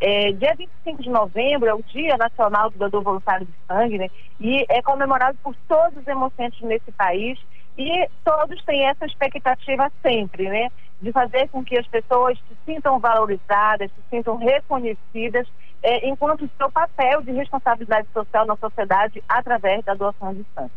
[0.00, 4.08] É, dia 25 de novembro é o Dia Nacional do Doador Voluntário de Sangue, né?
[4.38, 7.36] E é comemorado por todos os hemocentros nesse país
[7.76, 10.70] e todos têm essa expectativa sempre, né?
[11.00, 15.46] De fazer com que as pessoas se sintam valorizadas, se sintam reconhecidas,
[15.82, 20.72] é, enquanto seu papel de responsabilidade social na sociedade através da doação de sangue.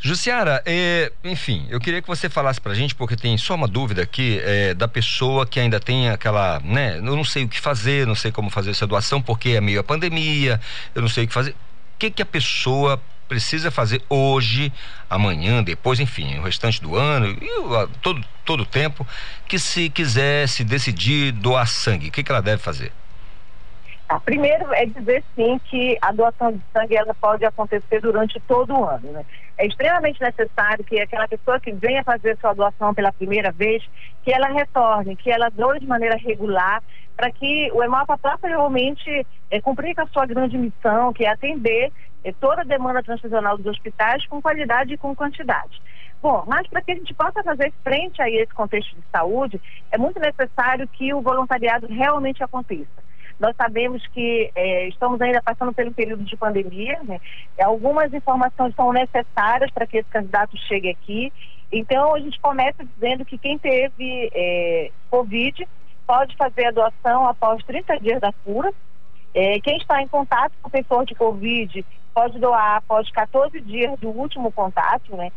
[0.00, 4.00] Jussiara, é, enfim, eu queria que você falasse pra gente, porque tem só uma dúvida
[4.00, 6.98] aqui é, da pessoa que ainda tem aquela, né?
[6.98, 9.80] Eu não sei o que fazer, não sei como fazer essa doação, porque é meio
[9.80, 10.60] a pandemia,
[10.94, 11.50] eu não sei o que fazer.
[11.50, 14.72] O que, que a pessoa precisa fazer hoje,
[15.08, 17.48] amanhã, depois, enfim, o restante do ano e
[18.02, 19.06] todo todo tempo,
[19.46, 22.90] que se quiser se decidir doar sangue, o que, que ela deve fazer?
[24.08, 28.72] Tá, primeiro é dizer sim que a doação de sangue ela pode acontecer durante todo
[28.74, 29.12] o ano.
[29.12, 29.22] Né?
[29.58, 33.84] É extremamente necessário que aquela pessoa que venha fazer sua doação pela primeira vez,
[34.24, 36.82] que ela retorne, que ela doe de maneira regular,
[37.14, 41.28] para que o EMAPA possa realmente é, cumprir com a sua grande missão, que é
[41.28, 41.92] atender
[42.40, 45.80] toda a demanda transfusional dos hospitais com qualidade e com quantidade.
[46.20, 49.96] Bom, mas para que a gente possa fazer frente a esse contexto de saúde, é
[49.96, 53.08] muito necessário que o voluntariado realmente aconteça.
[53.38, 57.20] Nós sabemos que é, estamos ainda passando pelo período de pandemia, né?
[57.62, 61.32] algumas informações são necessárias para que esse candidato chegue aqui.
[61.70, 65.68] Então, a gente começa dizendo que quem teve é, Covid
[66.04, 68.72] pode fazer a doação após 30 dias da cura.
[69.32, 71.84] É, quem está em contato com pessoa de Covid
[72.18, 75.30] pode doar após 14 dias do último contato, né?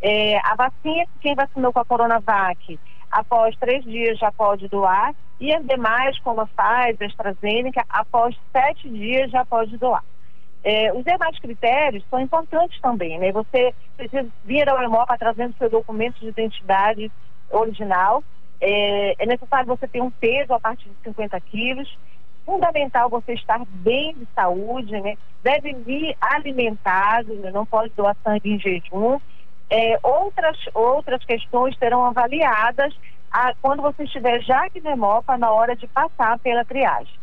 [0.00, 2.80] É, a vacina, quem vacinou com a Coronavac,
[3.10, 8.88] após três dias já pode doar, e as demais, como a Pfizer, AstraZeneca, após sete
[8.88, 10.02] dias já pode doar.
[10.64, 13.30] É, os demais critérios são importantes também, né?
[13.30, 17.12] Você precisa vir ao Hemopa trazendo seu documento de identidade
[17.50, 18.24] original.
[18.58, 21.98] É, é, necessário você ter um peso a partir de 50 quilos.
[22.44, 25.14] Fundamental você estar bem de saúde, né?
[25.42, 27.50] Deve vir alimentado, né?
[27.50, 29.18] não pode doar sangue em jejum.
[29.70, 32.94] É, outras, outras questões serão avaliadas
[33.30, 37.14] a, quando você estiver já aqui no Hemopa na hora de passar pela triagem.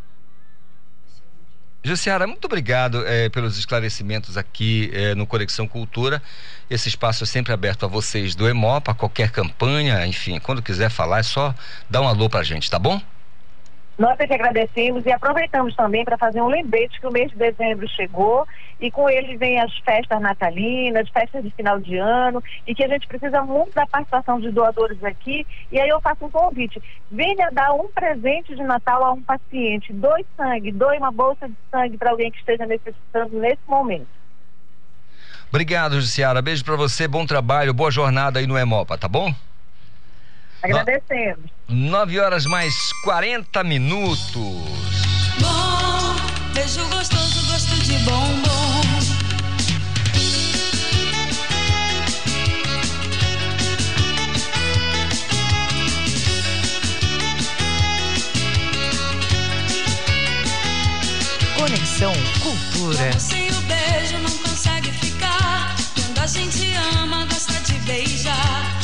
[1.82, 6.22] Jussiara, muito obrigado é, pelos esclarecimentos aqui é, no Conexão Cultura.
[6.70, 11.20] Esse espaço é sempre aberto a vocês do Hemopa, qualquer campanha, enfim, quando quiser falar
[11.20, 11.56] é só
[11.90, 13.02] dar um alô pra gente, tá bom?
[13.99, 17.38] Nós é que agradecemos e aproveitamos também para fazer um lembrete que o mês de
[17.38, 18.47] dezembro chegou
[18.80, 22.88] e com ele vem as festas natalinas, festas de final de ano e que a
[22.88, 25.45] gente precisa muito da participação de doadores aqui.
[25.69, 26.81] E aí eu faço um convite:
[27.11, 31.55] venha dar um presente de Natal a um paciente, doe sangue, doe uma bolsa de
[31.69, 34.07] sangue para alguém que esteja necessitando nesse momento.
[35.49, 36.41] Obrigado, Jussiara.
[36.41, 39.34] Beijo para você, bom trabalho, boa jornada aí no Emopa, tá bom?
[40.61, 41.49] Agradecemos.
[41.68, 42.73] Nove horas mais
[43.03, 44.27] 40 minutos.
[45.40, 46.15] Bom,
[46.53, 48.81] beijo gostoso, gosto de bombom.
[61.57, 63.19] Conexão Cultura.
[63.19, 65.76] Sem o beijo não consegue ficar.
[65.94, 68.78] Quando a gente ama, gosta de beijar.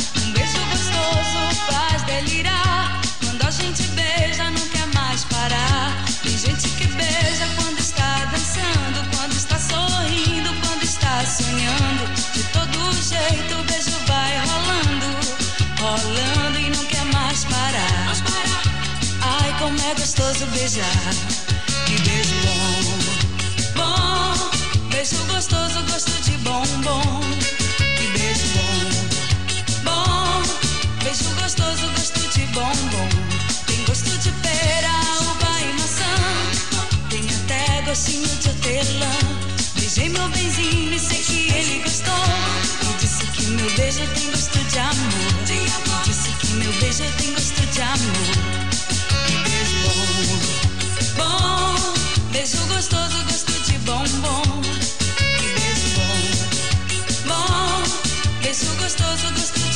[20.26, 21.15] Gostoso beijar.
[21.85, 24.49] Que beijo bom, bom.
[24.89, 27.22] Beijo gostoso, gosto de bombom.
[27.77, 30.43] Que beijo bom, bom.
[31.03, 33.10] Beijo gostoso, gosto de bombom.
[33.68, 36.15] Tem gosto de pera, uva e maçã.
[37.10, 39.11] Tem até gostinho de hortelã.
[39.76, 42.26] Beijei meu benzinho e sei que ele gostou.
[42.81, 46.03] E disse que meu beijo tem gosto de amor.
[46.03, 48.64] Disse que meu beijo tem gosto de amor.
[51.17, 51.75] Bom.
[52.31, 54.61] Beijo gostoso, gosto de bombom.
[55.37, 56.17] Que beijo bom,
[57.27, 57.83] bom.
[58.41, 59.74] Beijo gostoso, gosto de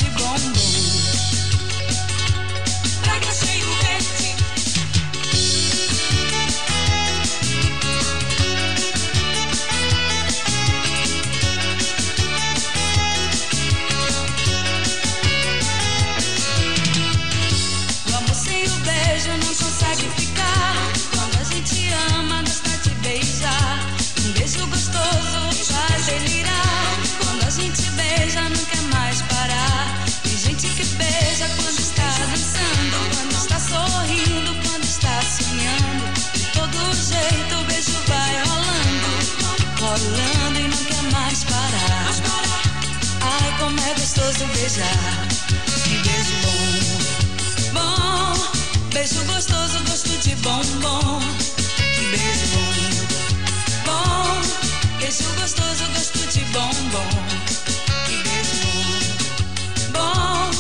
[44.70, 45.28] beijar.
[45.84, 48.34] Que beijo bom, bom.
[48.94, 51.22] Beijo gostoso, gosto de bombom.
[51.96, 52.74] Que beijo bom,
[53.86, 54.42] bom.
[55.00, 57.10] Beijo gostoso, gosto de bombom.
[58.06, 58.56] Que beijo
[59.92, 60.52] bom, bom.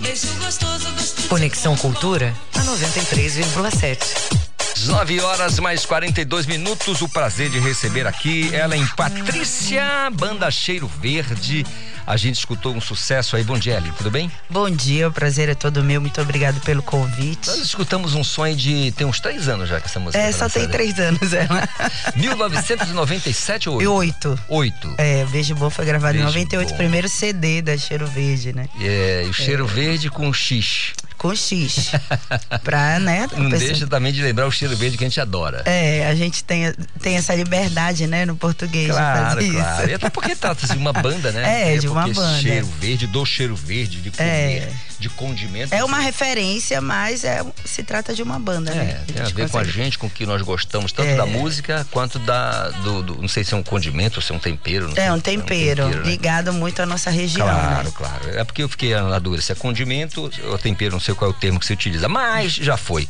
[0.00, 4.43] Beijo gostoso, gosto de Conexão Cultura a 93,7.
[4.82, 7.00] 9 horas mais 42 minutos.
[7.00, 11.64] O prazer de receber aqui ela em Patrícia, banda Cheiro Verde.
[12.06, 13.42] A gente escutou um sucesso aí.
[13.42, 13.90] Bom dia, Eli.
[13.96, 14.30] Tudo bem?
[14.50, 16.00] Bom dia, o prazer é todo meu.
[16.02, 17.46] Muito obrigado pelo convite.
[17.46, 18.92] Nós escutamos um sonho de.
[18.92, 21.66] Tem uns três anos já que essa música É, só tem três anos ela.
[22.14, 24.38] 1997 ou E oito?
[24.48, 24.84] oito.
[24.88, 24.94] Oito.
[24.98, 26.76] É, Beijo Bom foi gravado Beijo em 98, Bom.
[26.76, 28.68] primeiro CD da Cheiro Verde, né?
[28.80, 30.92] É, e o cheiro verde com X.
[31.16, 31.90] Com X.
[32.62, 33.28] pra, né?
[33.36, 35.62] Não pessoa- deixa também de lembrar o cheiro verde que a gente adora.
[35.64, 39.82] É, a gente tem, tem essa liberdade, né, no português Claro, de fazer claro.
[39.82, 39.96] E isso.
[39.96, 41.44] até porque trata-se de uma banda, né?
[41.74, 42.40] É, de uma porque banda.
[42.40, 44.72] Cheiro verde, do cheiro verde, de comer, É.
[44.98, 45.74] de condimento.
[45.74, 49.00] É uma referência, mas é, se trata de uma banda, É, né?
[49.06, 51.16] tem a gente ver com a consegue- gente, com o que nós gostamos, tanto É.
[51.16, 52.68] da música quanto da.
[52.70, 54.88] Do, do- não sei se é um condimento ou se é um tempero.
[54.88, 55.04] Não sei.
[55.04, 56.02] É um tempero, né?
[56.04, 57.92] ligado muito à nossa região, Claro, né?
[57.94, 58.30] claro.
[58.38, 61.34] É porque eu fiquei na dúvida se é condimento ou tempero, não sei qual é
[61.34, 63.08] o termo que você utiliza, mas já foi.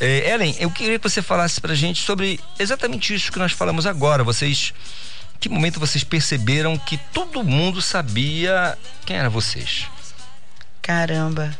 [0.00, 3.86] É, Ellen, eu queria que você falasse pra gente sobre exatamente isso que nós falamos
[3.86, 4.24] agora.
[4.24, 4.72] Vocês.
[5.40, 9.86] Que momento vocês perceberam que todo mundo sabia quem eram vocês?
[10.82, 11.56] Caramba.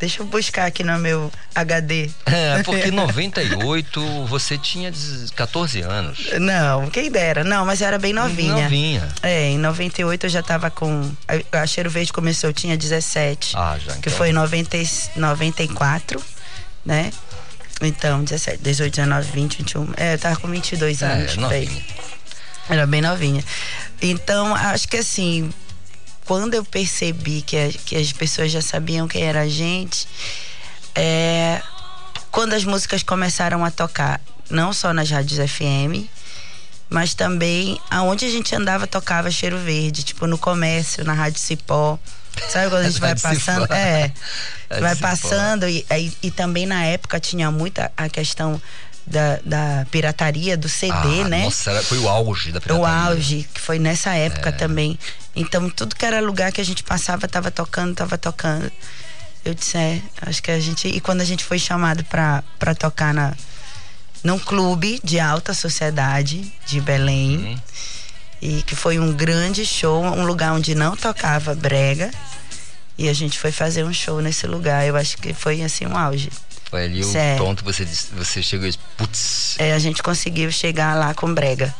[0.00, 2.08] Deixa eu buscar aqui no meu HD.
[2.24, 4.90] É, porque em 98 você tinha
[5.36, 6.26] 14 anos.
[6.40, 7.44] Não, quem dera.
[7.44, 8.62] Não, mas eu era bem novinha.
[8.62, 9.06] Novinha.
[9.22, 11.10] É, em 98 eu já tava com.
[11.52, 13.54] A, Cheiro Verde começou, eu tinha 17.
[13.56, 13.92] Ah, já.
[13.92, 14.12] que então.
[14.14, 16.22] foi em 90, e- 94,
[16.84, 17.12] né?
[17.82, 19.88] Então, 17, 18, 19, 20, 21.
[19.98, 21.32] É, eu tava com 22 É, anos.
[21.32, 21.36] aí.
[21.38, 21.82] novinha.
[22.70, 23.44] Era bem novinha.
[24.00, 25.50] Então, acho que assim,
[26.30, 30.06] quando eu percebi que, a- que as pessoas já sabiam quem era a gente,
[30.94, 31.60] é
[32.30, 36.06] quando as músicas começaram a tocar, não só nas rádios FM,
[36.88, 41.98] mas também aonde a gente andava tocava Cheiro Verde, tipo no comércio, na Rádio Cipó.
[42.48, 43.62] Sabe quando a gente vai passando?
[43.62, 43.74] Cipó.
[43.74, 44.12] É.
[44.70, 45.08] Rádio vai Cipó.
[45.08, 48.62] passando e, aí- e também na época tinha muita a questão
[49.10, 51.44] da, da pirataria do CD, Ah, né?
[51.44, 52.88] Nossa, foi o auge da O pirataria.
[53.10, 54.52] auge, que foi nessa época É.
[54.52, 54.98] também.
[55.34, 58.70] Então, tudo que era lugar que a gente passava, tava tocando, tava tocando.
[59.44, 60.86] Eu disse, é, acho que a gente.
[60.88, 63.34] E quando a gente foi chamado pra, pra tocar na,
[64.22, 67.60] num clube de alta sociedade de Belém, Uhum.
[68.42, 72.10] e que foi um grande show, um lugar onde não tocava brega.
[72.98, 74.86] E a gente foi fazer um show nesse lugar.
[74.86, 76.28] Eu acho que foi assim um auge.
[76.70, 77.44] Foi ali o Sério.
[77.44, 81.34] ponto que você, você chegou e disse, putz, É, a gente conseguiu chegar lá com
[81.34, 81.74] brega.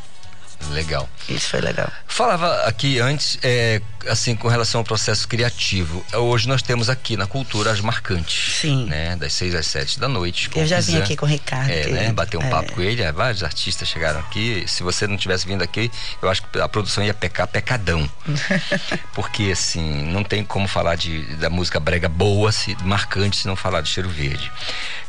[0.69, 1.09] Legal.
[1.29, 1.91] Isso foi legal.
[2.07, 6.05] Falava aqui antes, é, assim, com relação ao processo criativo.
[6.13, 8.57] Hoje nós temos aqui na cultura as marcantes.
[8.61, 8.87] Sim.
[8.87, 9.17] Né?
[9.17, 10.51] Das seis às sete da noite.
[10.55, 11.71] Eu já vim aqui com o Ricardo.
[11.71, 12.13] É, né?
[12.13, 12.51] Bater um é.
[12.51, 13.03] papo com ele.
[13.03, 14.65] é, vários artistas chegaram aqui.
[14.67, 15.91] Se você não tivesse vindo aqui,
[16.23, 18.09] eu acho que a produção ia pecar pecadão.
[19.15, 23.57] Porque, assim, não tem como falar de, da música brega boa, se, marcante, se não
[23.57, 24.51] falar de cheiro verde.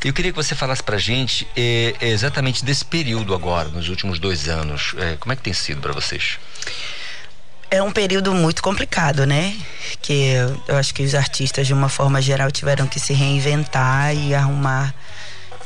[0.04, 4.48] Eu queria que você falasse pra gente é, exatamente desse período agora, nos últimos dois
[4.48, 4.94] anos.
[4.98, 6.38] É, como é que tem sido pra vocês?
[7.70, 9.56] É um período muito complicado, né?
[10.00, 10.34] Que
[10.68, 14.94] eu acho que os artistas, de uma forma geral, tiveram que se reinventar e arrumar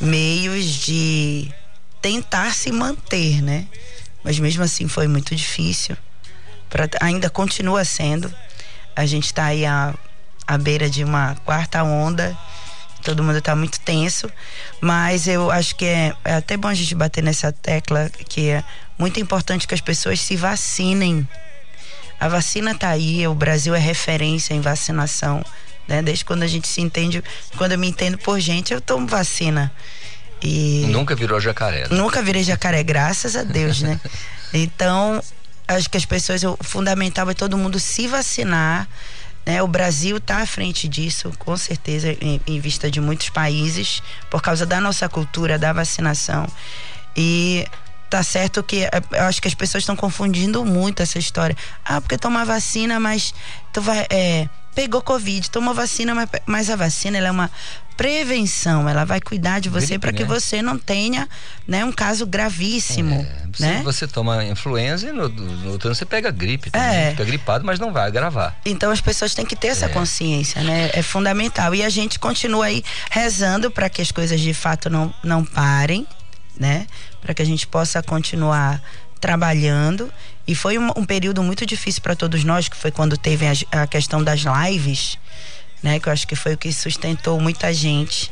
[0.01, 1.53] meios de
[2.01, 3.67] tentar se manter, né?
[4.23, 5.97] Mas mesmo assim foi muito difícil.
[6.71, 8.33] Pra, ainda continua sendo.
[8.95, 9.93] A gente está aí à,
[10.47, 12.37] à beira de uma quarta onda.
[13.07, 14.29] Todo mundo está muito tenso.
[14.81, 18.65] Mas eu acho que é, é até bom a gente bater nessa tecla que é
[18.99, 21.27] muito importante que as pessoas se vacinem.
[22.19, 25.45] A vacina tá aí, o Brasil é referência em vacinação,
[25.87, 26.03] né?
[26.03, 27.23] Desde quando a gente se entende,
[27.57, 29.71] quando eu me entendo por gente, eu tomo vacina.
[30.43, 31.83] E Nunca virou jacaré.
[31.83, 31.97] né?
[31.97, 34.01] nunca virei jacaré, graças a Deus, né?
[34.55, 35.23] Então,
[35.69, 38.89] acho que as pessoas, o fundamental é todo mundo se vacinar.
[39.47, 39.63] Né?
[39.63, 44.43] O Brasil está à frente disso, com certeza, em, em vista de muitos países, por
[44.43, 46.47] causa da nossa cultura, da vacinação.
[47.17, 47.65] E
[48.11, 51.57] tá certo que eh, eu acho que as pessoas estão confundindo muito essa história.
[51.85, 53.33] Ah, porque toma vacina, mas
[53.73, 54.05] tu vai.
[54.11, 57.51] é, pegou Covid, tomou vacina, mas, mas a vacina ela é uma
[57.97, 60.29] prevenção, ela vai cuidar de você para que né?
[60.29, 61.29] você não tenha
[61.67, 63.27] né, um caso gravíssimo.
[63.55, 63.81] Se né?
[63.83, 66.71] você toma influenza e no, no outro ano você pega gripe.
[66.71, 67.11] também, É.
[67.13, 68.57] Fica gripado, mas não vai agravar.
[68.65, 70.91] Então as pessoas têm que ter essa consciência, né?
[70.93, 71.75] É fundamental.
[71.75, 76.07] E a gente continua aí rezando para que as coisas de fato não, não parem,
[76.59, 76.87] né?
[77.21, 78.83] Para que a gente possa continuar
[79.21, 80.13] trabalhando
[80.47, 83.83] E foi um, um período muito difícil para todos nós, que foi quando teve a,
[83.83, 85.19] a, questão das lives,
[85.83, 85.99] né?
[86.01, 88.31] Que eu acho que foi o que sustentou muita gente,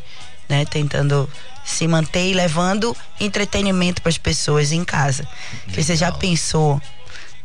[0.48, 0.64] né?
[0.64, 1.28] Tentando
[1.64, 5.26] se manter e levando entretenimento para as pessoas em casa.
[5.68, 6.80] Você já pensou,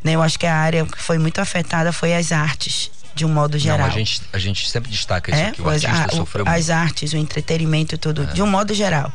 [0.04, 0.14] né?
[0.16, 3.58] Eu acho que a área que foi muito afetada foi as artes de um modo
[3.58, 3.80] geral.
[3.80, 5.48] Não, a gente, a gente sempre destaca isso é?
[5.48, 5.62] aqui.
[5.62, 6.72] O artista a, sofreu As muito.
[6.72, 8.26] artes, o entretenimento e tudo, É.
[8.28, 9.12] de um modo geral.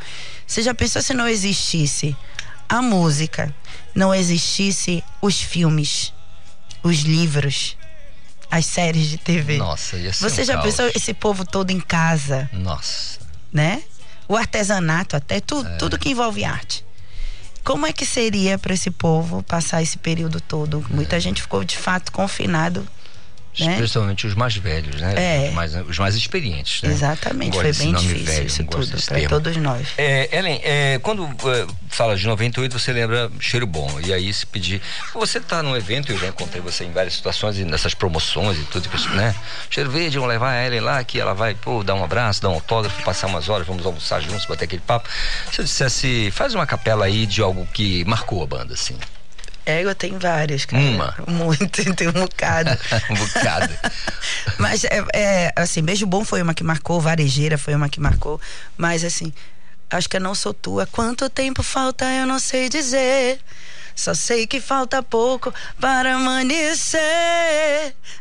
[0.47, 2.15] Você já pensou se não existisse
[2.69, 3.55] a música,
[3.94, 6.12] não existisse os filmes,
[6.82, 7.77] os livros,
[8.56, 9.56] as séries de TV?
[9.59, 10.64] Nossa, ia ser Você um já caos.
[10.66, 13.18] pensou esse povo todo em casa, Nossa.
[13.52, 13.82] né?
[14.28, 15.76] O artesanato, até tu, É.
[15.76, 16.85] tudo que envolve arte.
[17.64, 20.85] Como é que seria para esse povo passar esse período todo?
[20.90, 20.94] É.
[20.94, 22.86] Muita gente ficou de fato confinado,
[23.60, 23.76] né?
[23.76, 25.14] Principalmente os mais velhos, né?
[25.16, 25.48] É.
[25.48, 26.90] Os, mais, os mais experientes, né?
[26.90, 29.89] Exatamente, foi bem difícil velho, isso tudo, para todos nós.
[29.97, 34.01] É, Ellen, é, quando é, fala de 98, você lembra cheiro bom.
[34.05, 34.82] E aí se pedir.
[35.14, 38.64] Você tá num evento, eu já encontrei você em várias situações, e nessas promoções e
[38.64, 39.35] tudo, né?
[39.70, 42.51] Cheiro verde, vamos levar a Ellen lá, que ela vai, pô, dar um abraço, dar
[42.51, 45.09] um autógrafo, passar umas horas, vamos almoçar juntos, bater aquele papo.
[45.52, 48.97] Se eu dissesse, faz uma capela aí de algo que marcou a banda, assim.
[49.66, 50.82] É, eu tenho várias, cara.
[50.82, 51.15] Uma.
[51.27, 52.70] Muito, tem um bocado.
[53.11, 53.73] um bocado.
[54.59, 58.41] Mas, é, é, assim, Beijo Bom foi uma que marcou, Varejeira foi uma que marcou.
[58.77, 59.32] Mas, assim,
[59.91, 60.86] acho que eu não sou tua.
[60.86, 63.41] Quanto tempo falta, eu não sei dizer.
[63.97, 67.01] Só sei que falta pouco para amanhecer.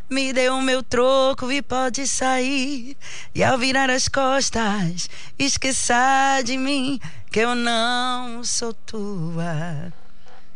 [0.07, 2.95] Me deu o meu troco e pode sair.
[3.33, 7.01] E ao virar as costas, esqueça de mim,
[7.31, 9.91] que eu não sou tua.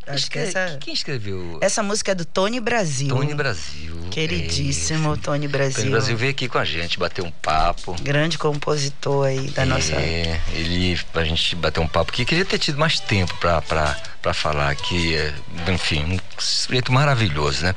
[0.08, 1.58] Acho que Escre- essa, Quem escreveu?
[1.60, 3.08] essa música é do Tony Brasil.
[3.08, 3.96] Tony Brasil.
[4.10, 5.76] Queridíssimo Tony Brasil.
[5.82, 7.94] Tony Brasil veio aqui com a gente, bater um papo.
[8.02, 9.92] Grande compositor aí da nossa.
[9.94, 13.96] É, ele, pra gente bater um papo aqui, queria ter tido mais tempo pra, pra,
[14.22, 15.14] pra falar aqui.
[15.14, 15.32] é,
[15.72, 17.74] Enfim, um sujeito maravilhoso, né?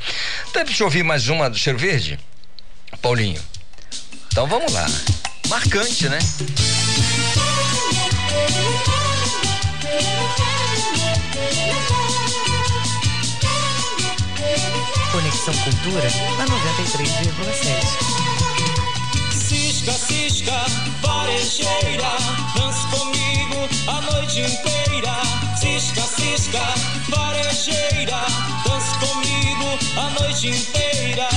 [0.50, 2.20] Então, deixa eu ouvir mais uma do Cheiro Verde?
[3.02, 3.42] Paulinho.
[4.32, 4.86] Então vamos lá.
[5.50, 6.20] Marcante, né?
[15.12, 17.12] Conexão Cultura na 93,7.
[19.34, 20.66] Cisca, cisca,
[21.02, 22.12] varejeira,
[22.56, 25.14] dance comigo a noite inteira.
[25.60, 26.64] Cisca, cisca,
[27.10, 28.26] varejeira,
[28.66, 31.28] dance comigo a noite inteira.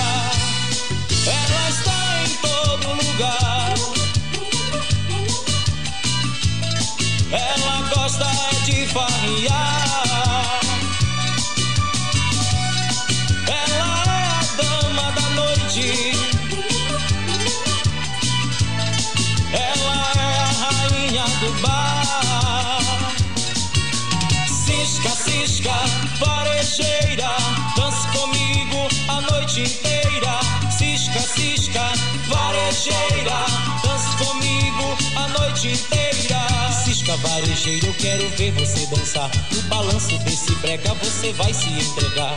[38.14, 39.30] Quero ver você dançar.
[39.52, 42.34] No balanço desse brega você vai se entregar.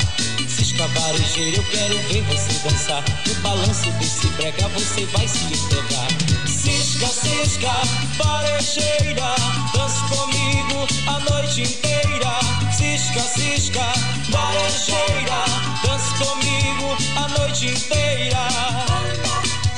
[0.47, 3.03] Cisca, varejeira, eu quero ver você dançar.
[3.27, 6.07] No balanço desse brega você vai se entregar.
[6.47, 7.71] Cisca, cisca,
[8.17, 9.35] varejeira,
[9.73, 12.39] dance comigo a noite inteira.
[12.75, 13.93] Cisca, cisca,
[14.29, 15.45] varejeira,
[15.83, 18.47] dance comigo a noite inteira.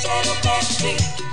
[0.01, 1.28] Cheiro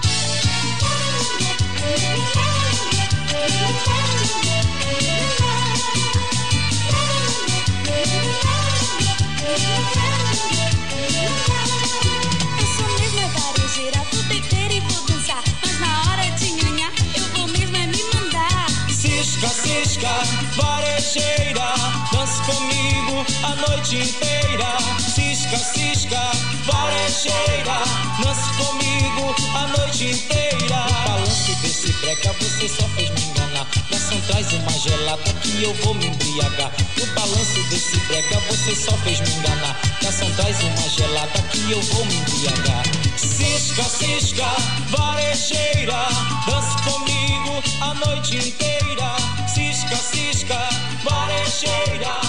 [23.87, 24.77] noite inteira.
[24.99, 26.21] Cisca, cisca,
[26.65, 27.79] varejeira,
[28.21, 30.87] dance comigo a noite inteira.
[30.87, 33.67] No balanço desse brega você só fez me enganar.
[33.91, 36.73] Garçom traz uma gelada que eu vou me embriagar.
[36.99, 39.79] No balanço desse brega você só fez me enganar.
[40.03, 42.83] Garçom traz uma gelada que eu vou me embriagar.
[43.17, 44.47] Cisca, cisca,
[44.89, 46.09] varejeira,
[46.47, 49.17] dance comigo a noite inteira.
[49.47, 50.69] Cisca, cisca,
[51.05, 52.26] varejeira,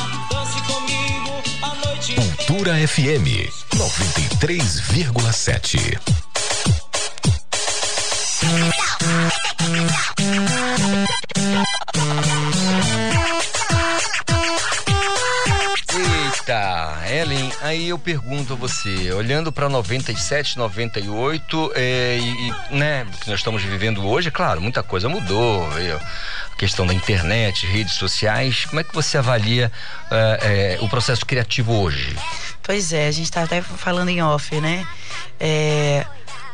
[2.57, 5.99] Cultura FM 93,7.
[15.93, 23.05] Eita, Ellen aí eu pergunto a você, olhando para 97, 98, é, e, e, né,
[23.21, 25.99] que nós estamos vivendo hoje, é claro, muita coisa mudou, a
[26.57, 29.71] questão da internet, redes sociais, como é que você avalia
[30.09, 32.15] é, é, o processo criativo hoje?
[32.63, 34.85] Pois é, a gente está até falando em off, né?
[35.39, 36.05] É,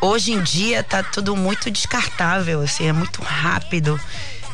[0.01, 3.99] hoje em dia tá tudo muito descartável, assim, é muito rápido.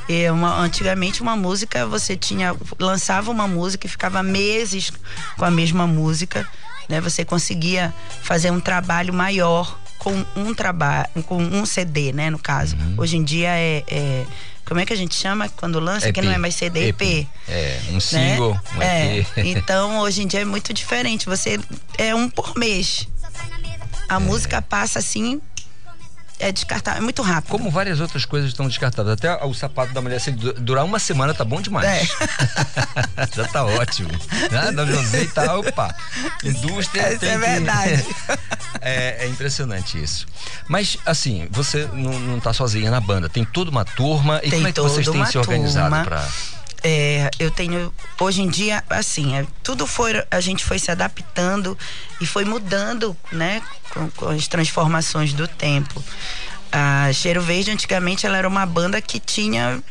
[0.07, 4.91] É uma, antigamente uma música você tinha lançava uma música e ficava meses
[5.37, 6.47] com a mesma música,
[6.87, 6.99] né?
[7.01, 7.93] Você conseguia
[8.23, 12.29] fazer um trabalho maior com um trabalho, com um CD, né?
[12.29, 12.95] No caso, Uhum.
[12.97, 14.25] hoje em dia é, é-
[14.69, 17.27] como é que a gente chama quando lança que não é mais CD, EP.
[17.47, 17.99] É, um né?
[17.99, 19.37] single, um é, EP.
[19.37, 21.25] então hoje em dia é muito diferente.
[21.25, 21.59] Você
[21.97, 23.07] é um por mês.
[24.07, 25.41] A música passa assim,
[26.39, 27.51] é descartável, é muito rápido.
[27.51, 29.13] Como várias outras coisas estão descartáveis.
[29.13, 31.85] Até o sapato da mulher, se du- durar uma semana, tá bom demais.
[31.87, 32.05] É.
[33.35, 34.09] Já tá ótimo.
[34.51, 35.93] Ah, da José tá, opa.
[36.43, 38.05] Indústria Isso tem é que- verdade.
[38.81, 40.25] É, é impressionante isso.
[40.67, 43.27] Mas, assim, você não, não tá sozinha na banda.
[43.27, 44.37] Tem toda uma turma.
[44.41, 46.25] E Tem como é que vocês têm se organizado para
[46.81, 51.77] É, eu tenho hoje em dia assim é, tudo foi a gente foi se adaptando
[52.21, 56.03] e foi mudando né com, com as transformações do tempo.
[56.71, 59.83] A Cheiro Verde antigamente ela era uma banda que tinha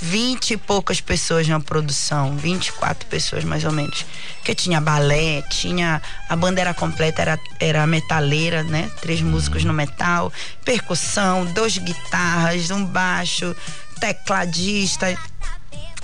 [0.00, 4.06] 20 e poucas pessoas na produção 24 pessoas mais ou menos.
[4.44, 9.74] Que tinha balé tinha a banda era completa era era metaleira né três músicos no
[9.74, 10.32] metal
[10.64, 13.54] percussão duas guitarras um baixo
[14.00, 15.14] tecladista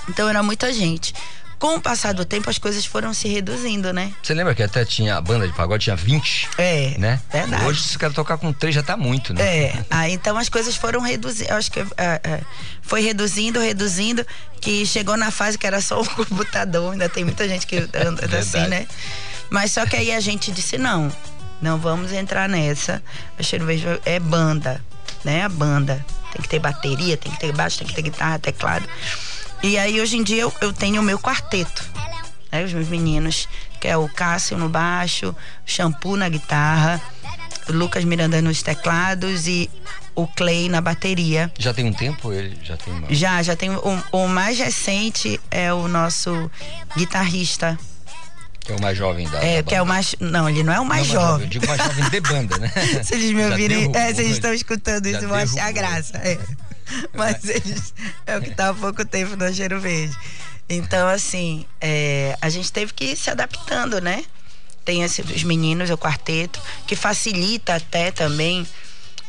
[0.08, 1.14] então era muita gente.
[1.58, 4.12] Com o passar do tempo, as coisas foram se reduzindo, né?
[4.22, 6.48] Você lembra que até tinha a banda de pagode, tinha 20?
[6.58, 6.94] É.
[6.98, 7.20] Né?
[7.32, 7.64] verdade.
[7.64, 9.42] Hoje, se o cara tocar com três, já tá muito, né?
[9.42, 11.52] É, aí então as coisas foram reduzindo.
[11.54, 12.40] Acho que é, é,
[12.82, 14.26] foi reduzindo, reduzindo,
[14.60, 16.92] que chegou na fase que era só um computador.
[16.92, 18.86] Ainda tem muita gente que anda assim, né?
[19.48, 21.10] Mas só que aí a gente disse: não,
[21.62, 23.02] não vamos entrar nessa.
[23.38, 24.84] A Verde é banda,
[25.24, 25.44] né?
[25.44, 26.04] A banda.
[26.32, 28.86] Tem que ter bateria, tem que ter baixo, tem que ter guitarra, teclado.
[29.64, 31.82] E aí hoje em dia eu, eu tenho o meu quarteto.
[32.52, 32.64] Né?
[32.64, 33.48] Os meus meninos,
[33.80, 37.00] que é o Cássio no baixo, o Shampoo na guitarra,
[37.66, 39.70] o Lucas Miranda nos teclados e
[40.14, 41.50] o Clay na bateria.
[41.58, 43.06] Já tem um tempo ele já tem uma...
[43.08, 46.50] Já, já tem o, o mais recente é o nosso
[46.94, 47.78] guitarrista.
[48.60, 49.42] Que é o mais jovem da.
[49.42, 50.14] É, da que é o mais.
[50.20, 51.44] Não, ele não é o mais Não, jovem.
[51.44, 52.72] Eu digo mais jovem de banda, né?
[53.02, 54.36] Se eles me ouvirem, derrubou, é, se eles né?
[54.36, 56.16] estão escutando isso, vão achar graça.
[56.18, 56.38] é.
[57.12, 57.94] Mas eles.
[58.26, 60.16] É o que tá há pouco tempo no Cheiro Verde.
[60.68, 64.24] Então, assim, é, a gente teve que ir se adaptando, né?
[64.84, 68.66] Tem esse, os meninos, o quarteto, que facilita até também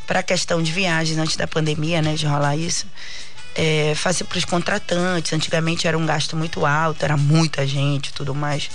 [0.06, 2.14] para a questão de viagens antes da pandemia, né?
[2.14, 2.86] De rolar isso.
[3.54, 3.94] É,
[4.28, 5.32] para os contratantes.
[5.32, 8.70] Antigamente era um gasto muito alto, era muita gente tudo mais.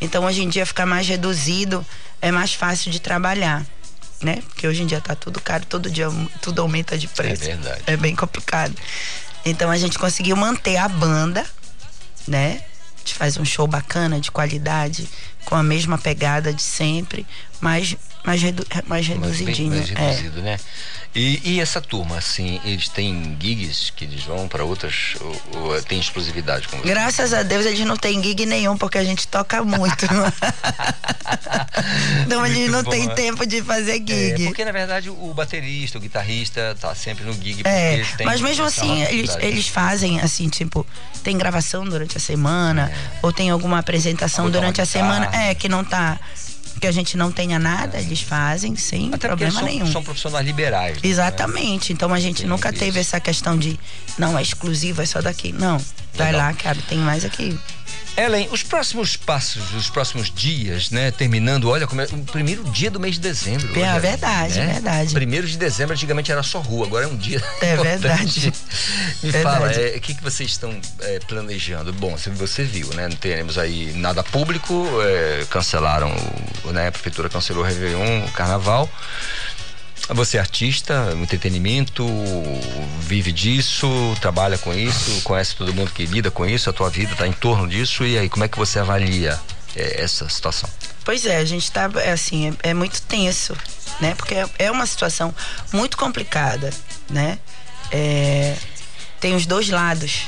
[0.00, 1.84] Então hoje em dia fica mais reduzido,
[2.22, 3.66] é mais fácil de trabalhar,
[4.22, 4.42] né?
[4.48, 6.08] Porque hoje em dia tá tudo caro, todo dia
[6.40, 7.44] tudo aumenta de preço.
[7.44, 7.82] É verdade.
[7.86, 8.74] É bem complicado.
[9.44, 11.44] Então a gente conseguiu manter a banda,
[12.26, 12.62] né?
[12.96, 15.08] A gente faz um show bacana, de qualidade,
[15.44, 17.26] com a mesma pegada de sempre,
[17.60, 19.70] mas mais, redu mais Mas bem reduzidinho.
[19.70, 19.94] mais é.
[19.94, 20.58] reduzido, né?
[21.14, 25.16] E, e essa turma, assim, eles têm gigs que eles vão para outras.
[25.20, 25.42] Ou,
[25.72, 26.88] ou tem exclusividade com você?
[26.88, 30.06] Graças a Deus eles não têm gig nenhum, porque a gente toca muito.
[32.24, 33.98] então eles Muito não bom, têm tempo de fazer É,
[34.36, 34.44] gig.
[34.46, 38.64] porque na verdade o baterista, o guitarrista tá sempre no gig É, eles mas mesmo
[38.64, 40.86] assim, eles, eles fazem assim, tipo,
[41.22, 42.90] tem gravação durante a semana,
[43.22, 45.44] ou tem alguma apresentação durante a semana, guitarra.
[45.44, 46.18] é, que não tá.
[46.78, 49.90] Que a gente não tenha nada, eles fazem, sem Até problema são, nenhum.
[49.90, 50.94] são profissionais liberais.
[50.94, 51.00] né?
[51.08, 51.92] Exatamente.
[51.92, 53.78] Então a gente nunca teve essa questão de
[54.18, 55.52] não, é exclusivo, é só daqui.
[55.52, 55.76] Não.
[56.14, 56.48] Vai Legal.
[56.48, 57.58] lá, cara, tem mais aqui.
[58.16, 61.10] Ellen, os próximos passos, os próximos dias, né?
[61.10, 63.72] Terminando, olha, como é, o primeiro dia do mês de dezembro.
[63.78, 64.72] É olha, verdade, né?
[64.74, 65.14] verdade.
[65.14, 67.42] Primeiro de dezembro, antigamente era só rua, agora é um dia.
[67.60, 68.52] É verdade.
[69.22, 69.42] Me Verdade.
[69.42, 71.92] fala, é, o que, que vocês estão é, planejando?
[71.92, 73.08] Bom, se você viu, né?
[73.08, 76.14] Não teremos aí nada público, é, cancelaram,
[76.72, 76.88] né?
[76.88, 78.88] A prefeitura cancelou o Réveillon, o Carnaval.
[80.08, 82.04] Você é artista, entretenimento,
[83.00, 83.88] vive disso,
[84.20, 87.32] trabalha com isso, conhece todo mundo que lida com isso, a tua vida está em
[87.32, 89.38] torno disso, e aí, como é que você avalia
[89.76, 90.68] é, essa situação?
[91.04, 93.56] Pois é, a gente tá, é assim, é, é muito tenso,
[94.00, 94.14] né?
[94.14, 95.34] Porque é, é uma situação
[95.72, 96.72] muito complicada,
[97.08, 97.38] né?
[97.90, 98.56] É,
[99.20, 100.22] tem os dois lados.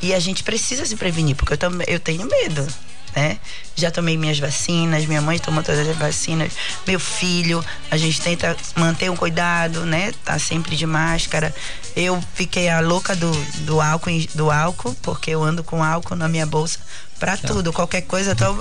[0.00, 2.66] E a gente precisa se prevenir, porque eu, também eu tenho medo,
[3.14, 3.38] né?
[3.74, 6.52] Já tomei minhas vacinas, minha mãe tomou todas as vacinas,
[6.86, 10.12] meu filho, a gente tenta manter um cuidado, né?
[10.24, 11.54] Tá sempre de máscara.
[11.94, 13.30] Eu fiquei a louca do,
[13.64, 16.78] do álcool, do álcool, porque eu ando com álcool na minha bolsa
[17.18, 18.58] pra tudo, qualquer coisa, então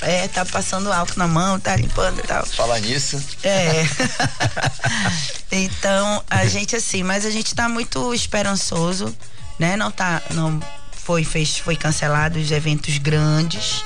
[0.00, 2.44] É, tá passando álcool na mão, tá limpando e tal.
[2.44, 3.22] Falar nisso.
[3.42, 3.84] É.
[5.50, 9.16] então, a gente assim, mas a gente tá muito esperançoso,
[9.58, 9.76] né?
[9.76, 10.60] Não tá, não
[11.04, 13.84] foi fez, foi cancelado os eventos grandes,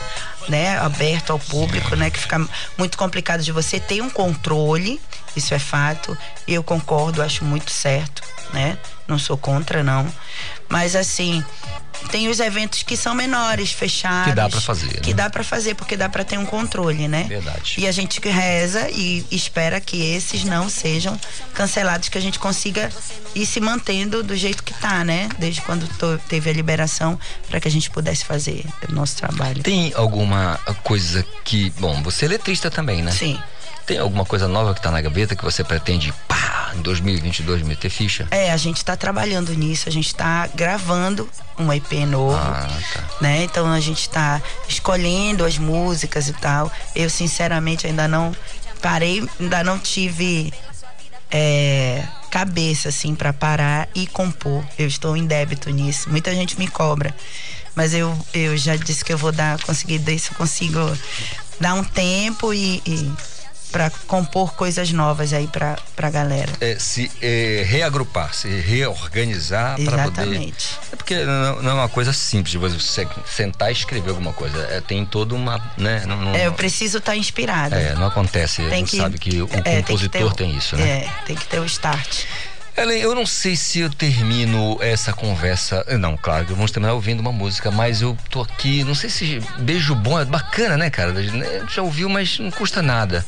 [0.48, 2.40] né, aberto ao público, né, que fica
[2.78, 5.00] muito complicado de você ter um controle,
[5.36, 6.16] isso é fato.
[6.46, 8.22] Eu concordo, acho muito certo,
[8.52, 8.78] né?
[9.06, 10.06] Não sou contra não,
[10.68, 11.42] mas assim,
[12.10, 14.28] tem os eventos que são menores, fechados.
[14.28, 15.14] Que dá pra fazer, Que né?
[15.16, 17.24] dá pra fazer, porque dá pra ter um controle, né?
[17.24, 17.74] Verdade.
[17.78, 21.18] E a gente reza e espera que esses não sejam
[21.54, 22.90] cancelados, que a gente consiga
[23.34, 25.28] ir se mantendo do jeito que tá, né?
[25.38, 27.18] Desde quando to- teve a liberação,
[27.48, 29.62] para que a gente pudesse fazer o nosso trabalho.
[29.62, 31.70] Tem alguma coisa que.
[31.78, 33.10] Bom, você é letrista também, né?
[33.10, 33.40] Sim.
[33.88, 37.88] Tem alguma coisa nova que tá na gaveta que você pretende, pá, em 2022 meter
[37.88, 38.28] ficha?
[38.30, 41.26] É, a gente tá trabalhando nisso, a gente tá gravando
[41.58, 42.36] um EP novo.
[42.36, 43.04] Ah, tá.
[43.22, 43.44] né?
[43.44, 46.70] Então a gente tá escolhendo as músicas e tal.
[46.94, 48.36] Eu sinceramente ainda não
[48.82, 50.52] parei, ainda não tive
[51.30, 54.62] é, cabeça assim para parar e compor.
[54.78, 56.10] Eu estou em débito nisso.
[56.10, 57.16] Muita gente me cobra,
[57.74, 60.78] mas eu, eu já disse que eu vou dar, conseguir se eu consigo
[61.58, 63.37] dar um tempo e, e
[63.70, 66.50] para compor coisas novas aí pra, pra galera.
[66.60, 70.22] É, se é, reagrupar, se reorganizar para poder.
[70.22, 70.78] Exatamente.
[70.92, 74.58] É porque não, não é uma coisa simples de você sentar e escrever alguma coisa.
[74.70, 75.60] É, tem toda uma.
[75.76, 77.76] Né, não, não- É, eu preciso estar inspirada.
[77.76, 78.62] é, não acontece.
[78.62, 80.88] Tem a gente que- sabe que o é, tem compositor ter tem, isso, né?
[80.88, 82.24] É, tem que ter o start.
[82.78, 85.84] Ellen, eu não sei se eu termino essa conversa.
[85.98, 88.84] Não, claro que vamos terminar ouvindo uma música, mas eu tô aqui.
[88.84, 91.20] Não sei se beijo bom é bacana, né, cara?
[91.20, 93.26] Gente Já ouviu, mas não custa nada.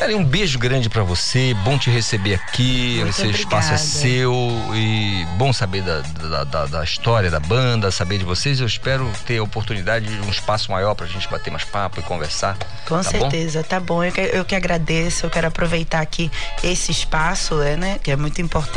[0.00, 1.52] Ellen, um beijo grande pra você.
[1.64, 2.98] Bom te receber aqui.
[3.02, 4.32] Muito Esse espaço é seu.
[4.74, 8.60] E bom saber da, da, da- da história da banda, saber de vocês.
[8.60, 12.02] Eu espero ter a oportunidade de um espaço maior pra gente bater mais papo e
[12.04, 12.56] conversar.
[12.86, 13.18] Com tá bom?
[13.30, 14.04] certeza, tá bom.
[14.04, 16.30] Eu que, eu que agradeço, eu quero aproveitar aqui
[16.62, 18.75] esse espaço, é, né, que é muito importante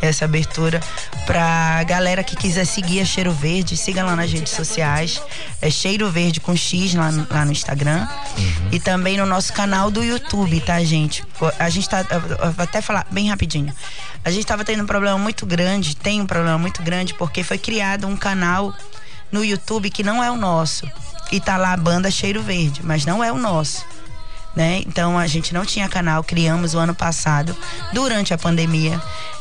[0.00, 0.80] essa abertura
[1.26, 5.20] pra galera que quiser seguir a Cheiro Verde, siga lá nas redes sociais,
[5.60, 8.06] é Cheiro Verde com X lá, no- lá no Instagram
[8.70, 11.24] e também no nosso canal do YouTube, tá, gente?
[11.58, 13.74] A gente tá, eu vou até falar bem rapidinho.
[14.24, 17.58] A gente tava tendo um problema muito grande, tem um problema muito grande porque foi
[17.58, 18.72] criado um canal
[19.32, 20.88] no YouTube que não é o nosso.
[21.32, 23.84] E tá lá a banda Cheiro Verde, mas não é o nosso.
[24.56, 24.82] Né?
[24.86, 27.56] Então a gente não tinha canal, criamos o ano passado,
[27.92, 29.00] durante a pandemia.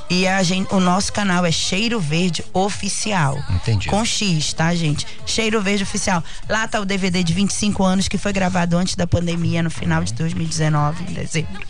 [0.09, 3.37] E a gente, o nosso canal é Cheiro Verde Oficial.
[3.49, 3.89] Entendi.
[3.89, 5.05] Com X, tá, gente?
[5.25, 6.23] Cheiro Verde Oficial.
[6.47, 10.03] Lá tá o DVD de 25 anos que foi gravado antes da pandemia, no final
[10.03, 11.61] de 2019, em dezembro.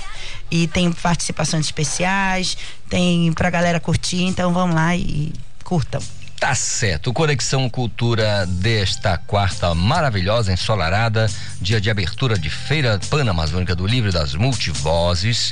[0.52, 2.56] E tem participações especiais,
[2.90, 5.34] tem pra galera curtir, então vamos lá e
[5.64, 6.02] curtam.
[6.40, 7.12] Tá certo.
[7.12, 11.28] Conexão Cultura desta quarta maravilhosa, ensolarada,
[11.60, 15.52] dia de abertura de Feira Pan-Amazônica do Livro das Multivozes.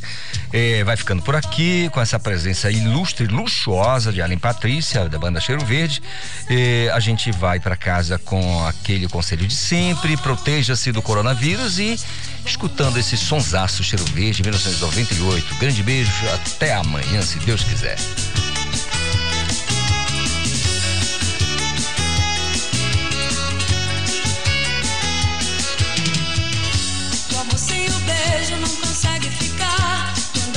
[0.53, 5.39] Eh, vai ficando por aqui com essa presença ilustre, luxuosa de Além Patrícia, da banda
[5.39, 6.03] Cheiro Verde.
[6.47, 11.99] Eh, a gente vai para casa com aquele conselho de sempre: proteja-se do coronavírus e
[12.45, 15.55] escutando esse sonsaço Cheiro Verde 1998.
[15.55, 17.97] Grande beijo, até amanhã, se Deus quiser.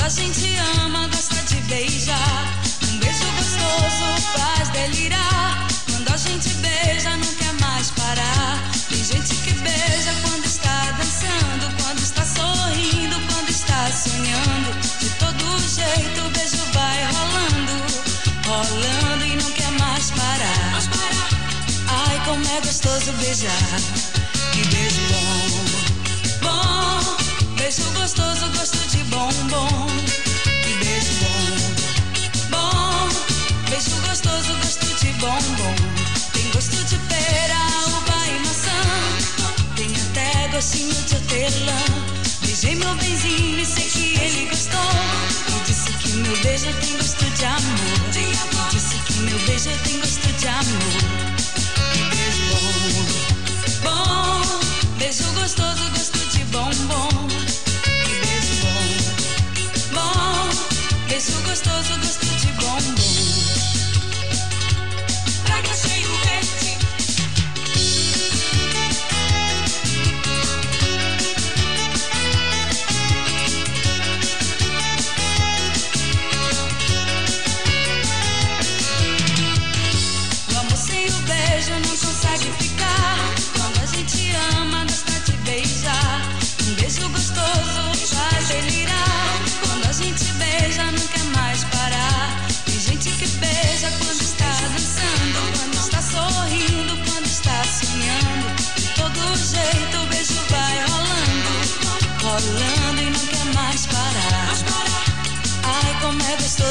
[0.09, 2.57] A gente ama, gosta de beijar.
[2.89, 5.67] Um beijo gostoso faz delirar.
[5.85, 8.57] Quando a gente beija, não quer mais parar.
[8.89, 14.69] Tem gente que beija quando está dançando, quando está sorrindo, quando está sonhando.
[14.99, 17.73] De todo jeito o beijo vai rolando,
[18.47, 20.81] rolando e não quer mais parar.
[21.87, 24.09] Ai, como é gostoso beijar.
[27.69, 29.87] Beijo gostoso, gosto de bombom.
[30.63, 32.49] Que beijo bom.
[32.49, 33.09] Bom,
[33.69, 35.75] beijo gostoso, gosto de bombom.
[36.33, 38.81] Tem gosto de pera, uva e maçã.
[39.75, 41.81] Tem até gostinho de hortelã.
[42.41, 44.79] Beijei meu benzinho e sei que ele gostou.
[45.49, 47.99] E disse que meu beijo tem gosto de amor.
[48.15, 50.97] E disse que meu beijo tem gosto de amor.
[51.93, 53.93] Que beijo bom.
[53.93, 54.59] Bom,
[54.97, 57.38] beijo gostoso, gosto de bombom.
[61.19, 63.08] Beijo gostoso, gosto de bombom.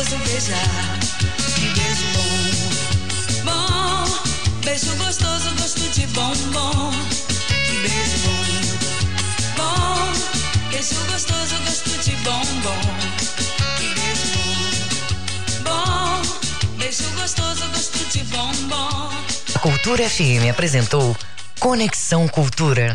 [0.09, 0.99] Gostoso beijar.
[1.55, 4.05] Que beijo bom, bom.
[4.65, 6.93] Beijo gostoso, gosto de bombom.
[7.49, 10.13] Que beijo bom, bom.
[10.71, 12.81] Beijo gostoso, gosto de bombom.
[13.79, 14.29] Que beijo
[15.65, 16.23] bom, bom.
[16.79, 19.11] Beijo gostoso, gosto de bombom.
[19.55, 21.17] A Cultura FM apresentou
[21.59, 22.95] Conexão Cultura.